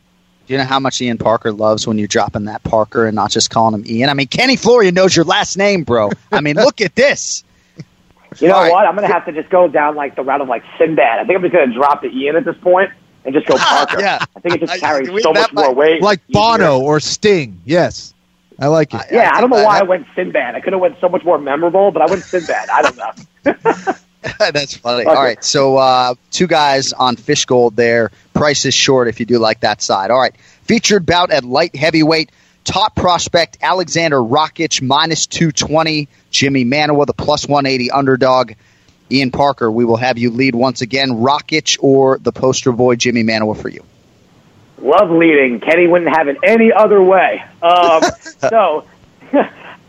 Do 0.46 0.54
you 0.54 0.58
know 0.58 0.64
how 0.64 0.80
much 0.80 1.02
Ian 1.02 1.18
Parker 1.18 1.52
loves 1.52 1.86
when 1.86 1.98
you're 1.98 2.08
dropping 2.08 2.44
that 2.44 2.62
Parker 2.62 3.04
and 3.04 3.14
not 3.14 3.30
just 3.30 3.50
calling 3.50 3.74
him 3.74 3.84
Ian? 3.86 4.08
I 4.08 4.14
mean, 4.14 4.28
Kenny 4.28 4.56
Florian 4.56 4.94
knows 4.94 5.14
your 5.14 5.26
last 5.26 5.58
name, 5.58 5.84
bro. 5.84 6.10
I 6.32 6.40
mean, 6.40 6.56
look 6.56 6.80
at 6.80 6.94
this. 6.94 7.44
You 8.38 8.48
know 8.48 8.54
All 8.54 8.62
right. 8.62 8.72
what? 8.72 8.86
I'm 8.86 8.94
going 8.94 9.06
to 9.06 9.12
have 9.12 9.26
to 9.26 9.32
just 9.32 9.50
go 9.50 9.68
down 9.68 9.94
like 9.94 10.14
the 10.16 10.22
route 10.22 10.40
of 10.40 10.48
like 10.48 10.62
Sinbad. 10.78 11.18
I 11.18 11.24
think 11.24 11.36
I'm 11.36 11.42
just 11.42 11.52
going 11.52 11.68
to 11.68 11.74
drop 11.74 12.02
the 12.02 12.08
Ian 12.08 12.36
at 12.36 12.44
this 12.44 12.56
point 12.62 12.90
and 13.24 13.34
just 13.34 13.46
go 13.46 13.56
Parker. 13.58 14.00
Yeah. 14.00 14.18
I 14.36 14.40
think 14.40 14.56
it 14.56 14.60
just 14.66 14.80
carries 14.80 15.10
we- 15.10 15.22
so 15.22 15.32
much 15.32 15.52
might- 15.52 15.64
more 15.66 15.74
weight. 15.74 16.02
Like 16.02 16.20
easier. 16.28 16.40
Bono 16.40 16.80
or 16.80 17.00
Sting. 17.00 17.60
Yes. 17.64 18.14
I 18.60 18.66
like 18.66 18.92
it. 18.92 19.02
Yeah, 19.12 19.30
I, 19.32 19.40
don't 19.40 19.50
know 19.50 19.56
think 19.56 19.68
why 19.68 19.76
I 19.76 19.78
that- 19.80 19.88
went 19.88 20.06
Sinbad. 20.16 20.56
I 20.56 20.60
could 20.60 20.72
have 20.72 20.80
went 20.82 20.96
so 21.00 21.08
much 21.08 21.24
more 21.24 21.38
memorable, 21.38 21.92
but 21.92 22.02
I 22.02 22.06
went 22.06 22.24
Sinbad. 22.24 22.68
I 22.68 22.82
don't 22.82 22.96
know. 22.96 23.92
That's 24.50 24.76
funny. 24.76 25.02
Okay. 25.04 25.10
All 25.14 25.22
right, 25.22 25.42
so 25.44 25.76
uh, 25.76 26.14
two 26.32 26.48
guys 26.48 26.92
on 26.92 27.14
Fishgold 27.14 27.76
there. 27.76 28.10
Price 28.34 28.64
is 28.64 28.74
short 28.74 29.06
if 29.06 29.20
you 29.20 29.26
do 29.26 29.38
like 29.38 29.60
that 29.60 29.80
side. 29.80 30.10
All 30.10 30.20
right, 30.20 30.36
featured 30.64 31.06
bout 31.06 31.30
at 31.30 31.44
light 31.44 31.76
heavyweight. 31.76 32.32
Top 32.64 32.96
prospect 32.96 33.58
Alexander 33.62 34.16
Rakic 34.18 34.82
minus 34.82 35.26
two 35.28 35.52
twenty. 35.52 36.08
Jimi 36.32 36.66
Manuwa 36.66 37.06
the 37.06 37.14
plus 37.14 37.46
one 37.48 37.64
eighty 37.64 37.90
underdog. 37.92 38.52
Ian 39.10 39.30
Parker, 39.30 39.70
we 39.70 39.84
will 39.84 39.96
have 39.96 40.18
you 40.18 40.30
lead 40.30 40.54
once 40.54 40.80
again. 40.80 41.10
Rakic 41.10 41.78
or 41.80 42.18
the 42.18 42.32
poster 42.32 42.72
boy 42.72 42.96
Jimi 42.96 43.24
Manuwa 43.24 43.60
for 43.60 43.68
you. 43.68 43.84
Love 44.80 45.10
leading. 45.10 45.60
Kenny 45.60 45.86
wouldn't 45.86 46.16
have 46.16 46.28
it 46.28 46.36
any 46.44 46.72
other 46.72 47.02
way. 47.02 47.42
Um, 47.62 48.02
so 48.48 48.84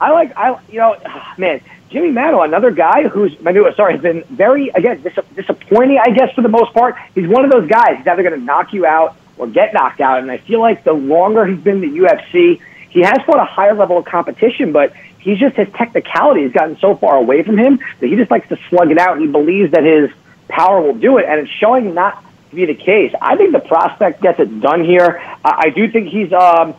I 0.01 0.11
like 0.11 0.35
I 0.37 0.59
you 0.69 0.79
know 0.79 0.97
man 1.37 1.61
Jimmy 1.89 2.11
Mano, 2.11 2.41
another 2.41 2.71
guy 2.71 3.07
who's 3.07 3.39
new 3.41 3.71
sorry 3.75 3.93
has 3.93 4.01
been 4.01 4.23
very 4.29 4.69
again 4.69 5.01
dis- 5.01 5.25
disappointing 5.35 5.99
I 6.03 6.11
guess 6.11 6.33
for 6.33 6.41
the 6.41 6.49
most 6.49 6.73
part. 6.73 6.95
He's 7.15 7.27
one 7.27 7.45
of 7.45 7.51
those 7.51 7.67
guys. 7.69 7.97
He's 7.97 8.07
either 8.07 8.23
going 8.23 8.39
to 8.39 8.45
knock 8.45 8.73
you 8.73 8.85
out 8.85 9.15
or 9.39 9.47
get 9.47 9.73
knocked 9.73 10.01
out. 10.01 10.19
And 10.19 10.29
I 10.29 10.37
feel 10.37 10.59
like 10.59 10.83
the 10.83 10.93
longer 10.93 11.45
he's 11.45 11.59
been 11.59 11.83
in 11.83 11.93
the 11.93 11.99
UFC, 11.99 12.61
he 12.89 13.01
has 13.01 13.17
fought 13.25 13.39
a 13.39 13.45
higher 13.45 13.73
level 13.73 13.97
of 13.97 14.05
competition, 14.05 14.71
but 14.71 14.93
he's 15.19 15.39
just 15.39 15.55
his 15.55 15.69
technicality 15.73 16.43
has 16.43 16.51
gotten 16.51 16.77
so 16.79 16.95
far 16.95 17.17
away 17.17 17.43
from 17.43 17.57
him 17.57 17.79
that 17.99 18.07
he 18.07 18.15
just 18.15 18.31
likes 18.31 18.47
to 18.49 18.57
slug 18.69 18.91
it 18.91 18.97
out 18.97 19.17
and 19.17 19.25
he 19.25 19.31
believes 19.31 19.71
that 19.71 19.83
his 19.83 20.09
power 20.47 20.81
will 20.81 20.95
do 20.95 21.17
it, 21.17 21.25
and 21.25 21.41
it's 21.41 21.51
showing 21.51 21.93
not 21.93 22.23
to 22.49 22.55
be 22.55 22.65
the 22.65 22.75
case. 22.75 23.13
I 23.21 23.35
think 23.35 23.51
the 23.51 23.59
prospect 23.59 24.21
gets 24.21 24.39
it 24.39 24.59
done 24.61 24.83
here. 24.83 25.21
I, 25.45 25.65
I 25.65 25.69
do 25.69 25.89
think 25.91 26.09
he's 26.09 26.33
um, 26.33 26.73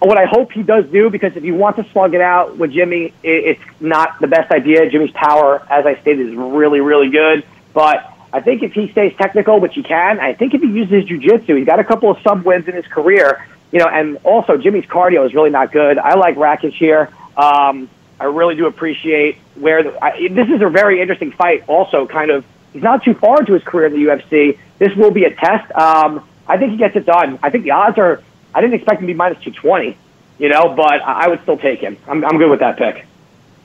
what 0.00 0.18
I 0.18 0.26
hope 0.26 0.52
he 0.52 0.62
does 0.62 0.84
do 0.90 1.08
because 1.08 1.34
if 1.36 1.44
you 1.44 1.54
want 1.54 1.76
to 1.76 1.84
slug 1.92 2.14
it 2.14 2.20
out 2.20 2.58
with 2.58 2.72
Jimi, 2.72 3.06
it, 3.06 3.12
it's 3.22 3.80
not 3.80 4.20
the 4.20 4.26
best 4.26 4.52
idea. 4.52 4.90
Jimi's 4.90 5.12
power, 5.12 5.66
as 5.70 5.86
I 5.86 6.00
stated, 6.00 6.28
is 6.28 6.34
really 6.34 6.80
really 6.80 7.10
good, 7.10 7.44
but. 7.72 8.08
I 8.34 8.40
think 8.40 8.62
if 8.62 8.72
he 8.72 8.90
stays 8.90 9.14
technical, 9.18 9.60
which 9.60 9.74
he 9.74 9.82
can, 9.82 10.18
I 10.18 10.32
think 10.32 10.54
if 10.54 10.62
he 10.62 10.68
uses 10.68 10.90
his 10.90 11.04
jiu-jitsu, 11.04 11.54
he's 11.54 11.66
got 11.66 11.80
a 11.80 11.84
couple 11.84 12.10
of 12.10 12.18
sub 12.22 12.46
wins 12.46 12.66
in 12.66 12.74
his 12.74 12.86
career, 12.86 13.46
you 13.70 13.78
know, 13.78 13.86
and 13.86 14.16
also 14.24 14.56
Jimi's 14.56 14.86
cardio 14.86 15.26
is 15.26 15.34
really 15.34 15.50
not 15.50 15.70
good. 15.70 15.98
I 15.98 16.14
like 16.14 16.36
Rakic 16.36 16.72
here. 16.72 17.10
Um, 17.36 17.88
I 18.20 18.26
really 18.26 18.54
do 18.54 18.66
appreciate 18.66 19.38
where 19.56 19.82
the, 19.82 20.04
I, 20.04 20.28
this 20.28 20.48
is 20.48 20.62
a 20.62 20.68
very 20.68 21.00
interesting 21.00 21.32
fight. 21.32 21.64
Also, 21.68 22.06
kind 22.06 22.30
of, 22.30 22.44
he's 22.72 22.82
not 22.82 23.02
too 23.04 23.14
far 23.14 23.40
into 23.40 23.54
his 23.54 23.62
career 23.62 23.86
in 23.86 23.92
the 23.92 24.10
UFC. 24.10 24.58
This 24.78 24.94
will 24.94 25.10
be 25.10 25.24
a 25.24 25.34
test. 25.34 25.72
Um, 25.72 26.28
I 26.46 26.58
think 26.58 26.72
he 26.72 26.76
gets 26.76 26.96
it 26.96 27.06
done. 27.06 27.38
I 27.42 27.50
think 27.50 27.64
the 27.64 27.72
odds 27.72 27.98
are. 27.98 28.22
I 28.54 28.60
didn't 28.60 28.74
expect 28.74 29.00
him 29.00 29.06
to 29.06 29.12
be 29.12 29.16
minus 29.16 29.42
two 29.42 29.50
twenty, 29.50 29.96
you 30.38 30.48
know, 30.50 30.74
but 30.76 31.00
I 31.00 31.28
would 31.28 31.40
still 31.42 31.56
take 31.56 31.80
him. 31.80 31.96
I'm, 32.06 32.24
I'm 32.24 32.38
good 32.38 32.50
with 32.50 32.60
that 32.60 32.76
pick. 32.76 33.06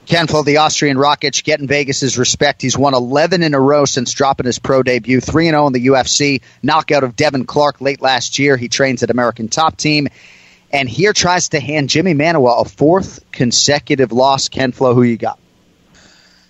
Ken 0.08 0.25
Flo, 0.27 0.41
the 0.41 0.58
Austrian 0.58 0.95
Rakic, 0.95 1.43
getting 1.43 1.67
Vegas's 1.67 2.17
respect. 2.17 2.62
He's 2.62 2.77
won 2.77 2.93
11 2.93 3.43
in 3.43 3.53
a 3.53 3.60
row 3.60 3.84
since 3.84 4.13
dropping 4.13 4.45
his 4.45 4.58
pro 4.58 4.82
debut, 4.82 5.19
3 5.19 5.49
0 5.49 5.67
in 5.67 5.73
the 5.73 5.88
UFC. 5.88 6.41
Knockout 6.63 7.03
of 7.03 7.17
Devin 7.17 7.45
Clark 7.45 7.82
late 7.82 8.01
last 8.01 8.39
year. 8.39 8.56
He 8.56 8.69
trains 8.69 9.03
at 9.03 9.10
American 9.10 9.49
Top 9.49 9.75
Team. 9.75 10.08
And 10.78 10.88
here 10.88 11.12
tries 11.12 11.50
to 11.50 11.60
hand 11.60 11.90
Jimi 11.90 12.16
Manuwa 12.16 12.62
a 12.62 12.70
fourth 12.70 13.20
consecutive 13.32 14.12
loss. 14.12 14.48
Ken 14.48 14.72
Flo, 14.72 14.94
who 14.94 15.02
you 15.02 15.18
got? 15.18 15.40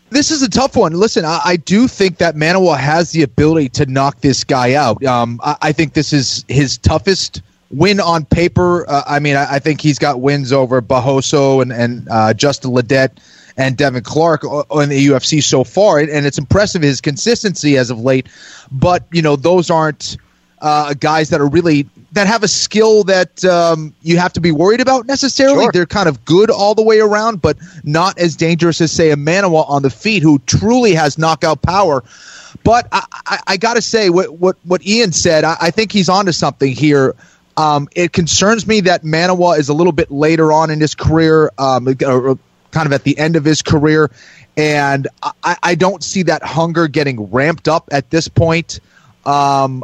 This 0.10 0.32
is 0.32 0.42
a 0.42 0.50
tough 0.50 0.76
one. 0.76 0.92
Listen, 0.92 1.24
I, 1.24 1.40
I 1.46 1.56
do 1.56 1.88
think 1.88 2.18
that 2.18 2.36
Manuwa 2.36 2.78
has 2.78 3.12
the 3.12 3.24
ability 3.24 3.70
to 3.70 3.86
knock 3.86 4.20
this 4.20 4.44
guy 4.44 4.74
out. 4.74 5.02
Um, 5.06 5.40
I, 5.42 5.56
I 5.62 5.72
think 5.72 5.94
this 5.94 6.12
is 6.12 6.44
his 6.50 6.78
toughest 6.78 7.42
win 7.72 8.02
on 8.02 8.26
paper. 8.26 8.86
Uh, 8.90 9.04
I 9.08 9.20
mean, 9.20 9.38
I, 9.38 9.54
I 9.54 9.60
think 9.60 9.80
he's 9.80 9.98
got 9.98 10.20
wins 10.20 10.52
over 10.52 10.82
Barroso 10.82 11.62
and, 11.62 11.72
and 11.72 12.06
uh, 12.12 12.34
Justin 12.34 12.72
Ledet 12.72 13.12
and 13.56 13.78
Devin 13.78 14.04
Clark 14.04 14.44
in 14.44 14.90
the 14.90 15.08
UFC 15.08 15.42
so 15.42 15.63
far, 15.63 16.00
and 16.00 16.26
it's 16.26 16.38
impressive 16.38 16.82
his 16.82 17.00
consistency 17.00 17.78
as 17.78 17.92
of 17.92 18.02
late. 18.02 18.28
But 18.74 19.06
you 19.10 19.22
know, 19.22 19.38
those 19.38 19.70
aren't 19.70 20.18
uh, 20.60 20.96
guys 20.96 21.30
that 21.30 21.40
are 21.40 21.48
really 21.48 21.88
that 22.17 22.27
have 22.27 22.43
a 22.43 22.47
skill 22.47 23.03
that 23.06 23.45
um, 23.45 23.93
you 24.01 24.17
have 24.17 24.34
to 24.34 24.41
be 24.41 24.51
worried 24.51 24.82
about 24.82 25.06
necessarily. 25.06 25.65
Sure. 25.65 25.71
They're 25.71 25.86
kind 25.86 26.10
of 26.10 26.25
good 26.25 26.49
all 26.49 26.75
the 26.75 26.82
way 26.82 26.99
around, 26.99 27.41
but 27.41 27.58
not 27.84 28.17
as 28.17 28.36
dangerous 28.36 28.82
as 28.82 28.91
say 28.91 29.12
a 29.12 29.15
Manuwa 29.15 29.69
on 29.69 29.84
the 29.84 29.89
feet, 29.89 30.23
who 30.23 30.39
truly 30.39 30.93
has 30.95 31.17
knockout 31.17 31.62
power. 31.62 32.03
But 32.63 32.88
I, 32.91 33.06
I, 33.25 33.39
I 33.47 33.58
got 33.58 33.75
to 33.75 33.82
say, 33.82 34.10
what 34.10 34.34
what 34.34 34.58
what 34.63 34.86
Ian 34.86 35.12
said, 35.12 35.43
I, 35.43 35.58
I 35.62 35.71
think 35.71 35.91
he's 35.91 36.10
onto 36.10 36.32
something 36.32 36.71
here. 36.71 37.15
Um, 37.56 37.88
it 37.95 38.13
concerns 38.13 38.67
me 38.67 38.82
that 38.82 39.03
Manuwa 39.03 39.58
is 39.58 39.69
a 39.69 39.73
little 39.73 39.93
bit 39.93 40.12
later 40.12 40.51
on 40.53 40.69
in 40.69 40.80
his 40.80 40.93
career, 40.95 41.51
um, 41.58 41.86
kind 41.95 42.86
of 42.86 42.93
at 42.93 43.03
the 43.03 43.17
end 43.17 43.36
of 43.36 43.45
his 43.45 43.62
career, 43.62 44.12
and 44.56 45.08
I, 45.43 45.58
I 45.63 45.75
don't 45.75 46.03
see 46.03 46.23
that 46.23 46.43
hunger 46.43 46.88
getting 46.88 47.32
ramped 47.32 47.67
up 47.67 47.89
at 47.91 48.10
this 48.10 48.27
point. 48.27 48.80
Um, 49.25 49.84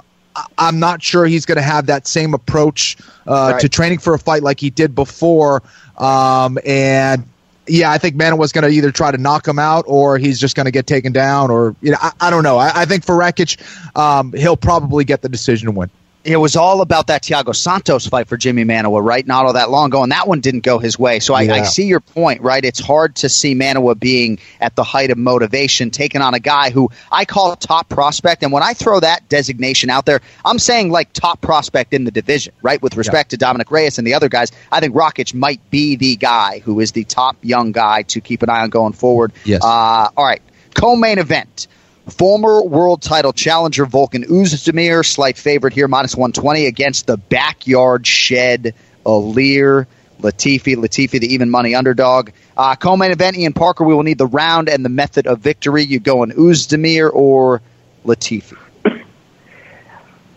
I'm 0.58 0.80
not 0.80 1.02
sure 1.04 1.26
he's 1.26 1.46
going 1.46 1.58
to 1.58 1.62
have 1.64 1.88
that 1.88 2.08
same 2.08 2.34
approach 2.34 2.98
uh, 3.28 3.52
Right. 3.54 3.62
to 3.62 3.70
training 3.70 4.00
for 4.00 4.14
a 4.14 4.20
fight 4.20 4.44
like 4.44 4.60
he 4.60 4.70
did 4.70 4.96
before. 4.96 5.62
Um, 5.98 6.58
and 6.66 7.26
yeah, 7.68 7.92
I 7.92 7.98
think 7.98 8.16
Manuwa's 8.16 8.52
going 8.52 8.64
to 8.64 8.70
either 8.70 8.92
try 8.92 9.12
to 9.12 9.18
knock 9.18 9.48
him 9.48 9.60
out 9.60 9.86
or 9.88 10.18
he's 10.18 10.40
just 10.40 10.56
going 10.56 10.66
to 10.66 10.72
get 10.72 10.86
taken 10.88 11.14
down, 11.14 11.50
or 11.52 11.76
you 11.82 11.92
know, 11.92 11.98
I, 12.02 12.12
I 12.20 12.30
don't 12.30 12.44
know. 12.44 12.58
I, 12.58 12.82
I 12.82 12.86
think 12.86 13.06
for 13.06 13.16
Rakic, 13.16 13.58
um, 13.98 14.34
he'll 14.34 14.58
probably 14.58 15.06
get 15.06 15.22
the 15.22 15.30
decision 15.30 15.74
win. 15.76 15.90
It 16.24 16.38
was 16.38 16.56
all 16.56 16.82
about 16.82 17.08
that 17.08 17.24
Thiago 17.24 17.54
Santos 17.54 18.08
fight 18.08 18.30
for 18.30 18.38
Jimi 18.38 18.66
Manuwa, 18.66 19.04
right? 19.04 19.28
Not 19.28 19.46
all 19.46 19.54
that 19.54 19.70
long 19.70 19.88
ago, 19.88 20.04
and 20.04 20.12
that 20.14 20.26
one 20.26 20.40
didn't 20.40 20.62
go 20.62 20.80
his 20.80 20.98
way. 20.98 21.20
So 21.20 21.34
I, 21.34 21.42
I 21.42 21.64
see 21.64 21.86
your 21.86 22.00
point, 22.00 22.42
right? 22.42 22.64
It's 22.64 22.80
hard 22.80 23.18
to 23.18 23.30
see 23.30 23.56
Manuwa 23.56 24.00
being 24.00 24.40
at 24.62 24.76
the 24.76 24.86
height 24.86 25.12
of 25.12 25.18
motivation, 25.18 25.92
taking 25.92 26.22
on 26.22 26.34
a 26.34 26.40
guy 26.40 26.70
who 26.70 26.90
I 27.12 27.26
call 27.26 27.52
a 27.52 27.58
top 27.58 27.90
prospect. 27.90 28.42
And 28.44 28.54
when 28.54 28.64
I 28.64 28.74
throw 28.74 29.02
that 29.02 29.28
designation 29.28 29.90
out 29.90 30.06
there, 30.06 30.22
I'm 30.46 30.60
saying 30.60 30.92
like 30.92 31.12
top 31.12 31.42
prospect 31.42 31.94
in 31.94 32.06
the 32.06 32.12
division, 32.12 32.54
right? 32.62 32.82
With 32.82 32.96
respect 32.96 33.32
to 33.32 33.38
Dominic 33.38 33.70
Reyes 33.70 33.98
and 33.98 34.08
the 34.08 34.14
other 34.14 34.30
guys, 34.30 34.52
I 34.72 34.80
think 34.80 34.96
Rakic 34.96 35.34
might 35.34 35.70
be 35.72 35.98
the 35.98 36.16
guy 36.16 36.60
who 36.60 36.80
is 36.80 36.94
the 36.94 37.04
top 37.04 37.36
young 37.42 37.74
guy 37.74 38.04
to 38.04 38.22
keep 38.22 38.44
an 38.44 38.50
eye 38.50 38.62
on 38.62 38.70
going 38.70 38.94
forward. 38.94 39.34
Yes. 39.44 39.62
Uh, 39.62 39.68
all 40.16 40.26
right. 40.26 40.42
Co-main 40.74 41.20
event. 41.20 41.68
Former 42.10 42.62
world 42.64 43.02
title 43.02 43.32
challenger 43.32 43.86
Volkan 43.86 44.26
Oezdemir, 44.26 45.06
slight 45.06 45.38
favorite 45.38 45.74
here, 45.74 45.88
minus 45.88 46.16
120 46.16 46.66
against 46.66 47.08
the 47.08 47.16
backyard 47.16 48.06
shed 48.06 48.76
Ilir 49.06 49.86
Latifi. 50.20 50.76
Latifi, 50.76 51.20
the 51.22 51.34
even 51.34 51.50
money 51.50 51.76
underdog. 51.76 52.32
Uh, 52.58 52.76
co-main 52.76 53.12
event, 53.12 53.38
Ian 53.38 53.54
Parker. 53.54 53.86
We 53.86 53.94
will 53.94 54.04
need 54.04 54.18
the 54.18 54.28
round 54.28 54.68
and 54.68 54.84
the 54.84 54.90
method 54.90 55.28
of 55.28 55.40
victory. 55.40 55.84
You 55.84 56.02
go 56.02 56.24
in 56.24 56.32
Oezdemir 56.32 57.10
or 57.14 57.62
Latifi? 58.06 58.58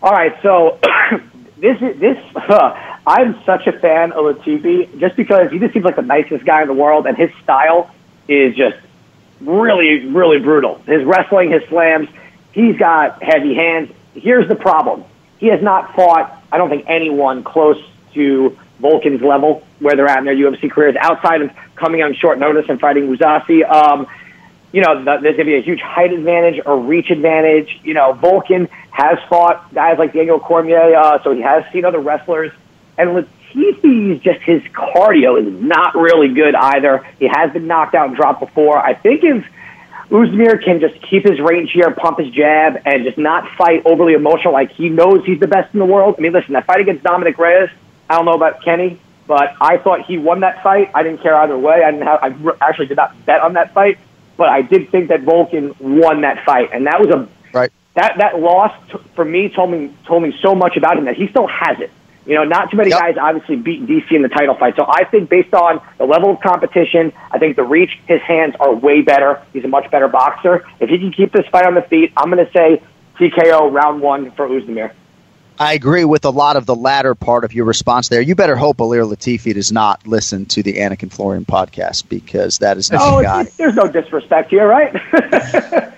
All 0.01 0.11
right, 0.11 0.41
so 0.41 0.79
this 1.57 1.81
is 1.81 1.99
this. 1.99 2.17
I'm 3.07 3.41
such 3.45 3.67
a 3.67 3.73
fan 3.73 4.13
of 4.13 4.23
Latifi 4.23 4.99
just 4.99 5.17
because 5.17 5.51
he 5.51 5.59
just 5.59 5.73
seems 5.73 5.83
like 5.83 5.97
the 5.97 6.01
nicest 6.01 6.45
guy 6.45 6.61
in 6.61 6.69
the 6.69 6.73
world, 6.73 7.07
and 7.07 7.17
his 7.17 7.29
style 7.43 7.91
is 8.29 8.55
just 8.55 8.77
really, 9.41 10.05
really 10.05 10.39
brutal. 10.39 10.75
His 10.85 11.03
wrestling, 11.03 11.51
his 11.51 11.63
slams, 11.69 12.09
he's 12.51 12.77
got 12.77 13.21
heavy 13.21 13.53
hands. 13.55 13.91
Here's 14.13 14.47
the 14.47 14.55
problem: 14.55 15.03
he 15.37 15.47
has 15.47 15.61
not 15.61 15.95
fought. 15.95 16.43
I 16.51 16.57
don't 16.57 16.69
think 16.69 16.85
anyone 16.87 17.43
close 17.43 17.81
to 18.13 18.57
Volkan's 18.81 19.21
level 19.21 19.65
where 19.79 19.95
they're 19.95 20.07
at 20.07 20.19
in 20.19 20.25
their 20.25 20.35
UFC 20.35 20.71
careers, 20.71 20.95
outside 20.99 21.41
of 21.41 21.51
coming 21.75 22.01
on 22.01 22.13
short 22.13 22.39
notice 22.39 22.65
and 22.69 22.79
fighting 22.79 23.15
Uzasi. 23.15 23.69
Um, 23.69 24.07
you 24.71 24.81
know, 24.81 25.03
the, 25.03 25.17
there's 25.21 25.35
going 25.35 25.37
to 25.37 25.43
be 25.45 25.55
a 25.55 25.61
huge 25.61 25.79
height 25.79 26.11
advantage 26.11 26.61
or 26.65 26.79
reach 26.79 27.09
advantage. 27.09 27.79
You 27.83 27.93
know, 27.93 28.13
Volkan 28.13 28.69
has 28.91 29.17
fought 29.29 29.73
guys 29.73 29.97
like 29.97 30.13
Daniel 30.13 30.39
Cormier, 30.39 30.95
uh, 30.95 31.23
so 31.23 31.31
he 31.31 31.41
has 31.41 31.63
seen 31.71 31.85
other 31.85 31.99
wrestlers. 31.99 32.51
And 32.97 33.27
Latifi's 33.57 34.21
just 34.21 34.41
his 34.41 34.61
cardio 34.71 35.41
is 35.41 35.61
not 35.61 35.95
really 35.95 36.33
good 36.33 36.55
either. 36.55 37.05
He 37.19 37.27
has 37.27 37.51
been 37.51 37.67
knocked 37.67 37.95
out 37.95 38.07
and 38.07 38.15
dropped 38.15 38.39
before. 38.39 38.77
I 38.77 38.93
think 38.93 39.23
if 39.23 39.45
Oezdemir 40.09 40.63
can 40.63 40.79
just 40.79 41.01
keep 41.01 41.25
his 41.27 41.39
range 41.39 41.71
here, 41.71 41.91
pump 41.91 42.19
his 42.19 42.29
jab, 42.29 42.81
and 42.85 43.03
just 43.03 43.17
not 43.17 43.49
fight 43.57 43.81
overly 43.85 44.13
emotional 44.13 44.53
like 44.53 44.71
he 44.71 44.89
knows 44.89 45.25
he's 45.25 45.39
the 45.39 45.47
best 45.47 45.73
in 45.73 45.79
the 45.79 45.85
world. 45.85 46.15
I 46.17 46.21
mean, 46.21 46.31
listen, 46.33 46.53
that 46.53 46.65
fight 46.65 46.79
against 46.79 47.03
Dominic 47.03 47.37
Reyes, 47.37 47.69
I 48.09 48.15
don't 48.15 48.25
know 48.25 48.33
about 48.33 48.63
Kenny, 48.63 48.99
but 49.25 49.53
I 49.59 49.77
thought 49.77 50.05
he 50.05 50.17
won 50.17 50.41
that 50.41 50.63
fight. 50.63 50.91
I 50.93 51.03
didn't 51.03 51.21
care 51.21 51.35
either 51.35 51.57
way. 51.57 51.83
I 51.83 51.91
didn't 51.91 52.07
have, 52.07 52.19
I 52.23 52.69
actually 52.69 52.87
did 52.87 52.97
not 52.97 53.25
bet 53.25 53.41
on 53.41 53.53
that 53.53 53.73
fight, 53.73 53.97
but 54.37 54.49
I 54.49 54.61
did 54.61 54.89
think 54.91 55.09
that 55.09 55.23
Volkan 55.23 55.77
won 55.81 56.21
that 56.21 56.45
fight, 56.45 56.69
and 56.73 56.85
that 56.87 56.99
was 57.01 57.09
a 57.09 57.27
Right. 57.53 57.71
that 57.95 58.17
that 58.19 58.39
loss 58.39 58.71
t- 58.91 58.99
for 59.15 59.25
me 59.25 59.49
told 59.49 59.71
me 59.71 59.91
told 60.05 60.21
me 60.21 60.37
so 60.41 60.53
much 60.53 60.77
about 60.77 60.97
him 60.97 61.05
that 61.05 61.15
he 61.15 61.27
still 61.27 61.47
has 61.47 61.79
it. 61.79 61.91
You 62.27 62.35
know, 62.35 62.43
not 62.43 62.69
too 62.69 62.77
many 62.77 62.89
Yep. 62.89 62.99
guys 62.99 63.15
obviously 63.19 63.55
beat 63.55 63.87
DC 63.87 64.11
in 64.11 64.21
the 64.21 64.27
title 64.29 64.53
fight. 64.55 64.75
So 64.75 64.85
I 64.87 65.05
think 65.05 65.29
based 65.29 65.53
on 65.53 65.81
the 65.97 66.03
level 66.05 66.31
of 66.31 66.41
competition, 66.41 67.13
I 67.31 67.39
think 67.39 67.55
the 67.55 67.63
reach, 67.63 67.97
his 68.05 68.21
hands 68.21 68.53
are 68.59 68.73
way 68.75 69.01
better. 69.01 69.41
He's 69.53 69.63
a 69.63 69.69
much 69.69 69.89
better 69.89 70.09
boxer. 70.09 70.65
If 70.81 70.89
he 70.89 70.99
can 70.99 71.13
keep 71.13 71.31
this 71.31 71.45
fight 71.47 71.65
on 71.65 71.73
the 71.73 71.81
feet, 71.83 72.11
I'm 72.17 72.29
going 72.29 72.45
to 72.45 72.51
say 72.51 72.83
TKO 73.17 73.71
round 73.71 74.01
one 74.01 74.31
for 74.31 74.47
Oezdemir. 74.47 74.91
I 75.59 75.73
agree 75.73 76.03
with 76.05 76.23
a 76.25 76.29
lot 76.29 76.55
of 76.55 76.67
the 76.67 76.75
latter 76.75 77.15
part 77.15 77.43
of 77.43 77.51
your 77.53 77.65
response 77.65 78.09
there. 78.09 78.21
You 78.21 78.35
better 78.35 78.55
hope 78.55 78.77
Ilir 78.77 79.11
Latifi 79.11 79.55
does 79.55 79.71
not 79.71 80.05
listen 80.05 80.45
to 80.47 80.61
the 80.61 80.73
Anik 80.73 81.01
and 81.01 81.11
Florian 81.11 81.45
podcast 81.45 82.07
because 82.09 82.59
that 82.59 82.77
is 82.77 82.91
not 82.91 83.01
Oh, 83.01 83.19
a 83.19 83.23
guy, 83.23 83.43
there's 83.57 83.73
no 83.73 83.87
disrespect 83.87 84.51
here, 84.51 84.67
right? 84.67 84.93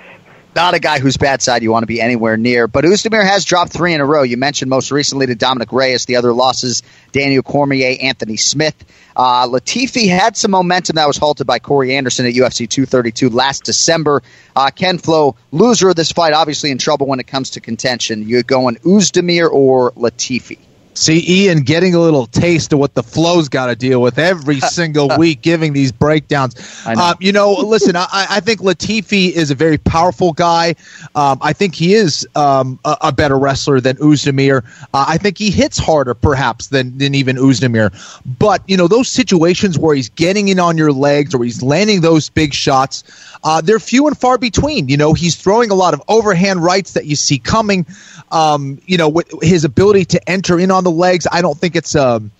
not 0.56 0.74
a 0.74 0.80
guy 0.80 1.00
whose 1.00 1.18
bad 1.18 1.42
side 1.42 1.64
you 1.64 1.72
want 1.72 1.84
to 1.84 1.88
be 1.88 2.02
anywhere 2.02 2.38
near. 2.38 2.68
But 2.68 2.86
Oezdemir 2.86 3.24
has 3.24 3.46
dropped 3.46 3.72
three 3.72 3.94
in 3.94 4.02
a 4.02 4.06
row. 4.06 4.24
You 4.24 4.38
mentioned 4.38 4.70
most 4.70 4.92
recently 4.92 5.28
to 5.28 5.36
Dominic 5.36 5.72
Reyes. 5.72 6.06
The 6.06 6.16
other 6.16 6.34
losses: 6.34 6.84
Daniel 7.12 7.44
Cormier, 7.44 7.98
Anthony 8.02 8.38
Smith. 8.38 8.76
Uh, 9.16 9.48
Latifi 9.48 10.08
had 10.08 10.38
some 10.38 10.52
momentum 10.52 10.96
that 10.96 11.08
was 11.08 11.18
halted 11.18 11.46
by 11.46 11.60
Corey 11.60 11.96
Anderson 11.96 12.26
at 12.26 12.34
UFC 12.34 12.70
232 12.70 13.30
last 13.30 13.64
December. 13.64 14.24
Uh, 14.56 14.70
Ken 14.72 14.98
Flo, 14.98 15.36
loser 15.52 15.90
of 15.90 15.96
this 15.96 16.12
fight, 16.12 16.34
obviously 16.34 16.72
in 16.72 16.78
trouble 16.78 17.08
when 17.08 17.20
it 17.20 17.28
comes 17.28 17.52
to 17.52 17.62
contention. 17.62 18.28
You're 18.28 18.44
going 18.44 18.76
Oezdemir 18.78 19.50
or 19.52 19.92
Latifi. 19.92 20.60
See, 21.00 21.46
Ian 21.46 21.62
getting 21.62 21.96
a 21.96 22.00
little 22.00 22.26
taste 22.26 22.74
of 22.74 22.80
what 22.80 22.94
the 22.94 23.04
flow's 23.04 23.48
got 23.48 23.68
to 23.68 23.76
deal 23.78 24.02
with 24.02 24.20
every 24.20 24.60
single 24.60 25.10
week, 25.18 25.42
giving 25.42 25.72
these 25.72 25.94
breakdowns. 25.94 26.86
Know. 26.86 26.92
Um, 26.92 27.16
you 27.22 27.32
know, 27.32 27.54
listen, 27.54 27.96
I, 27.96 28.08
I 28.12 28.40
think 28.42 28.60
Latifi 28.60 29.32
is 29.32 29.50
a 29.50 29.56
very 29.56 29.78
powerful 29.78 30.34
guy. 30.34 30.76
Um, 31.16 31.40
I 31.42 31.54
think 31.54 31.74
he 31.74 31.94
is 31.94 32.28
um, 32.36 32.80
a, 32.84 32.98
a 33.00 33.12
better 33.14 33.40
wrestler 33.40 33.80
than 33.80 33.96
Oezdemir. 33.96 34.66
Uh, 34.94 35.06
I 35.08 35.18
think 35.18 35.38
he 35.38 35.52
hits 35.52 35.78
harder, 35.78 36.14
perhaps, 36.16 36.68
than, 36.68 36.98
than 36.98 37.16
even 37.16 37.38
Oezdemir. 37.38 37.94
But, 38.38 38.62
you 38.68 38.76
know, 38.76 38.90
those 38.90 39.08
situations 39.08 39.80
where 39.80 39.96
he's 39.96 40.10
getting 40.10 40.50
in 40.50 40.60
on 40.60 40.78
your 40.78 40.92
legs 40.92 41.34
or 41.34 41.42
he's 41.46 41.64
landing 41.64 42.02
those 42.02 42.30
big 42.30 42.54
shots, 42.54 43.06
uh, 43.46 43.62
they're 43.62 43.80
few 43.80 44.08
and 44.08 44.18
far 44.18 44.38
between. 44.38 44.90
You 44.90 44.98
know, 44.98 45.14
he's 45.14 45.38
throwing 45.38 45.72
a 45.72 45.76
lot 45.76 45.94
of 45.94 46.02
overhand 46.10 46.62
rights 46.62 46.94
that 46.94 47.06
you 47.06 47.16
see 47.16 47.40
coming. 47.40 47.86
Um, 48.32 48.80
you 48.86 48.98
know, 48.98 49.10
with 49.10 49.32
his 49.42 49.64
ability 49.64 50.06
to 50.06 50.30
enter 50.30 50.60
in 50.60 50.70
on 50.70 50.84
the 50.84 50.89
legs, 50.90 51.28
I 51.32 51.42
don't 51.42 51.58
think 51.58 51.76
it's 51.76 51.96
um, 51.96 52.32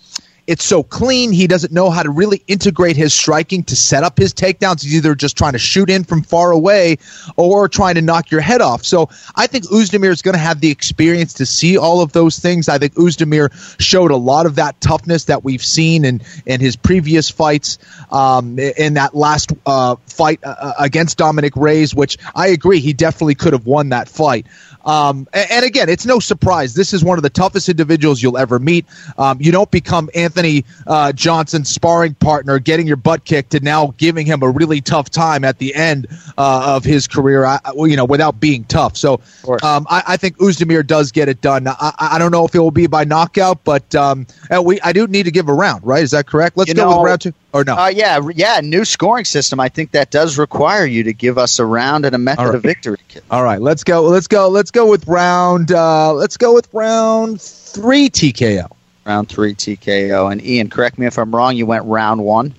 it's 0.50 0.64
so 0.64 0.82
clean. 0.82 1.30
He 1.30 1.46
doesn't 1.46 1.72
know 1.72 1.90
how 1.90 2.02
to 2.02 2.10
really 2.10 2.42
integrate 2.48 2.96
his 2.96 3.14
striking 3.14 3.62
to 3.64 3.76
set 3.76 4.02
up 4.02 4.18
his 4.18 4.34
takedowns. 4.34 4.82
He's 4.82 4.96
either 4.96 5.14
just 5.14 5.38
trying 5.38 5.52
to 5.52 5.60
shoot 5.60 5.88
in 5.88 6.02
from 6.02 6.22
far 6.22 6.50
away 6.50 6.98
or 7.36 7.68
trying 7.68 7.94
to 7.94 8.02
knock 8.02 8.32
your 8.32 8.40
head 8.40 8.60
off. 8.60 8.84
So 8.84 9.10
I 9.36 9.46
think 9.46 9.66
Oezdemir 9.66 10.10
is 10.10 10.22
going 10.22 10.32
to 10.32 10.40
have 10.40 10.60
the 10.60 10.72
experience 10.72 11.34
to 11.34 11.46
see 11.46 11.78
all 11.78 12.02
of 12.02 12.10
those 12.10 12.40
things. 12.40 12.68
I 12.68 12.78
think 12.78 12.94
Oezdemir 12.94 13.52
showed 13.80 14.10
a 14.10 14.16
lot 14.16 14.46
of 14.46 14.56
that 14.56 14.80
toughness 14.80 15.26
that 15.26 15.44
we've 15.44 15.62
seen 15.62 16.04
in, 16.04 16.20
in 16.44 16.60
his 16.60 16.74
previous 16.74 17.30
fights. 17.30 17.78
Um, 18.10 18.58
in 18.58 18.94
that 18.94 19.14
last 19.14 19.52
uh, 19.64 19.94
fight 20.06 20.40
uh, 20.42 20.72
against 20.80 21.16
Dominic 21.16 21.54
Reyes, 21.54 21.94
which 21.94 22.18
I 22.34 22.48
agree, 22.48 22.80
he 22.80 22.92
definitely 22.92 23.36
could 23.36 23.52
have 23.52 23.66
won 23.66 23.90
that 23.90 24.08
fight. 24.08 24.46
Um, 24.84 25.28
a- 25.32 25.52
and, 25.52 25.64
again, 25.64 25.88
it's 25.88 26.06
no 26.06 26.18
surprise. 26.18 26.74
This 26.74 26.92
is 26.92 27.04
one 27.04 27.18
of 27.18 27.22
the 27.22 27.30
toughest 27.30 27.68
individuals 27.68 28.20
you'll 28.20 28.38
ever 28.38 28.58
meet. 28.58 28.86
Um, 29.16 29.40
you 29.40 29.52
don't 29.52 29.70
become 29.70 30.10
Anthony 30.14 30.39
uh, 30.86 31.12
Johnson's 31.12 31.68
sparring 31.68 32.14
partner, 32.14 32.58
getting 32.58 32.86
your 32.86 32.96
butt 32.96 33.24
kicked, 33.24 33.50
to 33.50 33.60
now 33.60 33.94
giving 33.96 34.26
him 34.26 34.42
a 34.42 34.50
really 34.50 34.80
tough 34.80 35.10
time 35.10 35.44
at 35.44 35.58
the 35.58 35.74
end 35.74 36.06
uh, 36.38 36.74
of 36.76 36.84
his 36.84 37.06
career. 37.06 37.44
I, 37.44 37.58
you 37.76 37.96
know, 37.96 38.04
without 38.04 38.40
being 38.40 38.64
tough. 38.64 38.96
So 38.96 39.20
um, 39.62 39.86
I, 39.88 40.02
I 40.08 40.16
think 40.16 40.38
Oezdemir 40.38 40.86
does 40.86 41.12
get 41.12 41.28
it 41.28 41.40
done. 41.40 41.66
I, 41.68 41.92
I 41.98 42.18
don't 42.18 42.32
know 42.32 42.44
if 42.44 42.54
it 42.54 42.58
will 42.58 42.70
be 42.70 42.86
by 42.86 43.04
knockout, 43.04 43.64
but 43.64 43.94
um, 43.94 44.26
uh, 44.54 44.62
we 44.62 44.80
I 44.80 44.92
do 44.92 45.06
need 45.06 45.24
to 45.24 45.30
give 45.30 45.48
a 45.48 45.54
round, 45.54 45.86
right? 45.86 46.02
Is 46.02 46.10
that 46.12 46.26
correct? 46.26 46.56
Let's 46.56 46.68
You 46.68 46.74
go 46.74 46.90
know- 46.90 47.02
with 47.02 47.06
round 47.06 47.20
two. 47.20 47.32
Or 47.52 47.64
no? 47.64 47.74
Uh, 47.74 47.88
yeah, 47.88 48.20
yeah, 48.36 48.60
new 48.62 48.84
scoring 48.84 49.24
system. 49.24 49.58
I 49.58 49.68
think 49.68 49.90
that 49.90 50.12
does 50.12 50.38
require 50.38 50.86
you 50.86 51.02
to 51.02 51.12
give 51.12 51.36
us 51.36 51.58
a 51.58 51.64
round 51.64 52.04
and 52.04 52.14
a 52.14 52.18
method 52.18 52.44
right. 52.44 52.54
of 52.54 52.62
victory. 52.62 52.98
All 53.28 53.42
right, 53.42 53.60
let's 53.60 53.82
go. 53.82 54.02
Let's 54.02 54.28
go. 54.28 54.48
Let's 54.48 54.70
go 54.70 54.88
with 54.88 55.08
round. 55.08 55.72
Uh, 55.72 56.12
let's 56.12 56.36
go 56.36 56.54
with 56.54 56.72
round 56.72 57.40
three 57.40 58.08
TKO. 58.08 58.70
Round 59.10 59.28
three 59.28 59.56
TKO. 59.56 60.30
And 60.30 60.40
Ian, 60.40 60.70
correct 60.70 60.96
me 60.96 61.04
if 61.06 61.18
I'm 61.18 61.34
wrong. 61.34 61.56
You 61.56 61.66
went 61.66 61.84
round 61.86 62.22
one. 62.22 62.54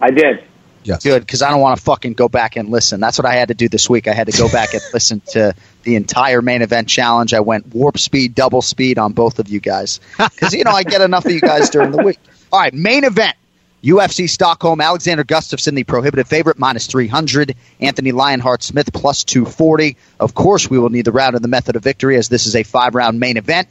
I 0.00 0.12
did. 0.12 0.44
Yes. 0.84 1.02
Good, 1.02 1.18
because 1.18 1.42
I 1.42 1.50
don't 1.50 1.60
want 1.60 1.76
to 1.76 1.82
fucking 1.82 2.12
go 2.12 2.28
back 2.28 2.54
and 2.54 2.68
listen. 2.68 3.00
That's 3.00 3.18
what 3.18 3.26
I 3.26 3.34
had 3.34 3.48
to 3.48 3.54
do 3.54 3.68
this 3.68 3.90
week. 3.90 4.06
I 4.06 4.14
had 4.14 4.28
to 4.28 4.38
go 4.38 4.48
back 4.48 4.72
and 4.74 4.82
listen 4.94 5.20
to 5.32 5.54
the 5.82 5.96
entire 5.96 6.42
main 6.42 6.62
event 6.62 6.88
challenge. 6.88 7.34
I 7.34 7.40
went 7.40 7.74
warp 7.74 7.98
speed, 7.98 8.36
double 8.36 8.62
speed 8.62 9.00
on 9.00 9.14
both 9.14 9.40
of 9.40 9.48
you 9.48 9.58
guys 9.58 9.98
because 10.16 10.54
you 10.54 10.62
know 10.62 10.70
I 10.70 10.84
get 10.84 11.00
enough 11.00 11.26
of 11.26 11.32
you 11.32 11.40
guys 11.40 11.70
during 11.70 11.90
the 11.90 12.04
week. 12.04 12.20
All 12.52 12.60
right, 12.60 12.72
main 12.72 13.02
event. 13.02 13.34
UFC 13.82 14.30
Stockholm, 14.30 14.80
Alexander 14.80 15.24
Gustafsson, 15.24 15.74
the 15.74 15.82
prohibitive 15.82 16.28
favorite, 16.28 16.56
minus 16.60 16.86
300. 16.86 17.56
Anthony 17.80 18.12
Lionheart 18.12 18.62
Smith, 18.62 18.92
plus 18.92 19.24
240. 19.24 19.96
Of 20.20 20.34
course, 20.34 20.70
we 20.70 20.78
will 20.78 20.90
need 20.90 21.04
the 21.04 21.12
round 21.12 21.34
and 21.34 21.42
the 21.42 21.48
method 21.48 21.74
of 21.74 21.82
victory 21.82 22.16
as 22.16 22.28
this 22.28 22.46
is 22.46 22.54
a 22.54 22.62
five 22.62 22.94
round 22.94 23.18
main 23.18 23.36
event. 23.36 23.66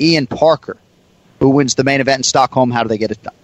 Ian 0.00 0.26
Parker, 0.26 0.76
who 1.38 1.50
wins 1.50 1.74
the 1.74 1.84
main 1.84 2.00
event 2.00 2.20
in 2.20 2.22
Stockholm? 2.24 2.70
How 2.70 2.82
do 2.82 2.88
they 2.88 2.98
get 2.98 3.10
it 3.10 3.22
done? 3.22 3.34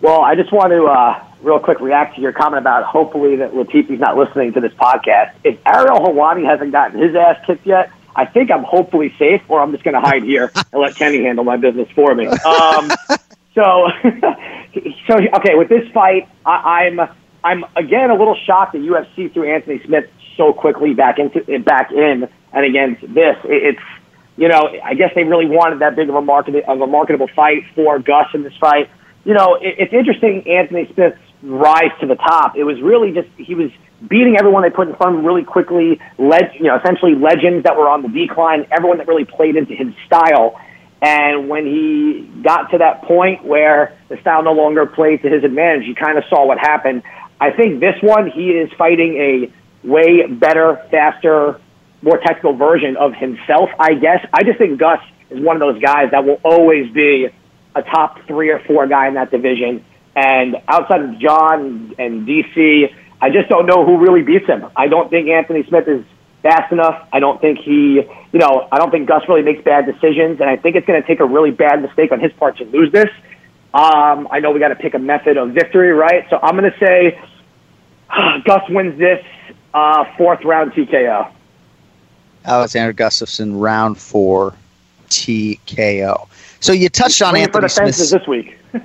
Well, 0.00 0.20
I 0.20 0.34
just 0.34 0.52
want 0.52 0.72
to 0.72 0.84
uh, 0.84 1.24
real 1.42 1.58
quick 1.58 1.80
react 1.80 2.16
to 2.16 2.20
your 2.20 2.32
comment 2.32 2.60
about 2.60 2.84
hopefully 2.84 3.36
that 3.36 3.54
Latifi's 3.54 4.00
not 4.00 4.16
listening 4.16 4.52
to 4.54 4.60
this 4.60 4.72
podcast. 4.74 5.32
If 5.44 5.58
Ariel 5.66 5.98
Helwani 5.98 6.44
hasn't 6.44 6.72
gotten 6.72 7.00
his 7.00 7.14
ass 7.14 7.38
kicked 7.46 7.66
yet, 7.66 7.90
I 8.16 8.26
think 8.26 8.50
I'm 8.50 8.64
hopefully 8.64 9.14
safe, 9.18 9.42
or 9.48 9.60
I'm 9.60 9.72
just 9.72 9.84
going 9.84 9.94
to 9.94 10.00
hide 10.00 10.22
here 10.22 10.50
and 10.72 10.82
let 10.82 10.94
Kenny 10.96 11.22
handle 11.22 11.44
my 11.44 11.56
business 11.56 11.88
for 11.94 12.14
me. 12.14 12.26
Um, 12.26 12.90
so, 13.54 13.88
so 15.06 15.16
okay, 15.36 15.54
with 15.54 15.68
this 15.68 15.88
fight, 15.92 16.28
I, 16.44 16.86
I'm 16.86 17.00
I'm 17.42 17.64
again 17.76 18.10
a 18.10 18.14
little 18.14 18.36
shocked 18.46 18.72
that 18.72 18.82
UFC 18.82 19.32
threw 19.32 19.52
Anthony 19.52 19.80
Smith 19.84 20.10
so 20.36 20.52
quickly 20.52 20.94
back 20.94 21.18
into 21.18 21.58
back 21.60 21.92
in 21.92 22.28
and 22.52 22.64
against 22.64 23.02
this. 23.02 23.36
It, 23.44 23.76
it's 23.76 23.82
you 24.36 24.48
know, 24.48 24.68
I 24.82 24.94
guess 24.94 25.10
they 25.14 25.24
really 25.24 25.46
wanted 25.46 25.80
that 25.80 25.96
big 25.96 26.08
of 26.08 26.14
a 26.14 26.22
market 26.22 26.64
of 26.66 26.80
a 26.80 26.86
marketable 26.86 27.28
fight 27.34 27.62
for 27.74 27.98
Gus 27.98 28.26
in 28.34 28.42
this 28.42 28.56
fight. 28.60 28.90
You 29.24 29.34
know, 29.34 29.54
it, 29.54 29.76
it's 29.78 29.92
interesting 29.92 30.48
Anthony 30.48 30.90
Smith's 30.92 31.18
rise 31.42 31.92
to 32.00 32.06
the 32.06 32.16
top. 32.16 32.56
It 32.56 32.64
was 32.64 32.80
really 32.80 33.12
just 33.12 33.28
he 33.36 33.54
was 33.54 33.70
beating 34.06 34.36
everyone 34.38 34.62
they 34.62 34.70
put 34.70 34.88
in 34.88 34.96
front 34.96 35.14
of 35.14 35.20
him 35.20 35.26
really 35.26 35.44
quickly. 35.44 36.00
Led, 36.18 36.52
you 36.54 36.64
know, 36.64 36.76
essentially 36.76 37.14
legends 37.14 37.64
that 37.64 37.76
were 37.76 37.88
on 37.88 38.02
the 38.02 38.08
decline. 38.08 38.66
Everyone 38.70 38.98
that 38.98 39.06
really 39.06 39.24
played 39.24 39.56
into 39.56 39.74
his 39.74 39.94
style. 40.06 40.60
And 41.00 41.48
when 41.48 41.66
he 41.66 42.22
got 42.42 42.70
to 42.70 42.78
that 42.78 43.02
point 43.02 43.44
where 43.44 43.98
the 44.08 44.16
style 44.20 44.42
no 44.42 44.52
longer 44.52 44.86
played 44.86 45.22
to 45.22 45.28
his 45.28 45.44
advantage, 45.44 45.86
you 45.86 45.94
kind 45.94 46.16
of 46.16 46.24
saw 46.30 46.46
what 46.46 46.58
happened. 46.58 47.02
I 47.40 47.50
think 47.50 47.80
this 47.80 47.96
one, 48.00 48.30
he 48.30 48.50
is 48.50 48.72
fighting 48.78 49.16
a 49.16 49.86
way 49.86 50.26
better, 50.26 50.76
faster, 50.90 51.60
more 52.04 52.18
technical 52.18 52.54
version 52.54 52.96
of 52.98 53.14
himself, 53.14 53.70
I 53.80 53.94
guess. 53.94 54.24
I 54.32 54.42
just 54.42 54.58
think 54.58 54.78
Gus 54.78 55.00
is 55.30 55.42
one 55.42 55.56
of 55.56 55.60
those 55.60 55.82
guys 55.82 56.10
that 56.10 56.24
will 56.24 56.38
always 56.44 56.92
be 56.92 57.28
a 57.74 57.82
top 57.82 58.20
three 58.26 58.50
or 58.50 58.60
four 58.60 58.86
guy 58.86 59.08
in 59.08 59.14
that 59.14 59.30
division. 59.30 59.82
And 60.14 60.56
outside 60.68 61.00
of 61.00 61.18
Jon 61.18 61.94
and 61.98 62.28
DC, 62.28 62.94
I 63.20 63.30
just 63.30 63.48
don't 63.48 63.66
know 63.66 63.86
who 63.86 63.98
really 63.98 64.22
beats 64.22 64.46
him. 64.46 64.66
I 64.76 64.86
don't 64.86 65.08
think 65.08 65.28
Anthony 65.28 65.64
Smith 65.66 65.88
is 65.88 66.04
fast 66.42 66.70
enough. 66.72 67.08
I 67.10 67.20
don't 67.20 67.40
think 67.40 67.58
he, 67.60 68.02
you 68.32 68.38
know, 68.38 68.68
I 68.70 68.76
don't 68.76 68.90
think 68.90 69.08
Gus 69.08 69.22
really 69.26 69.42
makes 69.42 69.64
bad 69.64 69.86
decisions. 69.86 70.40
And 70.40 70.50
I 70.50 70.56
think 70.56 70.76
it's 70.76 70.86
going 70.86 71.00
to 71.00 71.08
take 71.08 71.20
a 71.20 71.24
really 71.24 71.52
bad 71.52 71.80
mistake 71.80 72.12
on 72.12 72.20
his 72.20 72.32
part 72.34 72.58
to 72.58 72.64
lose 72.64 72.92
this. 72.92 73.08
Um, 73.72 74.28
I 74.30 74.40
know 74.40 74.50
we 74.50 74.60
got 74.60 74.68
to 74.68 74.76
pick 74.76 74.92
a 74.92 74.98
method 74.98 75.38
of 75.38 75.52
victory, 75.52 75.90
right? 75.90 76.26
So 76.28 76.38
I'm 76.40 76.54
going 76.54 76.70
to 76.70 76.78
say 76.78 77.18
Gus 78.44 78.62
wins 78.68 78.98
this 78.98 79.24
uh, 79.72 80.04
fourth 80.18 80.44
round 80.44 80.72
TKO. 80.72 81.33
Alexander 82.44 82.92
Gustafsson, 82.92 83.60
round 83.60 83.98
four, 83.98 84.54
TKO. 85.08 86.28
So 86.60 86.72
you 86.72 86.88
touched 86.88 87.22
on 87.22 87.30
Swinging 87.30 87.50
for 87.50 87.62
Anthony 87.64 87.92
Smith. 87.92 88.10
this 88.10 88.26
week. 88.26 88.58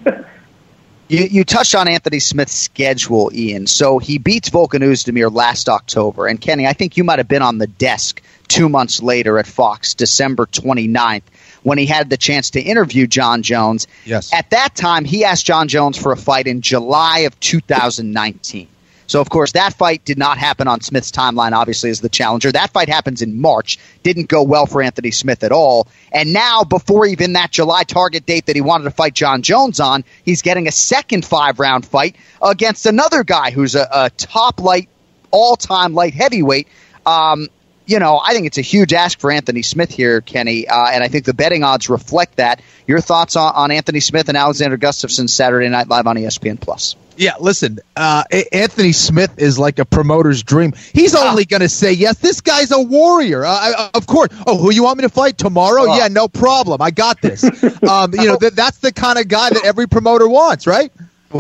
You, 1.10 1.24
you 1.24 1.43
touched 1.43 1.74
on 1.74 1.88
Anthony 1.88 2.20
Smith's 2.20 2.53
schedule, 2.53 3.32
Ian. 3.34 3.66
So 3.66 3.97
he 3.97 4.20
beats 4.20 4.51
Volkan 4.51 4.84
Oezdemir 4.84 5.34
last 5.34 5.68
October. 5.68 6.28
And 6.28 6.39
Kenny, 6.39 6.68
I 6.68 6.74
think 6.74 6.97
you 6.97 7.03
might 7.03 7.18
have 7.18 7.28
been 7.28 7.41
on 7.41 7.57
the 7.57 7.66
desk 7.66 8.22
two 8.47 8.70
months 8.70 9.01
later 9.01 9.39
at 9.39 9.47
Fox, 9.47 9.95
December 9.95 10.45
29th, 10.45 11.24
when 11.64 11.80
he 11.80 11.88
had 11.88 12.12
the 12.12 12.18
chance 12.18 12.51
to 12.51 12.62
interview 12.62 13.07
Jon 13.07 13.41
Jones. 13.41 13.88
Yes. 14.05 14.32
At 14.32 14.51
that 14.51 14.76
time, 14.76 15.03
he 15.03 15.26
asked 15.26 15.47
Jon 15.47 15.68
Jones 15.68 15.97
for 15.97 16.12
a 16.12 16.18
fight 16.18 16.45
in 16.45 16.62
July 16.62 17.20
of 17.22 17.39
2019. 17.39 18.68
So, 19.10 19.22
of 19.22 19.30
course, 19.30 19.53
that 19.53 19.74
fight 19.74 20.05
did 20.05 20.20
not 20.20 20.38
happen 20.38 20.68
on 20.68 20.82
Smith's 20.82 21.12
timeline, 21.12 21.53
obviously, 21.53 21.89
as 21.89 21.99
the 21.99 22.10
challenger. 22.10 22.51
That 22.51 22.70
fight 22.70 22.89
happens 22.89 23.24
in 23.24 23.41
March. 23.41 23.80
Didn't 24.03 24.30
go 24.30 24.43
well 24.43 24.68
for 24.68 24.84
Anthony 24.84 25.10
Smith 25.10 25.43
at 25.43 25.51
all. 25.51 25.88
And 26.12 26.32
now, 26.32 26.64
before 26.64 27.07
even 27.07 27.34
that 27.34 27.49
July 27.49 27.84
target 27.86 28.28
date 28.28 28.45
that 28.45 28.55
he 28.55 28.62
wanted 28.62 28.84
to 28.84 28.91
fight 28.91 29.16
Jon 29.16 29.41
Jones 29.41 29.80
on, 29.80 30.03
he's 30.24 30.43
getting 30.43 30.68
a 30.68 30.72
second 30.72 31.26
five 31.26 31.60
round 31.60 31.88
fight 31.88 32.18
against 32.39 32.86
another 32.86 33.24
guy 33.24 33.49
who's 33.49 33.74
a, 33.74 33.88
a 33.91 34.10
top 34.12 34.60
light, 34.60 34.89
all 35.32 35.55
time 35.55 35.95
light 35.95 36.14
heavyweight. 36.14 36.68
Um, 37.03 37.47
you 37.88 37.97
know, 37.97 38.22
I 38.24 38.34
think 38.34 38.45
it's 38.45 38.60
a 38.60 38.62
huge 38.62 38.93
ask 38.93 39.20
for 39.20 39.32
Anthony 39.32 39.64
Smith 39.64 39.89
here, 39.89 40.22
Kenny, 40.22 40.68
uh, 40.68 40.86
and 40.86 41.03
I 41.03 41.07
think 41.07 41.26
the 41.26 41.34
betting 41.34 41.64
odds 41.64 41.89
reflect 41.89 42.36
that. 42.36 42.62
Your 42.86 43.01
thoughts 43.01 43.36
on, 43.36 43.55
on 43.55 43.72
Anthony 43.72 44.01
Smith 44.01 44.30
and 44.30 44.38
Alexander 44.38 44.78
Gustafsson 44.78 45.28
Saturday 45.28 45.68
Night 45.68 45.88
Live 45.88 46.05
on 46.05 46.16
ESPN 46.16 46.62
Plus? 46.62 46.95
Yeah, 47.20 47.34
listen, 47.38 47.80
uh, 47.98 48.24
Anthony 48.54 48.94
Smith 48.94 49.34
is 49.40 49.60
like 49.60 49.78
a 49.78 49.84
promoter's 49.84 50.42
dream. 50.42 50.74
He's 50.94 51.14
Ah. 51.14 51.30
only 51.30 51.44
going 51.44 51.60
to 51.60 51.68
say 51.68 51.92
yes. 51.92 52.18
This 52.20 52.40
guy's 52.40 52.72
a 52.72 52.82
warrior. 52.82 53.44
Uh, 53.46 53.50
I, 53.52 53.90
of 53.94 54.08
course. 54.08 54.30
Oh, 54.48 54.58
who 54.58 54.72
you 54.72 54.84
want 54.84 55.00
me 55.00 55.02
to 55.02 55.10
fight 55.10 55.38
tomorrow? 55.38 55.84
Oh. 55.86 55.98
Yeah, 55.98 56.08
no 56.08 56.30
problem. 56.30 56.82
I 56.82 56.92
got 56.92 57.22
this. 57.22 57.44
um, 57.84 58.14
you 58.14 58.26
know, 58.26 58.38
th- 58.38 58.54
that's 58.54 58.78
the 58.78 58.94
kind 58.94 59.20
of 59.20 59.28
guy 59.28 59.50
that 59.50 59.66
every 59.66 59.86
promoter 59.88 60.30
wants, 60.30 60.66
right? 60.66 60.94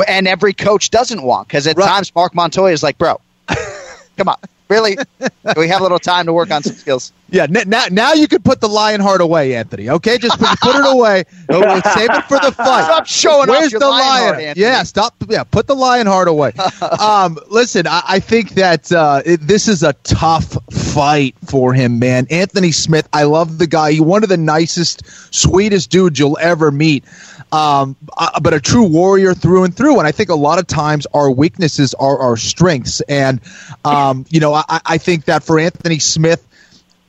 And 0.05 0.27
every 0.27 0.51
coach 0.53 0.89
doesn't 0.89 1.21
want 1.23 1.47
because 1.47 1.65
at 1.65 1.77
times 1.77 2.13
Marc 2.13 2.35
Montoya 2.35 2.73
is 2.73 2.83
like, 2.83 2.97
bro, 2.97 3.21
come 4.17 4.27
on, 4.27 4.35
really? 4.69 4.97
we 5.57 5.67
have 5.67 5.79
a 5.79 5.83
little 5.83 5.99
time 5.99 6.25
to 6.27 6.33
work 6.33 6.51
on 6.51 6.63
some 6.63 6.75
skills. 6.75 7.11
Yeah, 7.31 7.43
n- 7.43 7.69
now 7.69 7.85
now 7.91 8.13
you 8.13 8.27
can 8.27 8.41
put 8.41 8.59
the 8.59 8.67
lion 8.67 9.01
heart 9.01 9.21
away, 9.21 9.55
Anthony. 9.55 9.89
Okay, 9.89 10.17
just 10.17 10.39
put, 10.39 10.59
put 10.61 10.75
it 10.75 10.85
away. 10.85 11.23
Oh, 11.51 11.81
Save 11.95 12.09
it 12.11 12.23
for 12.25 12.37
the 12.39 12.51
fight. 12.51 12.83
Stop 12.83 13.07
showing 13.07 13.49
off 13.49 13.59
Where's 13.59 13.71
your 13.71 13.79
the 13.79 13.87
lion 13.87 14.33
lion? 14.33 14.45
heart, 14.45 14.57
yeah, 14.57 14.83
stop. 14.83 15.15
Yeah, 15.27 15.43
put 15.43 15.65
the 15.67 15.75
lion 15.75 16.05
heart 16.05 16.27
away. 16.27 16.53
um, 16.99 17.37
listen, 17.49 17.87
I, 17.87 18.01
I 18.07 18.19
think 18.19 18.51
that 18.51 18.91
uh, 18.91 19.21
it, 19.25 19.41
this 19.41 19.67
is 19.67 19.81
a 19.81 19.93
tough 20.03 20.55
fight 20.71 21.35
for 21.45 21.73
him, 21.73 21.97
man. 21.99 22.27
Anthony 22.29 22.71
Smith, 22.71 23.09
I 23.13 23.23
love 23.23 23.57
the 23.57 23.65
guy. 23.67 23.91
He's 23.93 24.01
one 24.01 24.21
of 24.23 24.29
the 24.29 24.37
nicest, 24.37 25.03
sweetest 25.33 25.89
dudes 25.89 26.19
you'll 26.19 26.37
ever 26.39 26.69
meet. 26.71 27.03
Um, 27.51 27.95
uh, 28.15 28.39
but 28.39 28.53
a 28.53 28.59
true 28.59 28.83
warrior 28.83 29.33
through 29.33 29.63
and 29.63 29.75
through. 29.75 29.97
And 29.97 30.07
I 30.07 30.11
think 30.11 30.29
a 30.29 30.35
lot 30.35 30.59
of 30.59 30.67
times 30.67 31.07
our 31.13 31.31
weaknesses 31.31 31.95
are 31.95 32.19
our 32.19 32.37
strengths. 32.37 33.01
And 33.01 33.41
um, 33.83 34.25
you 34.29 34.39
know, 34.39 34.53
I, 34.53 34.63
I 34.85 34.97
think 34.97 35.25
that 35.25 35.43
for 35.43 35.59
Anthony 35.59 35.99
Smith, 35.99 36.45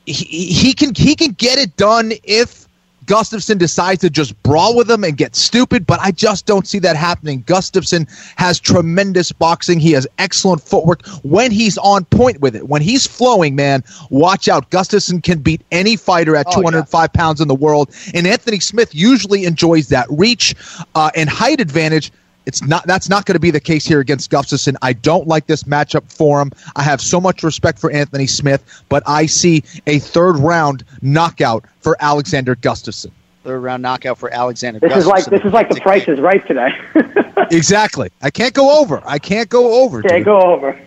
he, 0.05 0.47
he 0.51 0.73
can 0.73 0.95
he 0.95 1.15
can 1.15 1.33
get 1.33 1.59
it 1.59 1.77
done 1.77 2.11
if 2.23 2.67
Gustafsson 3.05 3.57
decides 3.57 4.01
to 4.01 4.09
just 4.09 4.41
brawl 4.43 4.75
with 4.75 4.89
him 4.89 5.03
and 5.03 5.17
get 5.17 5.35
stupid, 5.35 5.85
but 5.87 5.99
I 6.01 6.11
just 6.11 6.45
don't 6.45 6.67
see 6.67 6.79
that 6.79 6.95
happening. 6.95 7.43
Gustafsson 7.43 8.07
has 8.37 8.59
tremendous 8.59 9.31
boxing. 9.31 9.79
He 9.79 9.91
has 9.93 10.07
excellent 10.19 10.61
footwork 10.61 11.05
when 11.23 11.51
he's 11.51 11.77
on 11.79 12.05
point 12.05 12.39
with 12.41 12.55
it. 12.55 12.67
When 12.67 12.81
he's 12.81 13.07
flowing, 13.07 13.55
man, 13.55 13.83
watch 14.09 14.47
out. 14.47 14.69
Gustafsson 14.69 15.23
can 15.23 15.39
beat 15.39 15.61
any 15.71 15.95
fighter 15.95 16.35
at 16.35 16.45
Oh, 16.47 16.51
yeah. 16.51 16.69
205 16.69 17.13
pounds 17.13 17.41
in 17.41 17.47
the 17.47 17.55
world, 17.55 17.89
and 18.13 18.27
Anthony 18.27 18.59
Smith 18.59 18.93
usually 18.93 19.45
enjoys 19.45 19.89
that 19.89 20.07
reach 20.09 20.55
uh, 20.95 21.09
and 21.15 21.29
height 21.29 21.59
advantage. 21.59 22.11
It's 22.45 22.61
not 22.63 22.85
that's 22.87 23.07
not 23.09 23.25
going 23.25 23.35
to 23.35 23.39
be 23.39 23.51
the 23.51 23.59
case 23.59 23.85
here 23.85 23.99
against 23.99 24.31
Gustafsson. 24.31 24.75
I 24.81 24.93
don't 24.93 25.27
like 25.27 25.45
this 25.47 25.63
matchup 25.63 26.11
for 26.11 26.41
him. 26.41 26.51
I 26.75 26.81
have 26.83 26.99
so 27.01 27.21
much 27.21 27.43
respect 27.43 27.77
for 27.79 27.91
Anthony 27.91 28.25
Smith, 28.27 28.83
but 28.89 29.03
I 29.05 29.27
see 29.27 29.63
a 29.87 29.99
third 29.99 30.37
round 30.37 30.83
knockout 31.01 31.65
for 31.81 31.95
Alexander 31.99 32.55
Gustafson. 32.55 33.11
Third 33.43 33.59
round 33.59 33.81
knockout 33.83 34.17
for 34.19 34.31
Alexander. 34.33 34.79
This 34.79 34.95
is 34.97 35.05
like 35.07 35.25
this 35.25 35.41
is 35.43 35.53
like 35.53 35.69
the 35.69 35.79
Price 35.81 36.07
is 36.07 36.19
Right 36.19 36.45
today. 36.47 36.69
Exactly. 37.49 38.09
I 38.21 38.29
can't 38.29 38.53
go 38.53 38.79
over. 38.79 39.01
I 39.05 39.19
can't 39.19 39.49
go 39.49 39.83
over. 39.83 40.01
Can't 40.03 40.17
dude. 40.19 40.25
go 40.25 40.39
over. 40.39 40.77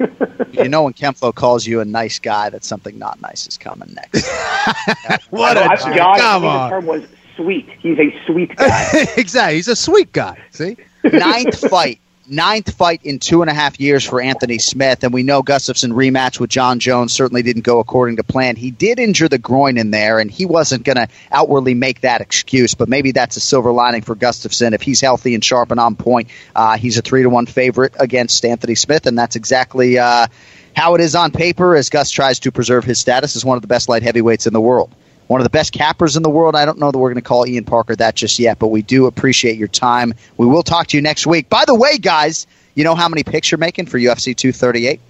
you 0.52 0.66
know 0.68 0.84
when 0.84 0.94
Kemflo 0.94 1.34
calls 1.34 1.66
you 1.66 1.80
a 1.80 1.84
nice 1.84 2.18
guy, 2.18 2.48
that 2.48 2.64
something 2.64 2.98
not 2.98 3.20
nice 3.20 3.46
is 3.46 3.58
coming 3.58 3.92
next. 3.94 4.26
What 5.30 5.58
I- 5.58 5.74
a 5.74 5.76
John, 5.76 5.92
jerk. 5.94 6.00
I 6.00 6.18
Come 6.18 6.42
think 6.42 6.52
the 6.52 6.58
on. 6.58 6.70
term 6.70 6.86
was 6.86 7.02
sweet. 7.36 7.68
He's 7.80 7.98
a 7.98 8.14
sweet 8.24 8.56
guy. 8.56 8.88
exactly. 9.16 9.56
He's 9.56 9.68
a 9.68 9.76
sweet 9.76 10.10
guy. 10.12 10.38
See? 10.52 10.76
Ninth 11.04 11.68
fight, 11.68 12.00
ninth 12.28 12.74
fight 12.74 13.00
in 13.04 13.18
two 13.18 13.42
and 13.42 13.50
a 13.50 13.54
half 13.54 13.78
years 13.78 14.04
for 14.04 14.20
Anthony 14.20 14.58
Smith, 14.58 15.04
and 15.04 15.12
we 15.12 15.22
know 15.22 15.42
Gustafsson 15.42 15.92
rematch 15.92 16.40
with 16.40 16.50
John 16.50 16.78
Jones 16.80 17.12
certainly 17.12 17.42
didn't 17.42 17.62
go 17.62 17.80
according 17.80 18.16
to 18.16 18.24
plan. 18.24 18.56
He 18.56 18.70
did 18.70 18.98
injure 18.98 19.28
the 19.28 19.38
groin 19.38 19.76
in 19.76 19.90
there, 19.90 20.18
and 20.18 20.30
he 20.30 20.46
wasn't 20.46 20.84
going 20.84 20.96
to 20.96 21.08
outwardly 21.30 21.74
make 21.74 22.00
that 22.00 22.20
excuse, 22.20 22.74
but 22.74 22.88
maybe 22.88 23.12
that's 23.12 23.36
a 23.36 23.40
silver 23.40 23.72
lining 23.72 24.02
for 24.02 24.16
Gustafsson. 24.16 24.72
If 24.72 24.82
he's 24.82 25.00
healthy 25.00 25.34
and 25.34 25.44
sharp 25.44 25.70
and 25.70 25.80
on 25.80 25.96
point, 25.96 26.28
uh, 26.56 26.78
he's 26.78 26.98
a 26.98 27.02
three 27.02 27.22
to 27.22 27.30
one 27.30 27.46
favorite 27.46 27.94
against 27.98 28.44
Anthony 28.44 28.74
Smith, 28.74 29.06
and 29.06 29.18
that's 29.18 29.36
exactly. 29.36 29.98
Uh, 29.98 30.26
how 30.74 30.96
it 30.96 31.00
is 31.00 31.14
on 31.14 31.30
paper 31.30 31.76
as 31.76 31.88
Gus 31.88 32.10
tries 32.10 32.40
to 32.40 32.50
preserve 32.50 32.82
his 32.82 32.98
status 32.98 33.36
as 33.36 33.44
one 33.44 33.54
of 33.56 33.62
the 33.62 33.68
best 33.68 33.88
light 33.88 34.02
heavyweights 34.02 34.48
in 34.48 34.52
the 34.52 34.60
world. 34.60 34.92
One 35.26 35.40
of 35.40 35.44
the 35.44 35.50
best 35.50 35.72
cappers 35.72 36.16
in 36.16 36.22
the 36.22 36.30
world. 36.30 36.54
I 36.54 36.64
don't 36.64 36.78
know 36.78 36.90
that 36.90 36.98
we're 36.98 37.08
going 37.10 37.22
to 37.22 37.26
call 37.26 37.46
Ian 37.46 37.64
Parker 37.64 37.96
that 37.96 38.14
just 38.14 38.38
yet, 38.38 38.58
but 38.58 38.68
we 38.68 38.82
do 38.82 39.06
appreciate 39.06 39.56
your 39.56 39.68
time. 39.68 40.12
We 40.36 40.46
will 40.46 40.62
talk 40.62 40.88
to 40.88 40.96
you 40.96 41.02
next 41.02 41.26
week. 41.26 41.48
By 41.48 41.64
the 41.64 41.74
way, 41.74 41.96
guys, 41.98 42.46
you 42.74 42.84
know 42.84 42.94
how 42.94 43.08
many 43.08 43.22
picks 43.22 43.50
you're 43.50 43.58
making 43.58 43.86
for 43.86 43.98
UFC 43.98 44.36
238? 44.36 45.00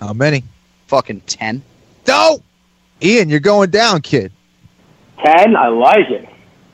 How 0.00 0.12
many? 0.12 0.44
Fucking 0.88 1.20
10. 1.22 1.62
No! 2.06 2.42
Ian, 3.02 3.28
you're 3.28 3.40
going 3.40 3.70
down, 3.70 4.02
kid. 4.02 4.32
Ten, 5.22 5.56
I 5.56 5.68
like 5.68 6.10
it. 6.10 6.28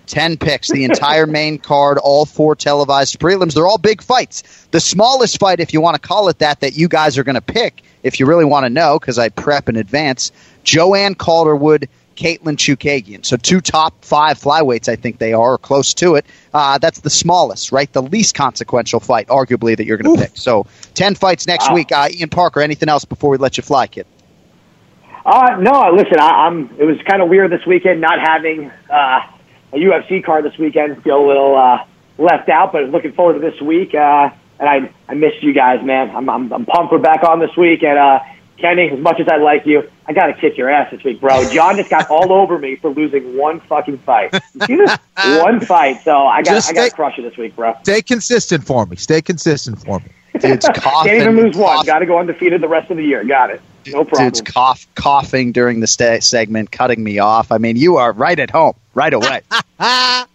10 0.06 0.36
picks, 0.36 0.70
the 0.70 0.84
entire 0.84 1.26
main 1.28 1.58
card, 1.58 1.98
all 1.98 2.26
four 2.26 2.54
televised 2.54 3.18
prelims. 3.18 3.54
They're 3.54 3.66
all 3.66 3.78
big 3.78 4.02
fights. 4.02 4.42
The 4.72 4.80
smallest 4.80 5.38
fight, 5.38 5.60
if 5.60 5.72
you 5.72 5.80
want 5.80 6.00
to 6.00 6.06
call 6.06 6.28
it 6.28 6.38
that, 6.40 6.60
that 6.60 6.76
you 6.76 6.88
guys 6.88 7.16
are 7.16 7.24
going 7.24 7.36
to 7.36 7.40
pick, 7.40 7.82
if 8.02 8.20
you 8.20 8.26
really 8.26 8.44
want 8.44 8.64
to 8.64 8.70
know, 8.70 8.98
because 8.98 9.18
I 9.18 9.28
prep 9.28 9.68
in 9.68 9.76
advance, 9.76 10.32
Joanne 10.64 11.14
Calderwood, 11.14 11.88
Katlyn 12.16 12.56
Chookagian. 12.56 13.24
So 13.24 13.36
two 13.36 13.60
top 13.60 14.04
five 14.04 14.38
flyweights, 14.38 14.88
I 14.88 14.96
think 14.96 15.18
they 15.18 15.32
are, 15.32 15.52
or 15.54 15.58
close 15.58 15.94
to 15.94 16.14
it. 16.16 16.26
Uh, 16.54 16.78
that's 16.78 17.00
the 17.00 17.10
smallest, 17.10 17.72
right? 17.72 17.92
The 17.92 18.02
least 18.02 18.34
consequential 18.34 19.00
fight, 19.00 19.28
arguably, 19.28 19.76
that 19.76 19.84
you're 19.86 19.96
going 19.96 20.16
to 20.16 20.22
pick. 20.22 20.36
So 20.36 20.66
10 20.94 21.14
fights 21.14 21.46
next 21.46 21.68
Wow. 21.68 21.74
week. 21.74 21.92
Uh, 21.92 22.08
Ian 22.10 22.28
Parker, 22.28 22.60
anything 22.60 22.88
else 22.88 23.04
before 23.04 23.30
we 23.30 23.36
let 23.38 23.56
you 23.56 23.62
fly, 23.62 23.86
kid? 23.86 24.06
Uh, 25.24 25.56
no, 25.60 25.92
listen, 25.94 26.18
I, 26.18 26.46
I'm. 26.46 26.68
It 26.78 26.84
was 26.84 26.96
kind 27.08 27.22
of 27.22 27.28
weird 27.28 27.52
this 27.52 27.64
weekend 27.64 28.00
not 28.00 28.18
having 28.20 28.70
uh, 28.90 29.20
a 29.72 29.76
UFC 29.76 30.24
card 30.24 30.44
this 30.44 30.58
weekend. 30.58 31.00
Feel 31.04 31.24
a 31.24 31.26
little 31.26 31.56
uh, 31.56 31.84
left 32.18 32.48
out, 32.48 32.72
but 32.72 32.90
looking 32.90 33.12
forward 33.12 33.34
to 33.34 33.38
this 33.38 33.60
week. 33.60 33.94
Uh, 33.94 34.30
and 34.58 34.68
I, 34.68 34.92
I 35.08 35.14
missed 35.14 35.42
you 35.42 35.52
guys, 35.52 35.84
man. 35.84 36.10
I'm, 36.14 36.28
I'm, 36.28 36.52
I'm 36.52 36.66
pumped 36.66 36.92
we're 36.92 36.98
back 36.98 37.22
on 37.22 37.38
this 37.40 37.56
week. 37.56 37.82
And 37.84 37.98
uh, 37.98 38.18
Kenny, 38.58 38.90
as 38.90 38.98
much 38.98 39.18
as 39.18 39.28
I 39.28 39.38
like 39.38 39.66
you, 39.66 39.90
I 40.06 40.12
got 40.12 40.26
to 40.26 40.34
kick 40.34 40.56
your 40.56 40.68
ass 40.68 40.90
this 40.90 41.02
week, 41.02 41.20
bro. 41.20 41.48
Jon 41.50 41.76
just 41.76 41.90
got 41.90 42.10
all 42.10 42.32
over 42.32 42.58
me 42.58 42.76
for 42.76 42.90
losing 42.90 43.36
one 43.36 43.60
fucking 43.60 43.98
fight. 43.98 44.32
You 44.54 44.66
see 44.66 44.76
this? 44.76 44.96
one 45.42 45.60
fight. 45.60 46.02
So 46.02 46.26
I 46.26 46.42
got, 46.42 46.68
I 46.68 46.72
got 46.72 46.84
to 46.90 46.94
crush 46.94 47.18
you 47.18 47.24
this 47.24 47.36
week, 47.36 47.56
bro. 47.56 47.74
Stay 47.82 48.02
consistent 48.02 48.64
for 48.64 48.86
me. 48.86 48.96
Stay 48.96 49.20
consistent 49.22 49.82
for 49.82 49.98
me. 50.00 50.06
Dude's 50.38 50.68
coughing. 50.74 51.10
Can't 51.10 51.22
even 51.22 51.36
lose 51.36 51.56
one. 51.56 51.84
Got 51.84 52.00
to 52.00 52.06
go 52.06 52.18
undefeated 52.18 52.60
the 52.60 52.68
rest 52.68 52.90
of 52.90 52.96
the 52.96 53.04
year. 53.04 53.24
Got 53.24 53.50
it. 53.50 53.60
No 53.86 54.04
problem. 54.04 54.28
Dude's 54.28 54.40
cough, 54.40 54.86
coughing 54.94 55.52
during 55.52 55.80
the 55.80 55.86
sta 55.86 56.20
segment, 56.20 56.70
cutting 56.70 57.02
me 57.02 57.18
off. 57.18 57.50
I 57.50 57.58
mean, 57.58 57.76
you 57.76 57.96
are 57.96 58.12
right 58.12 58.38
at 58.38 58.50
home, 58.50 58.74
right 58.94 59.12
away. 59.12 59.42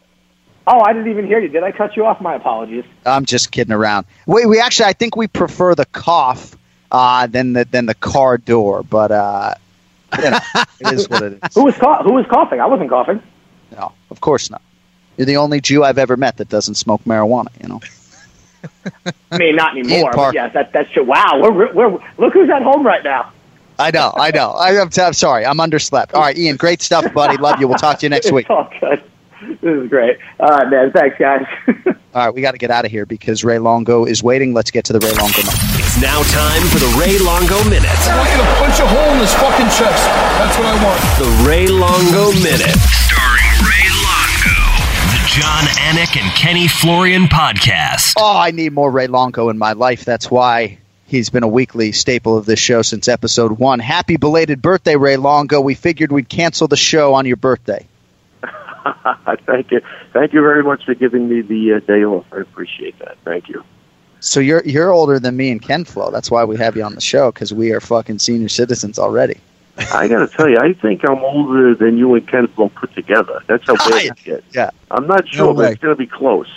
Oh, 0.70 0.82
I 0.82 0.92
didn't 0.92 1.10
even 1.10 1.26
hear 1.26 1.40
you. 1.40 1.48
Did 1.48 1.64
I 1.64 1.72
cut 1.72 1.96
you 1.96 2.06
off? 2.06 2.20
My 2.20 2.36
apologies. 2.36 2.84
I'm 3.06 3.24
just 3.24 3.52
kidding 3.52 3.74
around. 3.74 4.06
We, 4.26 4.46
we 4.46 4.60
actually, 4.60 4.88
I 4.88 4.94
think 4.94 5.16
we 5.16 5.28
prefer 5.28 5.76
the 5.76 5.86
cough 5.86 6.58
uh, 6.92 7.28
than 7.28 7.54
the 7.54 7.66
than 7.66 7.86
the 7.86 7.96
car 7.96 8.38
door, 8.38 8.84
but 8.84 9.12
uh, 9.12 9.54
you 10.18 10.30
know, 10.30 10.40
it 10.80 10.94
is 10.94 11.10
what 11.10 11.24
it 11.24 11.34
is. 11.44 11.56
Who 11.56 11.66
was 11.66 11.76
Who 11.76 12.14
was 12.14 12.26
coughing? 12.30 12.60
I 12.60 12.66
wasn't 12.66 12.90
coughing. 12.90 13.22
No, 13.72 13.92
of 14.10 14.22
course 14.22 14.50
not. 14.50 14.62
You're 15.18 15.26
the 15.26 15.38
only 15.38 15.62
Jew 15.62 15.84
I've 15.84 15.98
ever 15.98 16.16
met 16.16 16.38
that 16.38 16.50
doesn't 16.50 16.76
smoke 16.76 17.04
marijuana. 17.04 17.48
You 17.62 17.70
know. 17.70 17.82
I 19.32 19.38
mean, 19.38 19.56
not 19.56 19.78
anymore. 19.78 20.12
But 20.14 20.34
yes, 20.34 20.54
that, 20.54 20.72
that's 20.74 20.90
true. 20.92 21.04
Wow, 21.04 21.40
we're, 21.42 21.74
we're, 21.74 21.90
look 22.18 22.34
who's 22.34 22.50
at 22.50 22.64
home 22.64 22.86
right 22.86 23.04
now. 23.04 23.32
I 23.80 23.92
know, 23.92 24.12
I 24.16 24.32
know. 24.32 24.52
I, 24.52 24.80
I'm, 24.82 24.90
I'm 24.98 25.14
sorry, 25.14 25.46
I'm 25.46 25.58
underslept. 25.58 26.14
All 26.14 26.22
right, 26.22 26.38
Ian, 26.38 26.58
great 26.58 26.82
stuff, 26.82 27.14
buddy. 27.14 27.38
Love 27.38 27.60
you. 27.60 27.68
We'll 27.68 27.78
talk 27.78 28.00
to 28.00 28.06
you 28.06 28.10
next 28.10 28.32
week. 28.34 28.48
It's 28.50 28.52
all 28.52 28.72
good. 28.80 29.04
This 29.62 29.84
is 29.84 29.90
great. 29.90 30.18
All 30.40 30.50
right, 30.50 30.70
man. 30.70 30.92
Thanks, 30.92 31.18
guys. 31.20 31.46
All 32.16 32.26
right, 32.26 32.34
we 32.34 32.42
got 32.42 32.54
to 32.54 32.58
get 32.58 32.72
out 32.72 32.86
of 32.86 32.92
here 32.92 33.06
because 33.06 33.44
Ray 33.44 33.60
Longo 33.60 34.06
is 34.06 34.24
waiting. 34.24 34.54
Let's 34.54 34.72
get 34.72 34.86
to 34.86 34.94
the 34.94 35.00
Ray 35.00 35.12
Longo. 35.14 35.77
Minute. 35.98 36.10
It's 36.10 36.14
now 36.14 36.22
time 36.24 36.62
for 36.68 36.80
the 36.80 36.98
Ray 37.00 37.18
Longo 37.18 37.58
Minute. 37.70 37.90
I 37.90 38.18
want 38.18 38.30
you 38.30 38.38
to 38.38 38.44
punch 38.60 38.80
a 38.80 38.88
hole 38.88 39.14
in 39.14 39.20
his 39.20 39.34
fucking 39.34 39.66
chest. 39.66 40.06
That's 40.38 40.58
what 40.58 40.68
I 40.68 40.84
want. 40.84 41.02
The 41.18 41.50
Ray 41.50 41.68
Longo 41.68 42.32
Minute. 42.34 42.78
Starring 42.78 43.58
Ray 43.66 43.90
Longo. 44.06 44.58
The 45.10 45.22
Jon 45.28 45.64
Anik 45.90 46.22
and 46.22 46.32
Kenny 46.36 46.68
Florian 46.68 47.24
podcast. 47.24 48.14
Oh, 48.18 48.38
I 48.38 48.52
need 48.52 48.74
more 48.74 48.92
Ray 48.92 49.08
Longo 49.08 49.50
in 49.50 49.58
my 49.58 49.74
life. 49.74 50.06
That's 50.06 50.30
why 50.30 50.78
he's 51.08 51.30
been 51.30 51.44
a 51.44 51.48
weekly 51.48 51.92
staple 51.92 52.38
of 52.38 52.46
this 52.46 52.60
show 52.60 52.82
since 52.84 53.08
episode 53.08 53.58
one. 53.58 53.80
Happy 53.80 54.18
belated 54.18 54.62
birthday, 54.62 54.96
Ray 54.96 55.18
Longo. 55.18 55.62
We 55.62 55.74
figured 55.74 56.12
we'd 56.12 56.30
cancel 56.30 56.68
the 56.68 56.78
show 56.78 57.16
on 57.16 57.26
your 57.26 57.38
birthday. 57.38 57.88
Thank 59.46 59.72
you. 59.72 59.82
Thank 60.14 60.34
you 60.34 60.42
very 60.42 60.64
much 60.64 60.86
for 60.86 60.94
giving 60.94 61.28
me 61.28 61.42
the 61.42 61.74
uh, 61.74 61.80
day 61.80 62.04
off. 62.04 62.26
I 62.32 62.38
appreciate 62.38 63.00
that. 63.00 63.18
Thank 63.26 63.50
you. 63.50 63.64
So 64.20 64.40
you're 64.40 64.64
you're 64.66 64.92
older 64.92 65.20
than 65.20 65.38
me 65.38 65.52
and 65.52 65.62
Ken 65.62 65.86
Flo. 65.86 66.12
That's 66.12 66.32
why 66.32 66.44
we 66.44 66.58
have 66.58 66.76
you 66.76 66.84
on 66.84 66.96
the 66.96 67.02
show 67.02 67.32
because 67.32 67.54
we 67.54 67.72
are 67.72 67.80
fucking 67.80 68.20
senior 68.20 68.50
citizens 68.50 68.98
already. 68.98 69.40
I 69.94 70.08
got 70.08 70.28
to 70.28 70.28
tell 70.28 70.50
you, 70.50 70.58
I 70.58 70.74
think 70.74 71.08
I'm 71.08 71.20
older 71.20 71.76
than 71.76 71.98
you 71.98 72.16
and 72.16 72.28
Ken 72.28 72.48
Flo 72.48 72.70
put 72.70 72.94
together. 72.96 73.44
That's 73.46 73.66
how 73.68 73.76
bad 73.76 74.06
it 74.06 74.24
gets. 74.24 74.56
Yeah. 74.56 74.72
I'm 74.90 75.06
not 75.06 75.28
sure, 75.28 75.48
No 75.48 75.54
but 75.54 75.74
it's 75.74 75.82
going 75.82 75.96
to 75.96 76.00
be 76.00 76.08
close. 76.08 76.50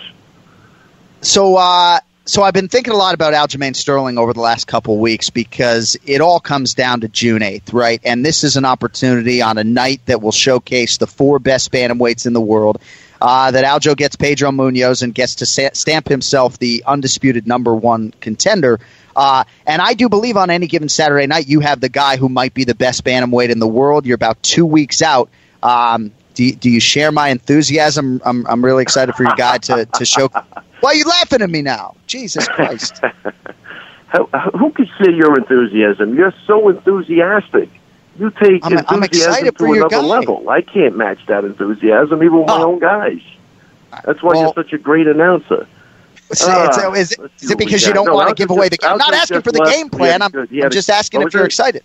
So 1.21 1.57
uh 1.57 2.01
so 2.27 2.43
I've 2.43 2.55
been 2.55 2.69
thinking 2.69 2.93
a 2.93 2.97
lot 2.97 3.15
about 3.15 3.35
Aljamain 3.35 3.75
Sterling 3.75 4.17
over 4.17 4.33
the 4.33 4.41
last 4.41 4.69
couple 4.69 4.99
weeks 4.99 5.31
because 5.31 5.97
it 6.05 6.21
all 6.21 6.39
comes 6.39 6.75
down 6.75 7.01
to 7.01 7.09
June 7.09 7.43
8th, 7.43 7.73
right? 7.73 8.01
And 8.05 8.25
this 8.25 8.45
is 8.45 8.57
an 8.57 8.65
opportunity 8.65 9.43
on 9.43 9.59
a 9.59 9.65
night 9.65 10.01
that 10.07 10.23
will 10.23 10.31
showcase 10.31 10.99
the 10.99 11.09
four 11.09 11.41
best 11.41 11.73
bantamweights 11.73 12.27
in 12.27 12.33
the 12.33 12.41
world. 12.41 12.81
Uh, 13.21 13.51
that 13.51 13.65
Aljo 13.65 13.97
gets 13.97 14.17
Pedro 14.17 14.51
Munhoz 14.51 15.03
and 15.03 15.15
gets 15.15 15.37
to 15.37 15.47
sa- 15.47 15.71
stamp 15.75 16.09
himself 16.09 16.59
the 16.59 16.83
undisputed 16.87 17.47
number 17.47 17.75
one 17.75 18.13
contender. 18.21 18.81
Uh, 19.15 19.45
and 19.67 19.83
I 19.83 19.95
do 19.95 20.09
believe 20.09 20.37
on 20.37 20.49
any 20.51 20.67
given 20.67 20.89
Saturday 20.89 21.27
night, 21.27 21.47
you 21.47 21.61
have 21.61 21.81
the 21.81 21.89
guy 21.89 22.17
who 22.17 22.29
might 22.29 22.55
be 22.55 22.65
the 22.65 22.75
best 22.75 23.05
bantamweight 23.05 23.51
in 23.51 23.59
the 23.59 23.69
world. 23.69 24.07
You're 24.07 24.15
about 24.15 24.43
two 24.43 24.65
weeks 24.65 25.03
out. 25.03 25.29
Um, 25.63 26.13
do, 26.35 26.45
you, 26.45 26.55
do 26.55 26.71
you 26.71 26.81
share 26.81 27.13
my 27.13 27.29
enthusiasm? 27.29 28.23
I'm, 28.25 28.47
I'm 28.47 28.65
really 28.65 28.83
excited 28.83 29.15
for 29.15 29.25
your 29.25 29.35
guy 29.37 29.59
to, 29.59 29.85
to 29.85 30.05
show. 30.05 30.29
Why 30.81 30.91
are 30.91 30.95
you 30.95 31.05
laughing 31.05 31.43
at 31.43 31.51
me 31.51 31.61
now? 31.61 31.97
Jesus 32.07 32.49
Christ. 32.49 32.99
Who 34.59 34.71
can 34.73 34.89
share 34.99 35.11
your 35.11 35.39
enthusiasm? 35.39 36.17
You're 36.17 36.35
so 36.47 36.69
enthusiastic. 36.69 37.69
You 38.21 38.31
take 38.31 38.65
I'm- 38.67 38.85
I'm 38.89 39.03
enthusiasm 39.03 39.55
to 39.55 39.73
another 39.73 39.99
level. 40.03 40.49
I 40.51 40.61
can't 40.61 40.95
match 40.97 41.19
that 41.27 41.43
enthusiasm, 41.45 42.23
even 42.23 42.39
with 42.41 42.49
my 42.49 42.59
Oh. 42.59 42.73
own 42.73 42.79
guys. 42.79 43.21
That's 44.05 44.23
why 44.23 44.35
Well- 44.35 44.43
you're 44.43 44.53
such 44.65 44.73
a 44.75 44.79
great 44.79 45.07
announcer. 45.07 45.67
So, 46.33 46.71
so 46.73 46.95
is, 46.95 47.17
let's 47.19 47.43
is 47.43 47.51
it 47.51 47.59
because 47.59 47.85
you 47.87 47.93
don't 47.93 48.07
No, 48.07 48.15
want 48.15 48.29
to 48.29 48.35
give 48.35 48.51
away 48.51 48.69
the 48.69 48.77
just- 48.77 48.83
game? 48.83 48.93
I'm 48.93 48.99
not 48.99 49.15
asking 49.15 49.41
for 49.43 49.51
the 49.53 49.65
game 49.65 49.89
plan. 49.89 50.23
I'm, 50.23 50.31
yeah, 50.51 50.67
I'm 50.67 50.71
just 50.71 50.89
asking 50.91 51.23
if 51.23 51.33
you're 51.35 51.43
it? 51.43 51.47
excited. 51.47 51.83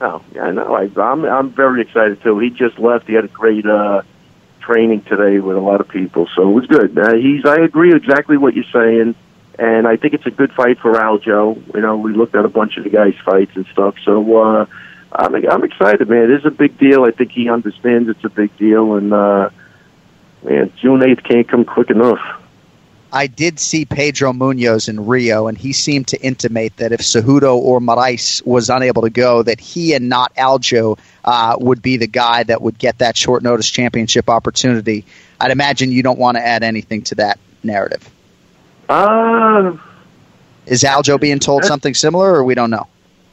Oh, 0.00 0.20
yeah, 0.34 0.50
no, 0.50 0.74
I, 0.74 0.88
I'm 1.00 1.24
I'm 1.24 1.50
very 1.50 1.80
excited 1.80 2.22
too. 2.22 2.38
He 2.38 2.50
just 2.50 2.78
left. 2.78 3.06
He 3.08 3.14
had 3.14 3.24
a 3.24 3.28
great 3.28 3.64
uh, 3.66 4.02
training 4.60 5.02
today 5.02 5.38
with 5.40 5.56
a 5.56 5.60
lot 5.60 5.80
of 5.80 5.88
people, 5.88 6.28
so 6.36 6.50
it 6.50 6.52
was 6.52 6.66
good. 6.66 6.96
Uh, 6.98 7.14
he's 7.14 7.44
I 7.44 7.56
agree 7.56 7.94
exactly 7.94 8.36
what 8.36 8.54
you're 8.54 8.64
saying, 8.72 9.14
and 9.58 9.88
I 9.88 9.96
think 9.96 10.14
it's 10.14 10.26
a 10.26 10.30
good 10.30 10.52
fight 10.52 10.78
for 10.78 10.92
Aljo. 10.92 11.60
You 11.74 11.80
know, 11.80 11.96
we 11.96 12.12
looked 12.12 12.34
at 12.36 12.44
a 12.44 12.48
bunch 12.48 12.76
of 12.76 12.84
the 12.84 12.90
guys' 12.90 13.14
fights 13.24 13.52
and 13.56 13.64
stuff, 13.72 13.94
so 14.04 14.36
uh, 14.36 14.66
I'm 15.14 15.34
I'm 15.34 15.64
excited, 15.64 16.08
man. 16.08 16.24
It 16.24 16.30
is 16.30 16.44
a 16.46 16.50
big 16.50 16.78
deal. 16.78 17.04
I 17.04 17.10
think 17.10 17.32
he 17.32 17.50
understands 17.50 18.08
it's 18.08 18.24
a 18.24 18.30
big 18.30 18.56
deal, 18.56 18.94
and 18.94 19.12
uh, 19.12 19.50
man, 20.42 20.72
June 20.80 21.02
eighth 21.02 21.22
can't 21.22 21.46
come 21.46 21.64
quick 21.64 21.90
enough. 21.90 22.20
I 23.14 23.26
did 23.26 23.60
see 23.60 23.84
Pedro 23.84 24.32
Munhoz 24.32 24.88
in 24.88 25.06
Rio, 25.06 25.46
and 25.46 25.58
he 25.58 25.74
seemed 25.74 26.08
to 26.08 26.22
intimate 26.22 26.78
that 26.78 26.92
if 26.92 27.00
Cejudo 27.00 27.56
or 27.56 27.78
Moraes 27.78 28.44
was 28.46 28.70
unable 28.70 29.02
to 29.02 29.10
go, 29.10 29.42
that 29.42 29.60
he 29.60 29.92
and 29.92 30.08
not 30.08 30.34
Aljo 30.36 30.98
uh, 31.22 31.56
would 31.60 31.82
be 31.82 31.98
the 31.98 32.06
guy 32.06 32.42
that 32.44 32.62
would 32.62 32.78
get 32.78 32.98
that 32.98 33.18
short 33.18 33.42
notice 33.42 33.68
championship 33.68 34.30
opportunity. 34.30 35.04
I'd 35.38 35.50
imagine 35.50 35.92
you 35.92 36.02
don't 36.02 36.18
want 36.18 36.38
to 36.38 36.42
add 36.42 36.62
anything 36.62 37.02
to 37.02 37.16
that 37.16 37.38
narrative. 37.62 38.08
Uh, 38.88 39.76
Is 40.64 40.82
Aljo 40.82 41.20
being 41.20 41.38
told 41.38 41.64
something 41.66 41.92
similar, 41.92 42.34
or 42.34 42.44
we 42.44 42.54
don't 42.54 42.70
know? 42.70 42.86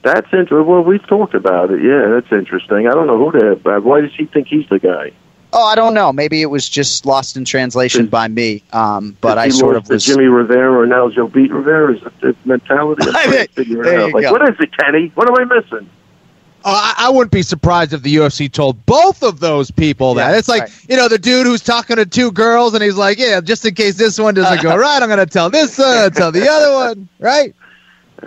That's 0.03 0.27
interesting. 0.33 0.65
Well, 0.65 0.81
we've 0.81 1.05
talked 1.07 1.33
about 1.33 1.71
it. 1.71 1.81
Yeah, 1.83 2.07
that's 2.09 2.31
interesting. 2.31 2.87
I 2.87 2.91
don't 2.91 3.07
know 3.07 3.17
who 3.29 3.39
that. 3.39 3.61
But 3.63 3.83
why 3.83 4.01
does 4.01 4.13
he 4.15 4.25
think 4.25 4.47
he's 4.47 4.67
the 4.69 4.79
guy? 4.79 5.11
Oh, 5.51 5.65
I 5.65 5.73
don't 5.75 5.95
know. 5.95 6.13
Maybe 6.13 6.41
it 6.43 6.45
was 6.45 6.69
just 6.69 7.07
lost 7.07 7.35
in 7.35 7.43
translation 7.43 8.05
by 8.05 8.27
me. 8.27 8.61
Um, 8.71 9.17
but 9.19 9.31
If 9.31 9.37
I 9.41 9.45
he 9.45 9.51
sort 9.51 9.73
lost 9.73 9.85
of 9.85 9.87
to 9.87 9.93
was. 9.95 10.05
Jimmy 10.05 10.25
Rivera 10.25 10.79
or 10.81 10.85
now 10.85 11.09
Joe 11.09 11.27
beat 11.27 11.51
Rivera. 11.51 11.95
Is 11.95 12.03
that 12.03 12.19
the 12.21 12.35
mentality? 12.45 13.03
I'm 13.07 13.13
trying 13.13 13.47
to 13.47 13.53
figure 13.53 13.81
it 13.81 13.83
There 13.85 13.99
out. 14.01 14.07
you 14.09 14.13
Like, 14.13 14.23
go. 14.25 14.31
what 14.33 14.47
is 14.49 14.55
it, 14.59 14.69
Kenny? 14.77 15.11
What 15.15 15.27
am 15.27 15.35
I 15.35 15.55
missing? 15.55 15.89
Oh, 16.63 16.71
I, 16.71 17.07
I 17.07 17.09
wouldn't 17.09 17.31
be 17.31 17.41
surprised 17.41 17.93
if 17.93 18.01
the 18.03 18.13
UFC 18.17 18.51
told 18.51 18.85
both 18.85 19.23
of 19.23 19.39
those 19.39 19.71
people 19.71 20.15
that. 20.15 20.31
Yeah, 20.31 20.37
it's 20.37 20.49
like, 20.49 20.63
right. 20.63 20.85
you 20.89 20.97
know, 20.97 21.07
the 21.07 21.17
dude 21.17 21.47
who's 21.47 21.61
talking 21.61 21.95
to 21.95 22.05
two 22.05 22.31
girls 22.31 22.73
and 22.73 22.83
he's 22.83 22.97
like, 22.97 23.17
yeah, 23.17 23.39
just 23.41 23.65
in 23.65 23.73
case 23.73 23.95
this 23.97 24.19
one 24.19 24.33
doesn't 24.35 24.61
go 24.61 24.75
right, 24.77 25.01
I'm 25.01 25.07
going 25.07 25.19
to 25.19 25.25
tell 25.25 25.49
this 25.49 25.77
one, 25.79 26.11
tell 26.11 26.31
the 26.33 26.47
other 26.47 26.73
one, 26.95 27.07
right? 27.17 27.55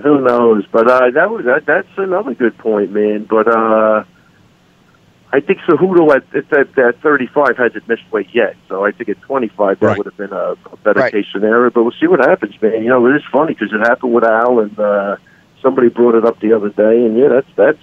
Who 0.03 0.21
knows? 0.23 0.65
But 0.73 0.91
uh, 0.91 1.11
that 1.11 1.31
was 1.31 1.45
that, 1.45 1.67
that's 1.67 1.89
another 1.97 2.35
good 2.35 2.57
point, 2.59 2.93
man. 2.93 3.27
But 3.29 3.49
uh, 3.49 4.05
I 5.33 5.41
think 5.41 5.59
Cejudo 5.69 6.15
at, 6.15 6.25
at 6.35 6.49
that, 6.51 6.75
that 6.77 6.95
35 7.03 7.57
hasn't 7.57 7.89
missed 7.89 8.11
weight 8.13 8.29
yet. 8.33 8.57
So 8.69 8.85
I 8.85 8.93
think 8.93 9.09
at 9.11 9.21
25 9.23 9.81
that 9.81 9.87
Right. 9.87 9.97
would 9.99 10.07
have 10.07 10.17
been 10.17 10.33
a, 10.33 10.57
a 10.73 10.77
better 10.85 11.01
Right. 11.01 11.13
case 11.13 11.27
scenario. 11.33 11.71
But 11.71 11.83
we'll 11.83 11.95
see 12.01 12.07
what 12.07 12.21
happens, 12.21 12.55
man. 12.63 12.83
You 12.83 12.91
know, 12.91 13.07
it 13.07 13.17
is 13.17 13.23
funny 13.31 13.55
because 13.55 13.73
it 13.73 13.81
happened 13.81 14.13
with 14.15 14.25
Al, 14.25 14.61
and 14.61 14.79
uh, 14.79 15.17
somebody 15.61 15.89
brought 15.89 16.15
it 16.15 16.25
up 16.25 16.41
the 16.41 16.53
other 16.55 16.71
day, 16.71 17.05
and 17.05 17.17
yeah, 17.19 17.29
that's 17.29 17.49
that's 17.57 17.83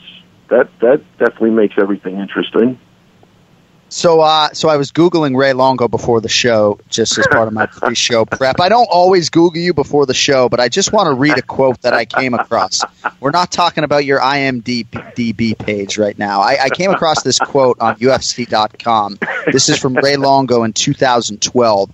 that 0.49 0.70
that 0.82 1.01
definitely 1.18 1.51
makes 1.51 1.76
everything 1.80 2.20
interesting. 2.20 2.80
So, 3.90 4.22
uh, 4.22 4.54
so 4.54 4.70
I 4.70 4.78
was 4.78 4.92
googling 4.92 5.36
Ray 5.36 5.54
Longo 5.54 5.88
before 5.88 6.22
the 6.22 6.30
show, 6.30 6.80
just 6.90 7.18
as 7.18 7.28
part 7.28 7.48
of 7.48 7.54
my 7.54 7.66
pre-show 7.66 8.26
prep. 8.26 8.60
I 8.60 8.70
don't 8.70 8.88
always 8.90 9.30
Google 9.30 9.62
you 9.62 9.74
before 9.74 10.06
the 10.06 10.14
show, 10.14 10.48
but 10.48 10.60
I 10.60 10.70
just 10.70 10.94
want 10.94 11.08
to 11.08 11.14
read 11.14 11.38
a 11.38 11.42
quote 11.42 11.82
that 11.82 11.94
I 11.94 12.06
came 12.06 12.36
across. 12.36 12.84
We're 13.20 13.32
not 13.32 13.52
talking 13.52 13.84
about 13.84 14.06
your 14.06 14.20
IMDb 14.20 15.58
page 15.58 15.98
right 15.98 16.18
now. 16.18 16.42
I, 16.42 16.66
I 16.66 16.70
came 16.70 16.92
across 16.92 17.24
this 17.24 17.40
quote 17.40 17.80
on 17.80 17.96
UFC.com. 17.96 19.20
This 19.52 19.70
is 19.70 19.80
from 19.80 19.96
Ray 19.96 20.18
Longo 20.18 20.64
in 20.64 20.74
2012. 20.74 21.92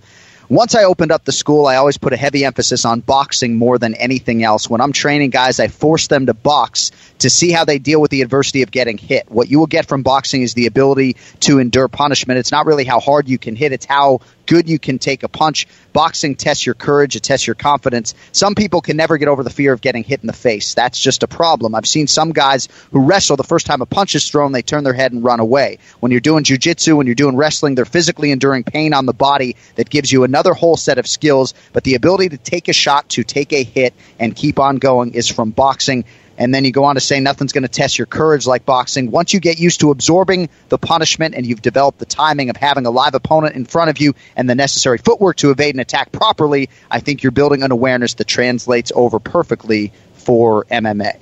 Once 0.49 0.75
I 0.75 0.83
opened 0.83 1.11
up 1.11 1.25
the 1.25 1.31
school, 1.31 1.65
I 1.65 1.77
always 1.77 1.97
put 1.97 2.13
a 2.13 2.17
heavy 2.17 2.45
emphasis 2.45 2.85
on 2.85 2.99
boxing 2.99 3.57
more 3.57 3.79
than 3.79 3.95
anything 3.95 4.43
else. 4.43 4.69
When 4.69 4.79
I'm 4.79 4.93
training 4.93 5.31
guys, 5.31 5.59
I 5.59 5.69
force 5.69 6.07
them 6.07 6.27
to 6.27 6.35
box 6.35 6.91
to 7.19 7.31
see 7.31 7.51
how 7.51 7.65
they 7.65 7.79
deal 7.79 7.99
with 7.99 8.11
the 8.11 8.21
adversity 8.21 8.61
of 8.61 8.69
getting 8.69 8.99
hit. 8.99 9.31
What 9.31 9.49
you 9.49 9.57
will 9.57 9.65
get 9.65 9.87
from 9.87 10.03
boxing 10.03 10.43
is 10.43 10.53
the 10.53 10.67
ability 10.67 11.15
to 11.41 11.57
endure 11.57 11.87
punishment. 11.87 12.37
It's 12.37 12.51
not 12.51 12.67
really 12.67 12.83
how 12.83 12.99
hard 12.99 13.27
you 13.27 13.39
can 13.39 13.55
hit, 13.55 13.71
it's 13.71 13.85
how 13.85 14.19
good 14.45 14.69
you 14.69 14.79
can 14.79 14.99
take 14.99 15.23
a 15.23 15.27
punch. 15.27 15.67
Boxing 15.93 16.35
tests 16.35 16.65
your 16.65 16.75
courage, 16.75 17.15
it 17.15 17.23
tests 17.23 17.47
your 17.47 17.55
confidence. 17.55 18.13
Some 18.31 18.55
people 18.55 18.81
can 18.81 18.97
never 18.97 19.17
get 19.17 19.27
over 19.27 19.43
the 19.43 19.49
fear 19.49 19.73
of 19.73 19.81
getting 19.81 20.03
hit 20.03 20.21
in 20.21 20.27
the 20.27 20.33
face. 20.33 20.73
That's 20.73 20.99
just 20.99 21.23
a 21.23 21.27
problem. 21.27 21.73
I've 21.73 21.87
seen 21.87 22.07
some 22.07 22.31
guys 22.31 22.67
who 22.91 23.05
wrestle 23.05 23.37
the 23.37 23.43
first 23.43 23.65
time 23.65 23.81
a 23.81 23.85
punch 23.85 24.15
is 24.15 24.29
thrown, 24.29 24.51
they 24.51 24.61
turn 24.61 24.83
their 24.83 24.93
head 24.93 25.13
and 25.13 25.23
run 25.23 25.39
away. 25.39 25.79
When 25.99 26.11
you're 26.11 26.21
doing 26.21 26.43
jujitsu, 26.43 26.95
when 26.95 27.07
you're 27.07 27.15
doing 27.15 27.35
wrestling, 27.35 27.75
they're 27.75 27.85
physically 27.85 28.31
enduring 28.31 28.63
pain 28.63 28.93
on 28.93 29.05
the 29.05 29.13
body 29.13 29.55
that 29.75 29.89
gives 29.89 30.11
you 30.11 30.23
another 30.35 30.53
whole 30.53 30.75
set 30.75 30.97
of 30.97 31.07
skills. 31.07 31.53
But 31.71 31.85
the 31.85 31.95
ability 31.95 32.29
to 32.29 32.37
take 32.37 32.67
a 32.67 32.73
shot, 32.73 33.07
to 33.09 33.23
take 33.23 33.53
a 33.53 33.63
hit, 33.63 33.93
and 34.19 34.35
keep 34.35 34.59
on 34.59 34.77
going 34.77 35.13
is 35.13 35.29
from 35.29 35.51
boxing. 35.51 36.03
And 36.37 36.53
then 36.53 36.65
you 36.65 36.73
go 36.73 36.83
on 36.83 36.95
to 36.95 37.01
say 37.01 37.21
nothing's 37.21 37.53
going 37.53 37.61
to 37.63 37.69
test 37.69 37.97
your 37.97 38.05
courage 38.05 38.45
like 38.45 38.65
boxing. 38.65 39.09
Once 39.09 39.33
you 39.33 39.39
get 39.39 39.57
used 39.57 39.79
to 39.79 39.91
absorbing 39.91 40.49
the 40.67 40.77
punishment 40.77 41.35
and 41.35 41.45
you've 41.45 41.61
developed 41.61 41.99
the 41.99 42.05
timing 42.05 42.49
of 42.49 42.57
having 42.57 42.85
a 42.85 42.91
live 42.91 43.15
opponent 43.15 43.55
in 43.55 43.63
front 43.63 43.89
of 43.89 43.99
you 43.99 44.13
and 44.35 44.49
the 44.49 44.55
necessary 44.55 44.97
footwork 44.97 45.37
to 45.37 45.51
evade 45.51 45.73
and 45.73 45.79
attack 45.79 46.11
properly, 46.11 46.69
I 46.91 46.99
think 46.99 47.23
you're 47.23 47.31
building 47.31 47.63
an 47.63 47.71
awareness 47.71 48.15
that 48.15 48.27
translates 48.27 48.91
over 48.93 49.19
perfectly 49.19 49.93
for 50.15 50.65
MMA. 50.65 51.17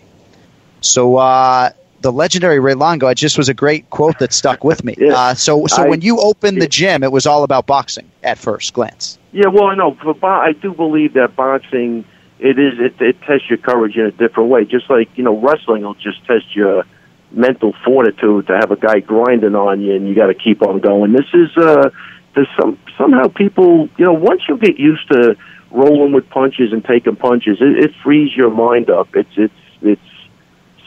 So, 0.82 1.18
uh, 1.18 1.70
the 2.04 2.12
legendary 2.12 2.60
Ray 2.60 2.76
Longo, 2.76 3.08
it 3.08 3.16
just 3.16 3.38
was 3.38 3.50
a 3.50 3.54
great 3.54 3.90
quote 3.90 4.20
that 4.20 4.32
stuck 4.34 4.64
with 4.64 4.84
me. 4.84 4.96
Uh, 5.14 5.34
so, 5.34 5.66
so 5.68 5.84
I- 5.84 5.90
when 5.90 6.02
you 6.02 6.20
opened 6.20 6.62
the 6.62 6.68
gym, 6.68 7.04
it 7.04 7.12
was 7.12 7.26
all 7.26 7.44
about 7.44 7.66
boxing 7.68 8.10
at 8.24 8.38
first 8.38 8.74
glance. 8.74 9.18
Yeah, 9.32 9.48
well, 9.48 9.66
I 9.66 9.76
know. 9.76 9.96
For 10.02 10.14
bo- 10.14 10.28
I 10.28 10.54
do 10.54 10.74
believe 10.74 11.14
that 11.14 11.36
boxing 11.36 12.06
it 12.40 12.60
is 12.60 12.74
it, 12.80 13.00
it 13.02 13.22
tests 13.22 13.50
your 13.50 13.58
courage 13.58 13.96
in 13.96 14.06
a 14.06 14.12
different 14.12 14.50
way. 14.50 14.66
Just 14.66 14.90
like 14.90 15.10
you 15.18 15.24
know, 15.24 15.40
wrestling 15.40 15.84
will 15.84 15.94
just 15.96 16.24
test 16.26 16.56
your 16.56 16.84
mental 17.32 17.74
fortitude 17.86 18.48
to 18.48 18.54
have 18.54 18.72
a 18.72 18.76
guy 18.76 19.00
grinding 19.00 19.56
on 19.56 19.82
you, 19.82 19.96
and 19.96 20.08
you 20.08 20.16
got 20.16 20.28
to 20.28 20.34
keep 20.36 20.62
on 20.62 20.80
going. 20.80 21.14
This 21.14 21.26
is 21.34 21.56
uh, 21.58 21.90
there's 22.36 22.50
some 22.60 22.78
somehow 22.98 23.28
people 23.28 23.88
you 23.98 24.06
know 24.06 24.14
once 24.14 24.42
you 24.48 24.58
get 24.58 24.78
used 24.80 25.08
to 25.12 25.36
rolling 25.72 26.12
with 26.14 26.30
punches 26.30 26.72
and 26.72 26.84
taking 26.86 27.16
punches, 27.16 27.58
it, 27.62 27.84
it 27.86 27.92
frees 28.04 28.36
your 28.36 28.50
mind 28.52 28.90
up. 28.90 29.10
It's 29.16 29.30
it's 29.38 29.54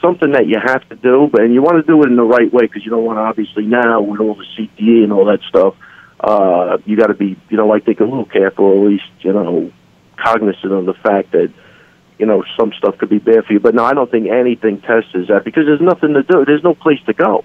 something 0.01 0.33
that 0.33 0.47
you 0.47 0.59
have 0.63 0.89
to 0.89 0.97
do, 0.97 1.29
but 1.31 1.43
and 1.43 1.55
you 1.55 1.63
want 1.63 1.77
to 1.77 1.83
do 1.83 2.03
it 2.03 2.07
in 2.07 2.17
the 2.17 2.25
right 2.25 2.53
way 2.53 2.63
because 2.67 2.85
you 2.85 2.91
don't 2.91 3.05
want 3.05 3.19
to 3.19 3.23
obviously 3.23 3.65
now 3.65 4.01
with 4.01 4.21
all 4.21 4.35
the 4.35 4.45
CTE 4.57 5.05
and 5.05 5.13
all 5.13 5.27
that 5.27 5.41
stuff. 5.49 5.75
Uh, 6.19 6.79
you 6.87 6.97
got 6.97 7.09
to 7.09 7.15
be, 7.15 7.37
you 7.51 7.57
know, 7.57 7.73
I 7.73 7.81
think 7.81 8.01
a 8.01 8.05
little 8.05 8.25
careful, 8.25 8.65
or 8.65 8.87
at 8.87 8.91
least, 8.91 9.11
you 9.21 9.33
know, 9.33 9.71
cognizant 10.17 10.73
of 10.73 10.87
the 10.87 10.95
fact 10.95 11.33
that, 11.33 11.53
you 12.19 12.25
know, 12.25 12.43
some 12.59 12.73
stuff 12.79 12.97
could 12.97 13.11
be 13.11 13.19
bad 13.19 13.45
for 13.45 13.53
you. 13.53 13.61
But 13.61 13.75
no, 13.75 13.85
I 13.85 13.93
don't 13.93 14.11
think 14.11 14.29
anything 14.29 14.81
tests 14.81 15.13
that 15.13 15.43
because 15.45 15.67
there's 15.67 15.81
nothing 15.81 16.15
to 16.15 16.23
do. 16.23 16.45
There's 16.45 16.65
no 16.65 16.75
place 16.75 17.01
to 17.07 17.13
go. 17.13 17.45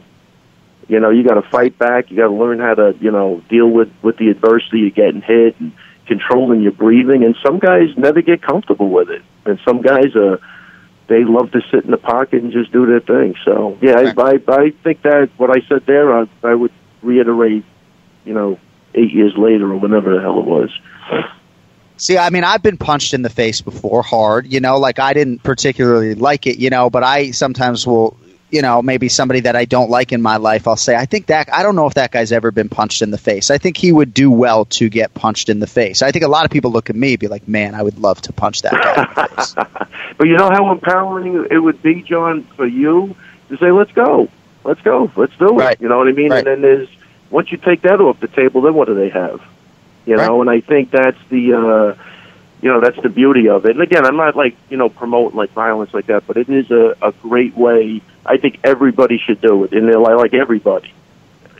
You 0.87 0.99
know, 0.99 1.09
you 1.09 1.23
got 1.23 1.35
to 1.35 1.49
fight 1.49 1.77
back. 1.77 2.09
You 2.09 2.17
got 2.17 2.27
to 2.27 2.33
learn 2.33 2.59
how 2.59 2.75
to, 2.75 2.95
you 2.99 3.11
know, 3.11 3.43
deal 3.49 3.67
with 3.67 3.89
with 4.01 4.17
the 4.17 4.29
adversity 4.29 4.87
of 4.87 4.95
getting 4.95 5.21
hit 5.21 5.59
and 5.59 5.73
controlling 6.07 6.61
your 6.61 6.71
breathing. 6.71 7.23
And 7.23 7.35
some 7.45 7.59
guys 7.59 7.89
never 7.97 8.21
get 8.21 8.41
comfortable 8.41 8.89
with 8.89 9.09
it, 9.09 9.21
and 9.45 9.59
some 9.65 9.81
guys 9.81 10.15
uh 10.15 10.37
they 11.11 11.23
love 11.23 11.51
to 11.51 11.61
sit 11.69 11.83
in 11.83 11.91
the 11.91 11.97
pocket 11.97 12.41
and 12.41 12.51
just 12.51 12.71
do 12.71 12.85
their 12.85 13.01
thing. 13.01 13.35
So 13.45 13.77
yeah, 13.81 14.13
I, 14.17 14.21
I 14.21 14.39
I 14.47 14.69
think 14.83 15.01
that 15.03 15.29
what 15.37 15.49
I 15.49 15.61
said 15.67 15.85
there, 15.85 16.17
I, 16.17 16.27
I 16.43 16.55
would 16.55 16.71
reiterate. 17.01 17.65
You 18.23 18.35
know, 18.35 18.59
eight 18.93 19.11
years 19.11 19.33
later 19.35 19.71
or 19.71 19.77
whenever 19.77 20.13
the 20.13 20.21
hell 20.21 20.39
it 20.39 20.45
was. 20.45 20.69
See, 21.97 22.17
I 22.17 22.29
mean, 22.29 22.43
I've 22.43 22.63
been 22.63 22.77
punched 22.77 23.13
in 23.13 23.21
the 23.21 23.29
face 23.29 23.61
before 23.61 24.01
hard, 24.01 24.51
you 24.51 24.59
know, 24.59 24.77
like 24.77 24.99
I 24.99 25.13
didn't 25.13 25.43
particularly 25.43 26.15
like 26.15 26.47
it, 26.47 26.57
you 26.57 26.69
know, 26.69 26.89
but 26.89 27.03
I 27.03 27.31
sometimes 27.31 27.85
will 27.85 28.17
you 28.51 28.61
know, 28.61 28.81
maybe 28.81 29.09
somebody 29.09 29.41
that 29.41 29.55
I 29.55 29.65
don't 29.65 29.89
like 29.89 30.11
in 30.11 30.21
my 30.21 30.37
life, 30.37 30.67
I'll 30.67 30.75
say, 30.75 30.95
I 30.95 31.05
think 31.05 31.27
that 31.27 31.51
I 31.53 31.63
don't 31.63 31.75
know 31.75 31.87
if 31.87 31.93
that 31.95 32.11
guy's 32.11 32.31
ever 32.31 32.51
been 32.51 32.69
punched 32.69 33.01
in 33.01 33.11
the 33.11 33.17
face. 33.17 33.49
I 33.49 33.57
think 33.57 33.77
he 33.77 33.91
would 33.91 34.13
do 34.13 34.29
well 34.29 34.65
to 34.65 34.89
get 34.89 35.13
punched 35.13 35.49
in 35.49 35.59
the 35.59 35.67
face. 35.67 36.01
I 36.01 36.11
think 36.11 36.25
a 36.25 36.27
lot 36.27 36.45
of 36.45 36.51
people 36.51 36.71
look 36.71 36.89
at 36.89 36.95
me 36.95 37.13
and 37.13 37.19
be 37.19 37.27
like, 37.27 37.47
man, 37.47 37.75
I 37.75 37.81
would 37.81 37.99
love 37.99 38.21
to 38.23 38.33
punch 38.33 38.61
that 38.63 38.73
guy 38.73 39.03
in 39.03 39.09
the 39.15 39.35
face. 39.35 39.55
But 40.17 40.27
you 40.27 40.37
know 40.37 40.49
how 40.49 40.71
empowering 40.71 41.47
it 41.49 41.57
would 41.57 41.81
be, 41.81 42.03
Jon, 42.03 42.43
for 42.43 42.65
you 42.65 43.15
to 43.49 43.57
say, 43.57 43.71
"Let's 43.71 43.91
go, 43.91 44.29
let's 44.63 44.81
go, 44.81 45.11
let's 45.15 45.35
do 45.37 45.59
it." 45.61 45.81
You 45.81 45.89
know 45.89 45.97
what 45.97 46.07
I 46.07 46.11
mean? 46.11 46.31
And 46.31 46.45
then 46.45 46.61
there's 46.61 46.89
once 47.31 47.51
you 47.51 47.57
take 47.57 47.81
that 47.83 47.99
off 47.99 48.19
the 48.19 48.27
table, 48.27 48.61
then 48.61 48.75
what 48.75 48.87
do 48.87 48.93
they 48.93 49.09
have? 49.09 49.41
You 50.05 50.17
know, 50.17 50.41
and 50.41 50.49
I 50.49 50.61
think 50.61 50.91
that's 50.91 51.17
the 51.29 51.53
uh, 51.53 52.03
you 52.61 52.69
know 52.69 52.81
that's 52.81 53.01
the 53.01 53.09
beauty 53.09 53.49
of 53.49 53.65
it. 53.65 53.71
And 53.71 53.81
again, 53.81 54.05
I'm 54.05 54.17
not 54.17 54.35
like 54.35 54.55
you 54.69 54.77
know 54.77 54.89
promoting 54.89 55.37
like 55.37 55.51
violence 55.51 55.93
like 55.93 56.07
that, 56.07 56.27
but 56.27 56.37
it 56.37 56.49
is 56.49 56.69
a, 56.69 56.95
a 57.01 57.11
great 57.13 57.55
way. 57.55 58.01
I 58.25 58.37
think 58.37 58.59
everybody 58.63 59.17
should 59.17 59.41
do 59.41 59.63
it, 59.63 59.73
and 59.73 59.87
they're 59.87 59.99
like, 59.99 60.15
like 60.15 60.33
everybody 60.33 60.93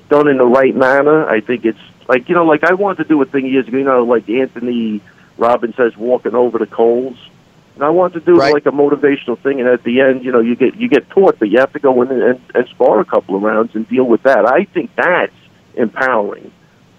done 0.10 0.28
in 0.28 0.38
the 0.38 0.46
right 0.46 0.76
manner. 0.76 1.28
I 1.28 1.42
think 1.42 1.66
it's 1.66 1.80
like 2.08 2.30
you 2.30 2.36
know, 2.36 2.46
like 2.46 2.64
I 2.64 2.74
wanted 2.74 3.04
to 3.04 3.10
do 3.10 3.22
a 3.22 3.26
thing 3.26 3.46
years 3.46 3.68
ago. 3.68 3.78
You 3.78 3.84
know, 3.84 4.04
like 4.04 4.30
Anthony 4.30 5.02
Robbins 5.38 5.76
says, 5.76 5.98
walking 5.98 6.36
over 6.36 6.60
the 6.60 6.68
coals. 6.68 7.18
And 7.76 7.84
I 7.86 7.90
want 7.90 8.14
to 8.14 8.20
do 8.20 8.36
like 8.36 8.66
a 8.66 8.72
motivational 8.72 9.40
thing, 9.40 9.62
and 9.62 9.70
at 9.70 9.84
the 9.84 10.02
end, 10.02 10.26
you 10.26 10.32
know, 10.32 10.42
you 10.42 10.56
get 10.56 10.76
you 10.76 10.90
get 10.90 11.10
taught 11.10 11.40
that 11.40 11.48
you 11.48 11.60
have 11.60 11.72
to 11.74 11.80
go 11.80 12.02
in 12.02 12.12
and, 12.12 12.42
and 12.54 12.68
spar 12.68 13.00
a 13.00 13.06
couple 13.06 13.36
of 13.36 13.42
rounds 13.42 13.74
and 13.76 13.88
deal 13.88 14.04
with 14.04 14.24
that. 14.24 14.46
I 14.46 14.66
think 14.66 14.92
that's 14.96 15.34
empowering, 15.74 16.52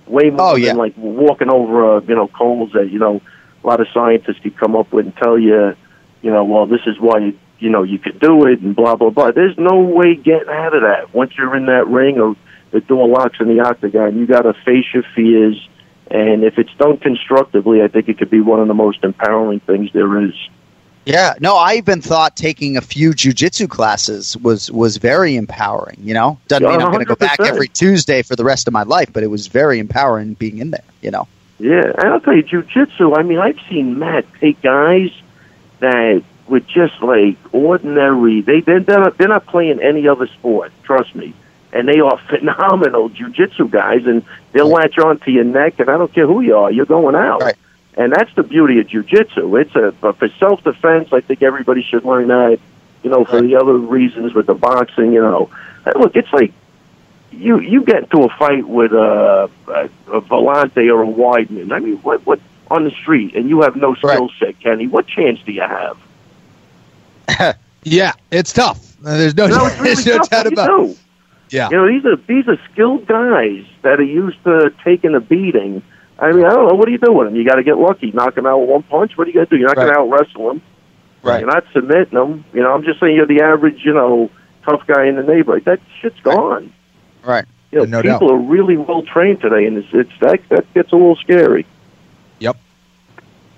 way 0.06 0.30
more 0.30 0.58
than 0.68 0.78
like 0.78 0.94
walking 0.96 1.50
over, 1.50 1.96
uh, 1.96 2.00
you 2.00 2.14
know, 2.14 2.26
coals 2.26 2.72
that 2.72 2.90
you 2.90 2.98
know 2.98 3.20
a 3.62 3.66
lot 3.66 3.80
of 3.80 3.86
scientists 3.92 4.38
could 4.42 4.56
come 4.56 4.74
up 4.74 4.92
with 4.92 5.04
and 5.06 5.16
tell 5.16 5.38
you, 5.38 5.76
you 6.22 6.30
know, 6.30 6.42
well, 6.44 6.66
this 6.66 6.80
is 6.86 6.98
why 6.98 7.18
you, 7.18 7.38
you 7.62 7.70
know 7.70 7.84
you 7.84 7.98
could 7.98 8.18
do 8.18 8.46
it 8.46 8.60
and 8.60 8.74
blah 8.74 8.96
blah 8.96 9.10
blah. 9.10 9.30
There's 9.30 9.56
no 9.56 9.80
way 9.80 10.16
getting 10.16 10.48
out 10.48 10.74
of 10.74 10.82
that. 10.82 11.14
Once 11.14 11.32
you're 11.38 11.56
in 11.56 11.66
that 11.66 11.86
ring 11.86 12.20
or 12.20 12.36
the 12.72 12.80
door 12.80 13.06
locks 13.06 13.38
in 13.40 13.48
the 13.48 13.60
octagon, 13.60 14.18
you 14.18 14.26
got 14.26 14.42
to 14.42 14.54
face 14.64 14.86
your 14.92 15.04
fears. 15.14 15.68
And 16.10 16.42
if 16.42 16.58
it's 16.58 16.74
done 16.74 16.98
constructively, 16.98 17.82
I 17.82 17.88
think 17.88 18.08
it 18.08 18.18
could 18.18 18.30
be 18.30 18.40
one 18.40 18.60
of 18.60 18.68
the 18.68 18.74
most 18.74 19.04
empowering 19.04 19.60
things 19.60 19.90
there 19.92 20.20
is. 20.20 20.34
Yeah, 21.04 21.34
no, 21.40 21.56
I 21.56 21.74
even 21.74 22.00
thought 22.00 22.36
taking 22.36 22.76
a 22.76 22.80
few 22.80 23.10
jujitsu 23.10 23.68
classes 23.68 24.36
was 24.36 24.70
was 24.70 24.98
very 24.98 25.36
empowering. 25.36 25.98
You 26.00 26.14
know, 26.14 26.38
doesn't 26.48 26.68
mean 26.68 26.80
I'm 26.80 26.92
going 26.92 27.00
to 27.00 27.04
go 27.04 27.16
back 27.16 27.40
every 27.40 27.68
Tuesday 27.68 28.22
for 28.22 28.36
the 28.36 28.44
rest 28.44 28.66
of 28.66 28.72
my 28.72 28.82
life, 28.82 29.12
but 29.12 29.22
it 29.22 29.28
was 29.28 29.46
very 29.46 29.78
empowering 29.78 30.34
being 30.34 30.58
in 30.58 30.70
there. 30.70 30.84
You 31.00 31.10
know, 31.10 31.28
Yeah, 31.58 31.92
and 31.98 32.08
I'll 32.08 32.20
tell 32.20 32.36
you, 32.36 32.44
jujitsu. 32.44 33.16
I 33.16 33.22
mean, 33.22 33.38
I've 33.38 33.58
seen 33.68 33.98
Matt 33.98 34.26
take 34.40 34.62
guys 34.62 35.10
that 35.80 36.22
were 36.52 36.60
just 36.60 37.00
like 37.02 37.38
ordinary. 37.50 38.42
They 38.42 38.60
they're 38.60 38.80
not, 38.80 39.16
they're 39.16 39.26
not 39.26 39.46
playing 39.46 39.80
any 39.80 40.06
other 40.06 40.26
sport. 40.26 40.70
Trust 40.82 41.14
me, 41.14 41.32
and 41.72 41.88
they 41.88 42.00
are 42.00 42.18
phenomenal 42.28 43.08
jujitsu 43.08 43.70
guys, 43.70 44.04
and 44.04 44.22
they'll 44.52 44.68
latch 44.68 44.98
onto 44.98 45.30
your 45.30 45.44
neck, 45.44 45.80
and 45.80 45.88
I 45.88 45.96
don't 45.96 46.12
care 46.12 46.26
who 46.26 46.42
you 46.42 46.54
are, 46.56 46.70
you're 46.70 46.84
going 46.84 47.14
out. 47.14 47.40
And 47.96 48.12
that's 48.12 48.32
the 48.34 48.42
beauty 48.42 48.80
of 48.80 48.86
jujitsu. 48.86 49.60
It's 49.62 49.74
a 49.74 49.94
but 49.98 50.18
for 50.18 50.28
self 50.38 50.62
defense. 50.62 51.08
I 51.10 51.22
think 51.22 51.42
everybody 51.42 51.82
should 51.82 52.04
learn 52.04 52.28
that. 52.28 52.60
You 53.02 53.10
know, 53.10 53.24
for 53.24 53.40
the 53.40 53.56
other 53.56 53.74
reasons 53.74 54.34
with 54.34 54.46
the 54.46 54.54
boxing, 54.54 55.12
you 55.12 55.22
know, 55.22 55.50
look, 55.96 56.14
it's 56.14 56.32
like 56.32 56.52
you 57.30 57.60
you 57.60 57.82
get 57.82 58.04
into 58.04 58.24
a 58.24 58.28
fight 58.28 58.68
with 58.68 58.92
a, 58.92 59.50
a, 59.68 59.84
a 60.18 60.20
Volante 60.20 60.86
or 60.94 61.02
a 61.02 61.06
Weidman. 61.06 61.72
I 61.72 61.78
mean, 61.80 61.96
what 61.98 62.24
what 62.26 62.40
on 62.70 62.84
the 62.84 62.90
street, 62.90 63.34
and 63.34 63.48
you 63.48 63.62
have 63.62 63.74
no 63.74 63.94
skill 63.94 64.30
set, 64.38 64.60
Kenny. 64.60 64.86
What 64.86 65.06
chance 65.06 65.40
do 65.44 65.52
you 65.52 65.62
have? 65.62 65.98
yeah, 67.84 68.12
it's 68.30 68.52
tough. 68.52 68.96
Uh, 69.04 69.16
There's 69.16 69.34
no, 69.36 69.46
No, 69.46 69.64
really 69.64 69.94
there's 69.94 70.06
no 70.06 70.18
doubt 70.18 70.30
What 70.30 70.42
do 70.44 70.50
you 70.50 70.52
about 70.54 70.90
it. 70.90 70.98
Yeah. 71.50 71.68
You 71.70 71.76
know, 71.76 71.86
these 71.88 72.04
are 72.06 72.16
these 72.16 72.48
are 72.48 72.58
skilled 72.72 73.06
guys 73.06 73.64
that 73.82 74.00
are 74.00 74.04
used 74.04 74.42
to 74.44 74.72
taking 74.84 75.14
a 75.14 75.20
beating. 75.20 75.82
I 76.18 76.32
mean, 76.32 76.44
I 76.44 76.50
don't 76.50 76.68
know. 76.68 76.74
What 76.74 76.86
do 76.86 76.92
you 76.92 76.98
do 76.98 77.12
with 77.12 77.26
them? 77.26 77.36
You 77.36 77.44
got 77.44 77.56
to 77.56 77.62
get 77.64 77.76
lucky, 77.78 78.10
knock 78.12 78.36
them 78.36 78.46
out 78.46 78.58
with 78.60 78.68
one 78.70 78.82
punch. 78.84 79.18
What 79.18 79.26
are 79.26 79.30
you 79.30 79.34
going 79.34 79.46
to 79.46 79.50
do? 79.50 79.56
You're 79.58 79.68
not 79.68 79.76
going 79.76 79.92
to 79.92 79.98
out 79.98 80.08
wrestle 80.08 80.48
them. 80.48 80.62
Right. 81.22 81.40
You're 81.40 81.50
not 81.52 81.64
submitting 81.72 82.14
them. 82.18 82.44
You 82.54 82.62
know, 82.62 82.72
I'm 82.72 82.84
just 82.84 83.00
saying 83.00 83.16
you're 83.16 83.26
the 83.26 83.42
average, 83.42 83.84
you 83.84 83.92
know, 83.92 84.30
tough 84.64 84.86
guy 84.86 85.06
in 85.06 85.16
the 85.16 85.22
neighborhood. 85.22 85.64
That 85.66 85.80
shit's 86.00 86.18
gone. 86.20 86.72
Right. 87.24 87.44
You 87.70 87.80
know, 87.80 87.84
No 87.84 88.02
people 88.02 88.28
doubt. 88.28 88.34
are 88.34 88.38
really 88.38 88.76
well 88.76 89.02
trained 89.02 89.40
today, 89.40 89.66
and 89.66 89.76
it's, 89.78 89.88
it's 89.92 90.10
that 90.20 90.40
that 90.50 90.72
gets 90.74 90.92
a 90.92 90.96
little 90.96 91.16
scary. 91.16 91.66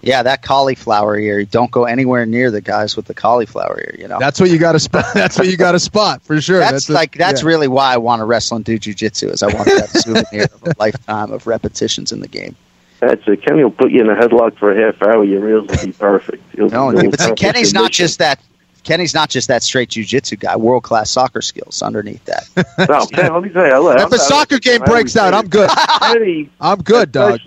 Yep. 0.05 0.09
yeah, 0.09 0.23
that 0.25 0.43
cauliflower 0.43 1.17
ear. 1.19 1.45
Don't 1.45 1.71
go 1.71 1.85
anywhere 1.85 2.27
near 2.27 2.51
the 2.51 2.61
guys 2.61 2.97
with 2.97 3.07
the 3.07 3.15
cauliflower 3.15 3.79
ear. 3.81 3.97
You 3.99 4.09
know, 4.09 4.19
That's 4.19 4.39
what 4.41 4.51
you 4.51 4.59
got 4.59 4.73
to 4.73 4.81
spot. 4.81 5.07
That's 5.15 5.39
what 5.39 5.49
you 5.49 5.57
got 5.57 5.73
to 5.73 5.81
spot 5.81 6.23
for 6.23 6.41
sure. 6.41 6.59
that's, 6.61 6.89
a- 6.89 6.93
like 6.93 7.17
that's 7.17 7.43
yeah. 7.43 7.49
really 7.49 7.69
why 7.69 7.93
I 7.95 7.97
want 7.97 8.21
to 8.21 8.25
wrestle 8.25 8.57
and 8.57 8.65
do 8.65 8.79
jujitsu. 8.79 9.31
Is 9.33 9.43
I 9.43 9.47
want 9.55 9.67
that 9.67 9.89
souvenir 9.93 10.45
of 10.45 10.63
a 10.65 10.75
lifetime 10.79 11.33
of 11.33 11.47
repetitions 11.47 12.13
in 12.13 12.21
the 12.21 12.29
game. 12.29 12.55
That's 13.01 13.27
it. 13.27 13.43
Kenny 13.43 13.63
will 13.65 13.71
put 13.71 13.91
you 13.91 14.01
in 14.01 14.09
a 14.09 14.15
headlock 14.15 14.57
for 14.57 14.73
a 14.73 14.85
half 14.93 15.03
hour. 15.03 15.25
Your 15.25 15.41
reels 15.41 15.69
will 15.69 15.85
be 15.87 15.93
perfect. 15.93 16.43
He'll, 16.55 16.69
No, 16.71 16.91
he'll 16.91 17.11
but 17.11 17.21
see, 17.21 17.33
Kenny's 17.35 17.73
your 17.73 17.83
not 17.83 17.93
just 17.93 18.19
that. 18.21 18.41
Kenny's 18.83 19.15
not 19.15 19.31
just 19.31 19.49
that 19.49 19.63
straight 19.63 19.89
jujitsu 19.89 20.39
guy. 20.39 20.57
World 20.57 20.83
class 20.83 21.11
soccer 21.11 21.41
skills 21.41 21.81
underneath 21.83 22.23
that. 22.27 22.45
No, 22.89 23.07
Ken, 23.07 23.33
let 23.33 23.43
me 23.43 23.49
tell 23.49 23.67
you. 23.67 23.79
look, 23.79 23.97
If 23.97 24.05
I'm 24.05 24.11
the 24.11 24.17
not- 24.19 24.27
soccer 24.27 24.59
game 24.59 24.83
breaks 24.83 25.17
out, 25.17 25.33
I'm 25.33 25.49
good. 25.49 25.71
Kenny, 26.01 26.51
I'm 26.61 26.83
good, 26.83 27.11
dog. 27.11 27.41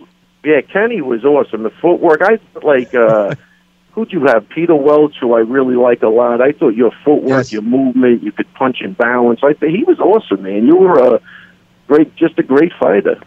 Yeah, 0.48 0.62
Kenny 0.62 1.02
was 1.02 1.26
awesome. 1.26 1.64
The 1.64 1.70
footwork, 1.82 2.22
I 2.22 2.40
like. 2.64 2.94
uh 2.96 3.36
Who'd 3.92 4.12
you 4.14 4.26
have? 4.28 4.48
Peter 4.50 4.76
Welch, 4.76 5.16
who 5.20 5.34
I 5.34 5.40
really 5.40 5.74
like 5.76 6.04
a 6.04 6.08
lot. 6.08 6.40
I 6.40 6.52
thought 6.52 6.76
your 6.76 6.92
footwork, 7.04 7.52
your 7.52 7.64
movement, 7.64 8.22
you 8.22 8.32
could 8.32 8.54
punch 8.54 8.78
and 8.82 8.96
balance. 8.96 9.40
I 9.44 9.54
think 9.54 9.76
he 9.76 9.84
was 9.84 10.00
awesome, 10.00 10.44
man. 10.44 10.68
You 10.68 10.76
were 10.76 11.16
a 11.16 11.22
great, 11.88 12.16
just 12.16 12.38
a 12.38 12.44
great 12.44 12.72
fighter. 12.80 13.20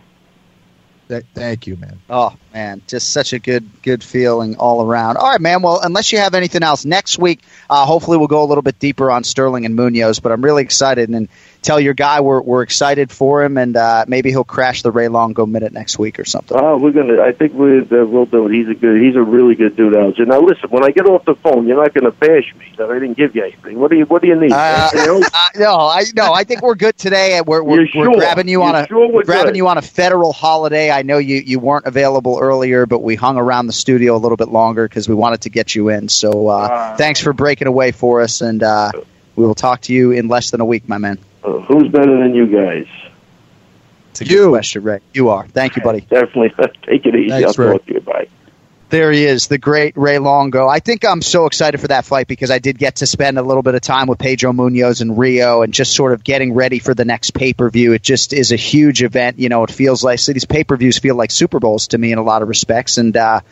Th- 1.09 1.25
Thank 1.35 1.67
you, 1.67 1.75
man. 1.77 1.99
Oh 2.09 2.37
man, 2.55 2.83
just 2.87 3.11
such 3.13 3.33
a 3.33 3.41
good 3.41 3.69
good 3.83 4.05
feeling 4.05 4.55
all 4.59 4.87
around. 4.87 5.17
All 5.17 5.29
right, 5.29 5.41
man. 5.41 5.61
Well, 5.61 5.81
unless 5.83 6.13
you 6.13 6.19
have 6.19 6.35
anything 6.35 6.63
else 6.63 6.85
next 6.85 7.19
week, 7.19 7.41
uh, 7.69 7.85
hopefully 7.85 8.17
we'll 8.17 8.29
go 8.29 8.45
a 8.45 8.47
little 8.47 8.63
bit 8.63 8.79
deeper 8.79 9.11
on 9.11 9.25
Sterling 9.25 9.65
and 9.67 9.77
Munhoz. 9.77 10.23
But 10.23 10.31
I'm 10.31 10.41
really 10.41 10.63
excited, 10.63 11.09
and 11.09 11.29
tell 11.63 11.79
your 11.81 11.95
guy 11.95 12.21
we're 12.21 12.41
we're 12.41 12.63
excited 12.63 13.11
for 13.11 13.43
him, 13.43 13.57
and 13.59 13.77
uh, 13.77 14.05
maybe 14.09 14.31
he'll 14.31 14.45
crash 14.45 14.83
the 14.83 14.91
Ray 14.91 15.09
Longo 15.09 15.47
minute 15.47 15.73
next 15.73 15.99
week 15.99 16.19
or 16.19 16.25
something. 16.25 16.57
Oh, 16.61 16.79
we're 16.79 16.93
gonna. 16.93 17.21
I 17.23 17.33
think 17.33 17.55
we 17.55 17.81
uh, 17.81 18.05
we'll 18.07 18.27
do 18.27 18.47
it. 18.47 18.53
He's 18.55 18.69
a 18.69 18.75
good. 18.75 19.01
He's 19.01 19.17
a 19.17 19.23
really 19.23 19.55
good 19.55 19.77
dude, 19.77 19.97
Alger. 19.97 20.25
Now 20.27 20.41
listen, 20.41 20.71
when 20.71 20.85
I 20.85 20.91
get 20.91 21.07
off 21.07 21.25
the 21.25 21.35
phone, 21.35 21.67
you're 21.67 21.77
not 21.83 21.93
gonna 21.95 22.11
bash 22.13 22.55
me 22.59 22.67
that 22.79 22.91
I 22.91 22.95
didn't 22.99 23.17
give 23.17 23.35
you 23.35 23.43
anything. 23.43 23.79
What 23.79 23.91
do 23.91 23.97
you 23.99 24.05
What 24.07 24.23
do 24.23 24.29
you 24.29 24.37
need? 24.41 24.53
Uh, 24.53 24.91
no, 25.57 25.77
I 25.79 26.05
no, 26.15 26.33
I 26.33 26.45
think 26.45 26.63
we're 26.63 26.75
good 26.75 26.97
today. 26.97 27.37
and 27.39 27.47
We're 27.47 27.63
we're, 27.63 27.87
we're 27.95 28.15
grabbing 28.15 28.49
you 28.49 28.63
on 28.63 28.75
You're 28.75 28.83
a 28.85 28.89
sure 28.89 29.23
grabbing 29.25 29.53
good? 29.53 29.57
you 29.57 29.69
on 29.69 29.79
a 29.79 29.83
federal 29.83 30.33
holiday. 30.33 30.91
I 30.91 31.03
know 31.03 31.19
you 31.19 31.37
you 31.37 31.59
weren't 31.59 31.87
available 31.87 32.39
earlier, 32.41 32.87
but 32.87 33.03
we 33.03 33.15
hung 33.17 33.37
around 33.37 33.67
the 33.67 33.73
studio 33.73 34.17
a 34.17 34.19
little 34.19 34.37
bit 34.37 34.49
longer 34.49 34.89
because 34.89 35.09
we 35.09 35.15
wanted 35.15 35.43
to 35.43 35.51
get 35.51 35.75
you 35.75 35.89
in. 35.91 36.09
So 36.09 36.49
uh, 36.49 36.69
Ah. 36.71 36.95
thanks 36.97 37.21
for 37.21 37.33
breaking 37.33 37.69
away 37.69 37.93
for 37.93 38.21
us, 38.21 38.41
and 38.41 38.63
uh, 38.63 38.93
we 39.37 39.45
will 39.45 39.55
talk 39.55 39.83
to 39.83 39.93
you 39.93 40.13
in 40.13 40.29
less 40.29 40.51
than 40.51 40.61
a 40.61 40.65
week, 40.65 40.89
my 40.89 40.99
man. 40.99 41.19
Uh, 41.43 41.61
who's 41.61 41.89
better 41.89 42.19
than 42.19 42.35
you 42.35 42.47
guys? 42.47 42.87
It's 44.11 44.21
a 44.21 44.25
good 44.25 44.49
question, 44.49 44.83
Ray. 44.83 45.01
You 45.15 45.31
are. 45.31 45.47
Thank 45.47 45.77
you, 45.77 45.83
buddy. 45.83 46.01
Definitely. 46.01 46.51
Take 46.83 47.07
it 47.07 47.15
easy. 47.15 47.29
Thanks, 47.31 47.59
I'll 47.59 47.67
Ray. 47.67 47.73
talk 47.73 47.87
to 47.87 47.95
you. 47.95 48.01
Bye. 48.01 48.29
There 48.91 49.13
he 49.13 49.25
is, 49.25 49.47
the 49.47 49.57
great 49.57 49.97
Ray 49.97 50.19
Longo. 50.19 50.67
I 50.67 50.81
think 50.81 51.05
I'm 51.05 51.23
so 51.23 51.47
excited 51.47 51.81
for 51.81 51.87
that 51.89 52.05
fight 52.05 52.27
because 52.27 52.51
I 52.51 52.59
did 52.59 52.77
get 52.77 52.97
to 52.97 53.07
spend 53.07 53.39
a 53.39 53.43
little 53.43 53.63
bit 53.63 53.77
of 53.77 53.83
time 53.83 54.09
with 54.09 54.19
Pedro 54.19 54.51
Munhoz 54.51 55.01
in 55.01 55.17
Rio 55.17 55.63
and 55.63 55.73
just 55.73 55.95
sort 55.95 56.13
of 56.13 56.25
getting 56.25 56.55
ready 56.55 56.81
for 56.81 56.93
the 56.93 57.05
next 57.05 57.31
pay 57.31 57.53
per 57.53 57.71
view. 57.71 57.93
It 57.93 58.03
just 58.03 58.33
is 58.33 58.51
a 58.51 58.57
huge 58.57 59.05
event. 59.05 59.39
You 59.39 59.49
know, 59.49 59.63
it 59.63 59.71
feels 59.71 60.03
like 60.03 60.19
so 60.19 60.33
these 60.33 60.45
pay 60.45 60.65
per 60.65 60.77
views 60.77 60.99
feel 60.99 61.15
like 61.15 61.31
Super 61.31 61.61
Bowls 61.61 61.89
to 61.89 61.99
me 61.99 62.11
in 62.11 62.19
a 62.19 62.23
lot 62.25 62.43
of 62.43 62.49
respects. 62.49 62.99
And 62.99 63.17
uh, 63.17 63.43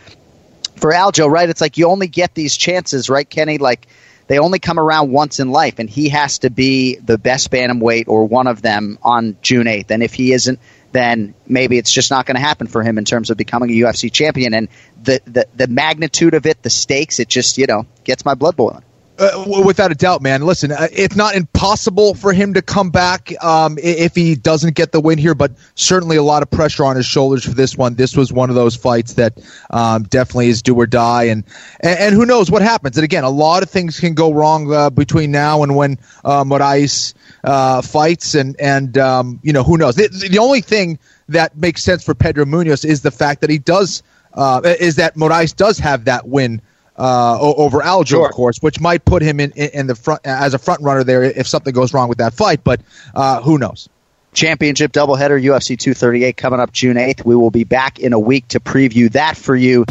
for 0.75 0.91
Aljo, 0.91 1.31
right, 1.31 1.49
it's 1.49 1.61
like 1.61 1.79
you 1.79 1.87
only 1.87 2.09
get 2.09 2.35
these 2.35 2.57
chances, 2.57 3.09
right, 3.09 3.29
Kenny? 3.29 3.59
Like 3.59 3.87
they 4.29 4.39
only 4.39 4.59
come 4.59 4.79
around 4.79 5.11
once 5.11 5.41
in 5.41 5.51
life, 5.51 5.79
and 5.79 5.89
he 5.91 6.11
has 6.11 6.41
to 6.41 6.51
be 6.51 6.97
the 6.97 7.19
best 7.19 7.51
bantamweight 7.51 8.05
or 8.09 8.27
one 8.27 8.47
of 8.47 8.63
them 8.63 8.99
on 9.03 9.37
June 9.43 9.67
8th. 9.67 9.91
And 9.91 10.03
if 10.03 10.15
he 10.15 10.33
isn't, 10.33 10.61
then 10.93 11.35
maybe 11.47 11.79
it's 11.79 11.91
just 11.91 12.11
not 12.11 12.27
going 12.27 12.37
to 12.37 12.41
happen 12.41 12.67
for 12.67 12.83
him 12.83 12.99
in 12.99 13.05
terms 13.05 13.31
of 13.31 13.37
becoming 13.37 13.71
a 13.71 13.73
UFC 13.73 14.13
champion. 14.13 14.55
And 14.55 14.69
the, 15.03 15.21
the 15.25 15.49
the 15.55 15.67
magnitude 15.67 16.35
of 16.35 16.47
it, 16.47 16.63
the 16.63 16.71
stakes, 16.71 17.19
it 17.21 17.29
just 17.29 17.59
you 17.59 17.67
know 17.67 17.87
gets 18.05 18.25
my 18.25 18.35
blood 18.35 18.57
boiling. 18.57 18.85
Uh, 19.19 19.63
without 19.65 19.91
a 19.91 19.97
doubt, 19.97 20.23
man. 20.23 20.43
Listen, 20.43 20.71
uh, 20.71 20.87
it's 20.93 21.17
not 21.17 21.35
impossible 21.35 22.15
for 22.15 22.33
him 22.33 22.55
to 22.55 22.63
come 22.63 22.91
back 22.91 23.33
um, 23.43 23.77
if 23.83 24.15
he 24.15 24.37
doesn't 24.37 24.77
get 24.77 24.93
the 24.93 25.01
win 25.01 25.19
here, 25.19 25.35
but 25.35 25.51
certainly 25.75 26.17
a 26.17 26.23
lot 26.23 26.41
of 26.41 26.51
pressure 26.53 26.85
on 26.85 26.95
his 26.95 27.05
shoulders 27.05 27.45
for 27.45 27.51
this 27.51 27.77
one. 27.77 27.97
This 27.97 28.17
was 28.17 28.33
one 28.33 28.49
of 28.49 28.55
those 28.55 28.77
fights 28.77 29.15
that 29.15 29.37
um, 29.71 30.05
definitely 30.05 30.51
is 30.51 30.63
do 30.63 30.77
or 30.77 30.87
die, 30.87 31.25
and, 31.25 31.43
and 31.81 32.15
who 32.15 32.27
knows 32.27 32.49
what 32.49 32.63
happens. 32.63 32.97
And 32.97 33.03
again, 33.03 33.25
a 33.25 33.31
lot 33.31 33.65
of 33.65 33.71
things 33.71 33.99
can 33.99 34.15
go 34.15 34.33
wrong 34.33 34.73
uh, 34.73 34.91
between 34.91 35.33
now 35.33 35.65
and 35.65 35.75
when 35.75 35.99
uh, 36.25 36.45
Moraes 36.45 37.15
uh, 37.43 37.83
fights, 37.83 38.37
and 38.37 38.55
and 38.61 38.97
um, 38.99 39.41
you 39.43 39.53
know 39.53 39.65
who 39.65 39.79
knows. 39.79 39.97
The, 39.97 40.29
the 40.31 40.39
only 40.39 40.61
thing 40.61 40.97
that 41.29 41.57
makes 41.57 41.83
sense 41.83 42.05
for 42.05 42.15
Pedro 42.15 42.45
Munhoz 42.45 42.85
is 42.85 43.03
the 43.03 43.11
fact 43.11 43.41
that 43.41 43.51
he 43.51 43.59
does 43.59 44.05
uh, 44.35 44.61
is 44.65 44.95
that 44.95 45.17
Moraes 45.17 45.57
does 45.57 45.81
have 45.81 46.05
that 46.05 46.29
win 46.29 46.63
uh, 46.99 47.39
over 47.41 47.79
Aljo, 47.79 48.07
sure. 48.07 48.27
of 48.27 48.33
course, 48.33 48.59
which 48.59 48.81
might 48.81 49.05
put 49.05 49.23
him 49.23 49.41
in, 49.41 49.53
in, 49.53 49.87
the 49.87 49.95
front 49.95 50.21
as 50.25 50.55
a 50.55 50.59
front 50.59 50.83
runner 50.83 51.05
there 51.05 51.23
if 51.23 51.47
something 51.47 51.73
goes 51.73 51.95
wrong 51.95 52.09
with 52.09 52.19
that 52.19 52.35
fight. 52.35 52.65
But 52.65 52.81
uh, 53.15 53.41
who 53.41 53.59
knows? 53.59 53.89
Championship 54.35 54.93
doubleheader 54.93 55.43
UFC 55.43 55.79
238 55.79 56.37
coming 56.37 56.61
up 56.61 56.73
June 56.73 56.97
8th. 56.97 57.25
We 57.25 57.35
will 57.35 57.51
be 57.51 57.65
back 57.65 57.99
in 57.99 58.13
a 58.13 58.19
week 58.19 58.49
to 58.49 58.61
preview 58.61 59.11
that 59.13 59.37
for 59.37 59.57
you. 59.57 59.85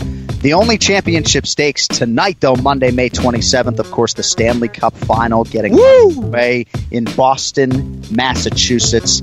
The 0.47 0.53
only 0.53 0.77
championship 0.77 1.45
stakes 1.45 1.89
tonight, 1.89 2.37
though, 2.39 2.55
Monday, 2.55 2.89
May 2.89 3.09
27th, 3.09 3.79
of 3.79 3.91
course, 3.91 4.13
the 4.13 4.23
Stanley 4.23 4.69
Cup 4.69 4.95
final 4.95 5.43
getting 5.43 5.77
away 5.77 6.65
in 6.89 7.03
Boston, 7.03 8.01
Massachusetts. 8.11 9.21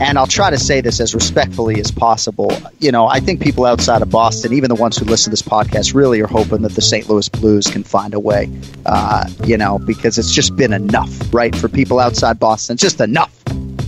And 0.00 0.18
I'll 0.18 0.26
try 0.26 0.50
to 0.50 0.58
say 0.58 0.80
this 0.80 0.98
as 0.98 1.14
respectfully 1.14 1.78
as 1.78 1.92
possible. 1.92 2.52
You 2.80 2.90
know, 2.90 3.06
I 3.06 3.20
think 3.20 3.40
people 3.40 3.66
outside 3.66 4.02
of 4.02 4.10
Boston, 4.10 4.52
even 4.52 4.68
the 4.68 4.74
ones 4.74 4.96
who 4.96 5.04
listen 5.04 5.26
to 5.26 5.30
this 5.30 5.42
podcast, 5.42 5.94
really 5.94 6.20
are 6.20 6.26
hoping 6.26 6.62
that 6.62 6.72
the 6.72 6.82
St. 6.82 7.08
Louis 7.08 7.28
Blues 7.28 7.68
can 7.68 7.84
find 7.84 8.12
a 8.12 8.18
way, 8.18 8.50
uh, 8.84 9.30
you 9.44 9.56
know, 9.56 9.78
because 9.78 10.18
it's 10.18 10.32
just 10.32 10.56
been 10.56 10.72
enough, 10.72 11.32
right? 11.32 11.54
For 11.54 11.68
people 11.68 12.00
outside 12.00 12.40
Boston, 12.40 12.78
just 12.78 13.00
enough 13.00 13.43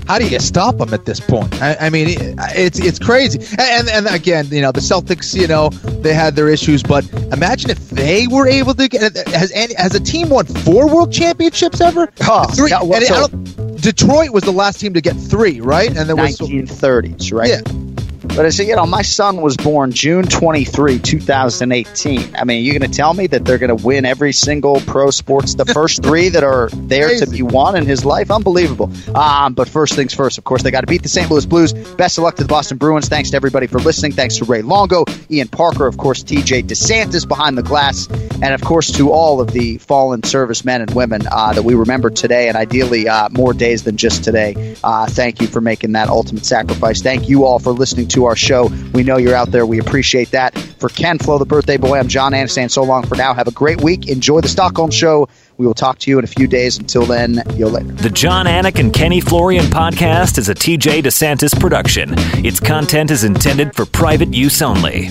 how 0.07 0.19
do 0.19 0.29
you 0.29 0.39
stop 0.39 0.79
them 0.79 0.95
at 0.95 1.05
this 1.05 1.21
point? 1.21 1.61
I, 1.61 1.77
I 1.81 1.91
mean, 1.91 2.09
it's 2.11 2.79
it's 2.79 2.99
crazy. 2.99 3.41
And, 3.59 3.89
and 3.89 4.07
again, 4.07 4.47
you 4.49 4.61
know, 4.61 4.73
the 4.73 4.81
Celtics, 4.81 5.39
you 5.39 5.47
know, 5.47 5.71
they 5.71 6.15
had 6.15 6.37
their 6.37 6.49
issues, 6.49 6.83
but 6.83 7.11
imagine 7.33 7.71
if 7.71 7.91
they 7.91 8.27
were 8.27 8.47
able 8.47 8.75
to 8.75 8.89
get. 8.89 9.17
Has 9.29 9.51
has 9.53 9.95
a 9.95 10.01
team 10.01 10.29
won 10.29 10.47
four 10.47 10.93
World 10.93 11.13
Championships 11.13 11.81
ever? 11.81 12.09
Oh, 12.23 12.45
three. 12.45 12.71
Well, 12.71 13.01
so, 13.03 13.29
Detroit 13.77 14.31
was 14.31 14.45
the 14.45 14.53
last 14.53 14.81
team 14.81 14.95
to 14.95 15.01
get 15.01 15.17
three, 15.17 15.61
right? 15.61 15.89
And 15.89 16.09
there 16.09 16.17
was 16.17 16.39
1930s, 16.39 17.33
right? 17.33 17.51
Yeah. 17.51 18.06
But 18.29 18.47
I 18.47 18.51
said, 18.51 18.67
you 18.67 18.77
know, 18.77 18.87
my 18.87 19.03
son 19.03 19.41
was 19.41 19.57
born 19.57 19.93
June 19.93 20.25
23, 20.25 20.99
2018. 20.99 22.37
I 22.37 22.45
mean, 22.45 22.65
you're 22.65 22.79
going 22.79 22.91
to 22.91 22.97
tell 22.97 23.15
me 23.15 23.27
that 23.29 23.45
they're 23.45 23.59
going 23.59 23.77
to 23.77 23.87
win 23.87 24.05
every 24.05 24.33
single 24.33 24.81
pro 24.81 25.11
sports, 25.11 25.55
the 25.55 25.65
first 25.65 26.03
three 26.03 26.29
that 26.31 26.45
are 26.45 26.69
there 26.73 27.09
Crazy. 27.09 27.25
to 27.25 27.31
be 27.31 27.43
won 27.43 27.77
in 27.77 27.87
his 27.87 28.05
life? 28.05 28.31
Unbelievable. 28.31 28.91
Um, 29.17 29.55
but 29.55 29.69
first 29.69 29.95
things 29.95 30.13
first, 30.15 30.39
of 30.39 30.45
course, 30.45 30.63
they 30.63 30.71
got 30.71 30.83
to 30.83 30.87
beat 30.87 31.03
the 31.03 31.09
St. 31.09 31.31
Louis 31.31 31.47
Blues. 31.47 31.73
Best 31.73 32.19
of 32.19 32.25
luck 32.25 32.37
to 32.37 32.43
the 32.43 32.49
Boston 32.49 32.77
Bruins. 32.79 33.09
Thanks 33.09 33.31
to 33.31 33.37
everybody 33.37 33.67
for 33.67 33.79
listening. 33.79 34.13
Thanks 34.13 34.37
to 34.39 34.45
Ray 34.45 34.63
Longo, 34.63 35.05
Ian 35.31 35.49
Parker, 35.49 35.87
of 35.87 35.97
course, 35.97 36.23
TJ 36.23 36.65
DeSantis 36.65 37.27
behind 37.27 37.57
the 37.57 37.63
glass, 37.63 38.07
and 38.43 38.53
of 38.53 38.61
course 38.63 38.91
to 38.93 39.11
all 39.11 39.41
of 39.41 39.53
the 39.53 39.79
fallen 39.79 40.23
servicemen 40.23 40.83
and 40.83 40.95
women 40.95 41.23
uh, 41.31 41.53
that 41.53 41.63
we 41.63 41.75
remember 41.75 42.11
today, 42.11 42.49
and 42.49 42.57
ideally 42.57 43.09
uh, 43.09 43.29
more 43.31 43.53
days 43.53 43.85
than 43.85 43.97
just 43.97 44.25
today. 44.25 44.77
Uh, 44.85 45.07
thank 45.07 45.41
you 45.41 45.47
for 45.47 45.61
making 45.61 45.93
that 45.93 46.09
ultimate 46.09 46.45
sacrifice. 46.45 47.03
Thank 47.03 47.29
you 47.29 47.45
all 47.45 47.59
for 47.59 47.73
listening 47.73 48.09
to 48.09 48.16
our 48.25 48.37
show. 48.37 48.71
We 48.93 49.03
know 49.03 49.19
you're 49.19 49.35
out 49.35 49.51
there. 49.51 49.67
We 49.67 49.79
appreciate 49.79 50.31
that. 50.31 50.57
For 50.79 50.89
Ken 50.89 51.19
Flo, 51.19 51.39
the 51.39 51.45
birthday 51.45 51.77
boy, 51.77 51.99
I'm 51.99 52.09
Jon 52.09 52.33
Anik. 52.33 52.71
So 52.71 52.83
long 52.83 53.07
for 53.07 53.15
now. 53.15 53.35
Have 53.35 53.49
a 53.49 53.53
great 53.53 53.81
week. 53.81 54.09
Enjoy 54.09 54.41
the 54.41 54.49
Stockholm 54.49 54.91
show. 54.91 55.29
We 55.59 55.67
will 55.67 55.75
talk 55.75 55.99
to 56.01 56.11
you 56.11 56.19
in 56.19 56.25
a 56.25 56.29
few 56.29 56.47
days. 56.47 56.79
Until 56.79 57.07
then, 57.07 57.43
you'll 57.55 57.71
later. 57.71 57.93
The 57.93 58.11
Jon 58.11 58.47
Anik 58.47 58.79
and 58.79 58.93
Kenny 58.93 59.21
Florian 59.21 59.67
podcast 59.67 60.39
is 60.39 60.49
a 60.49 60.55
TJ 60.55 61.03
DeSantis 61.03 61.59
production. 61.59 62.15
Its 62.45 62.61
content 62.61 63.11
is 63.11 63.25
intended 63.25 63.75
for 63.75 63.87
private 63.87 64.35
use 64.35 64.61
only. 64.61 65.11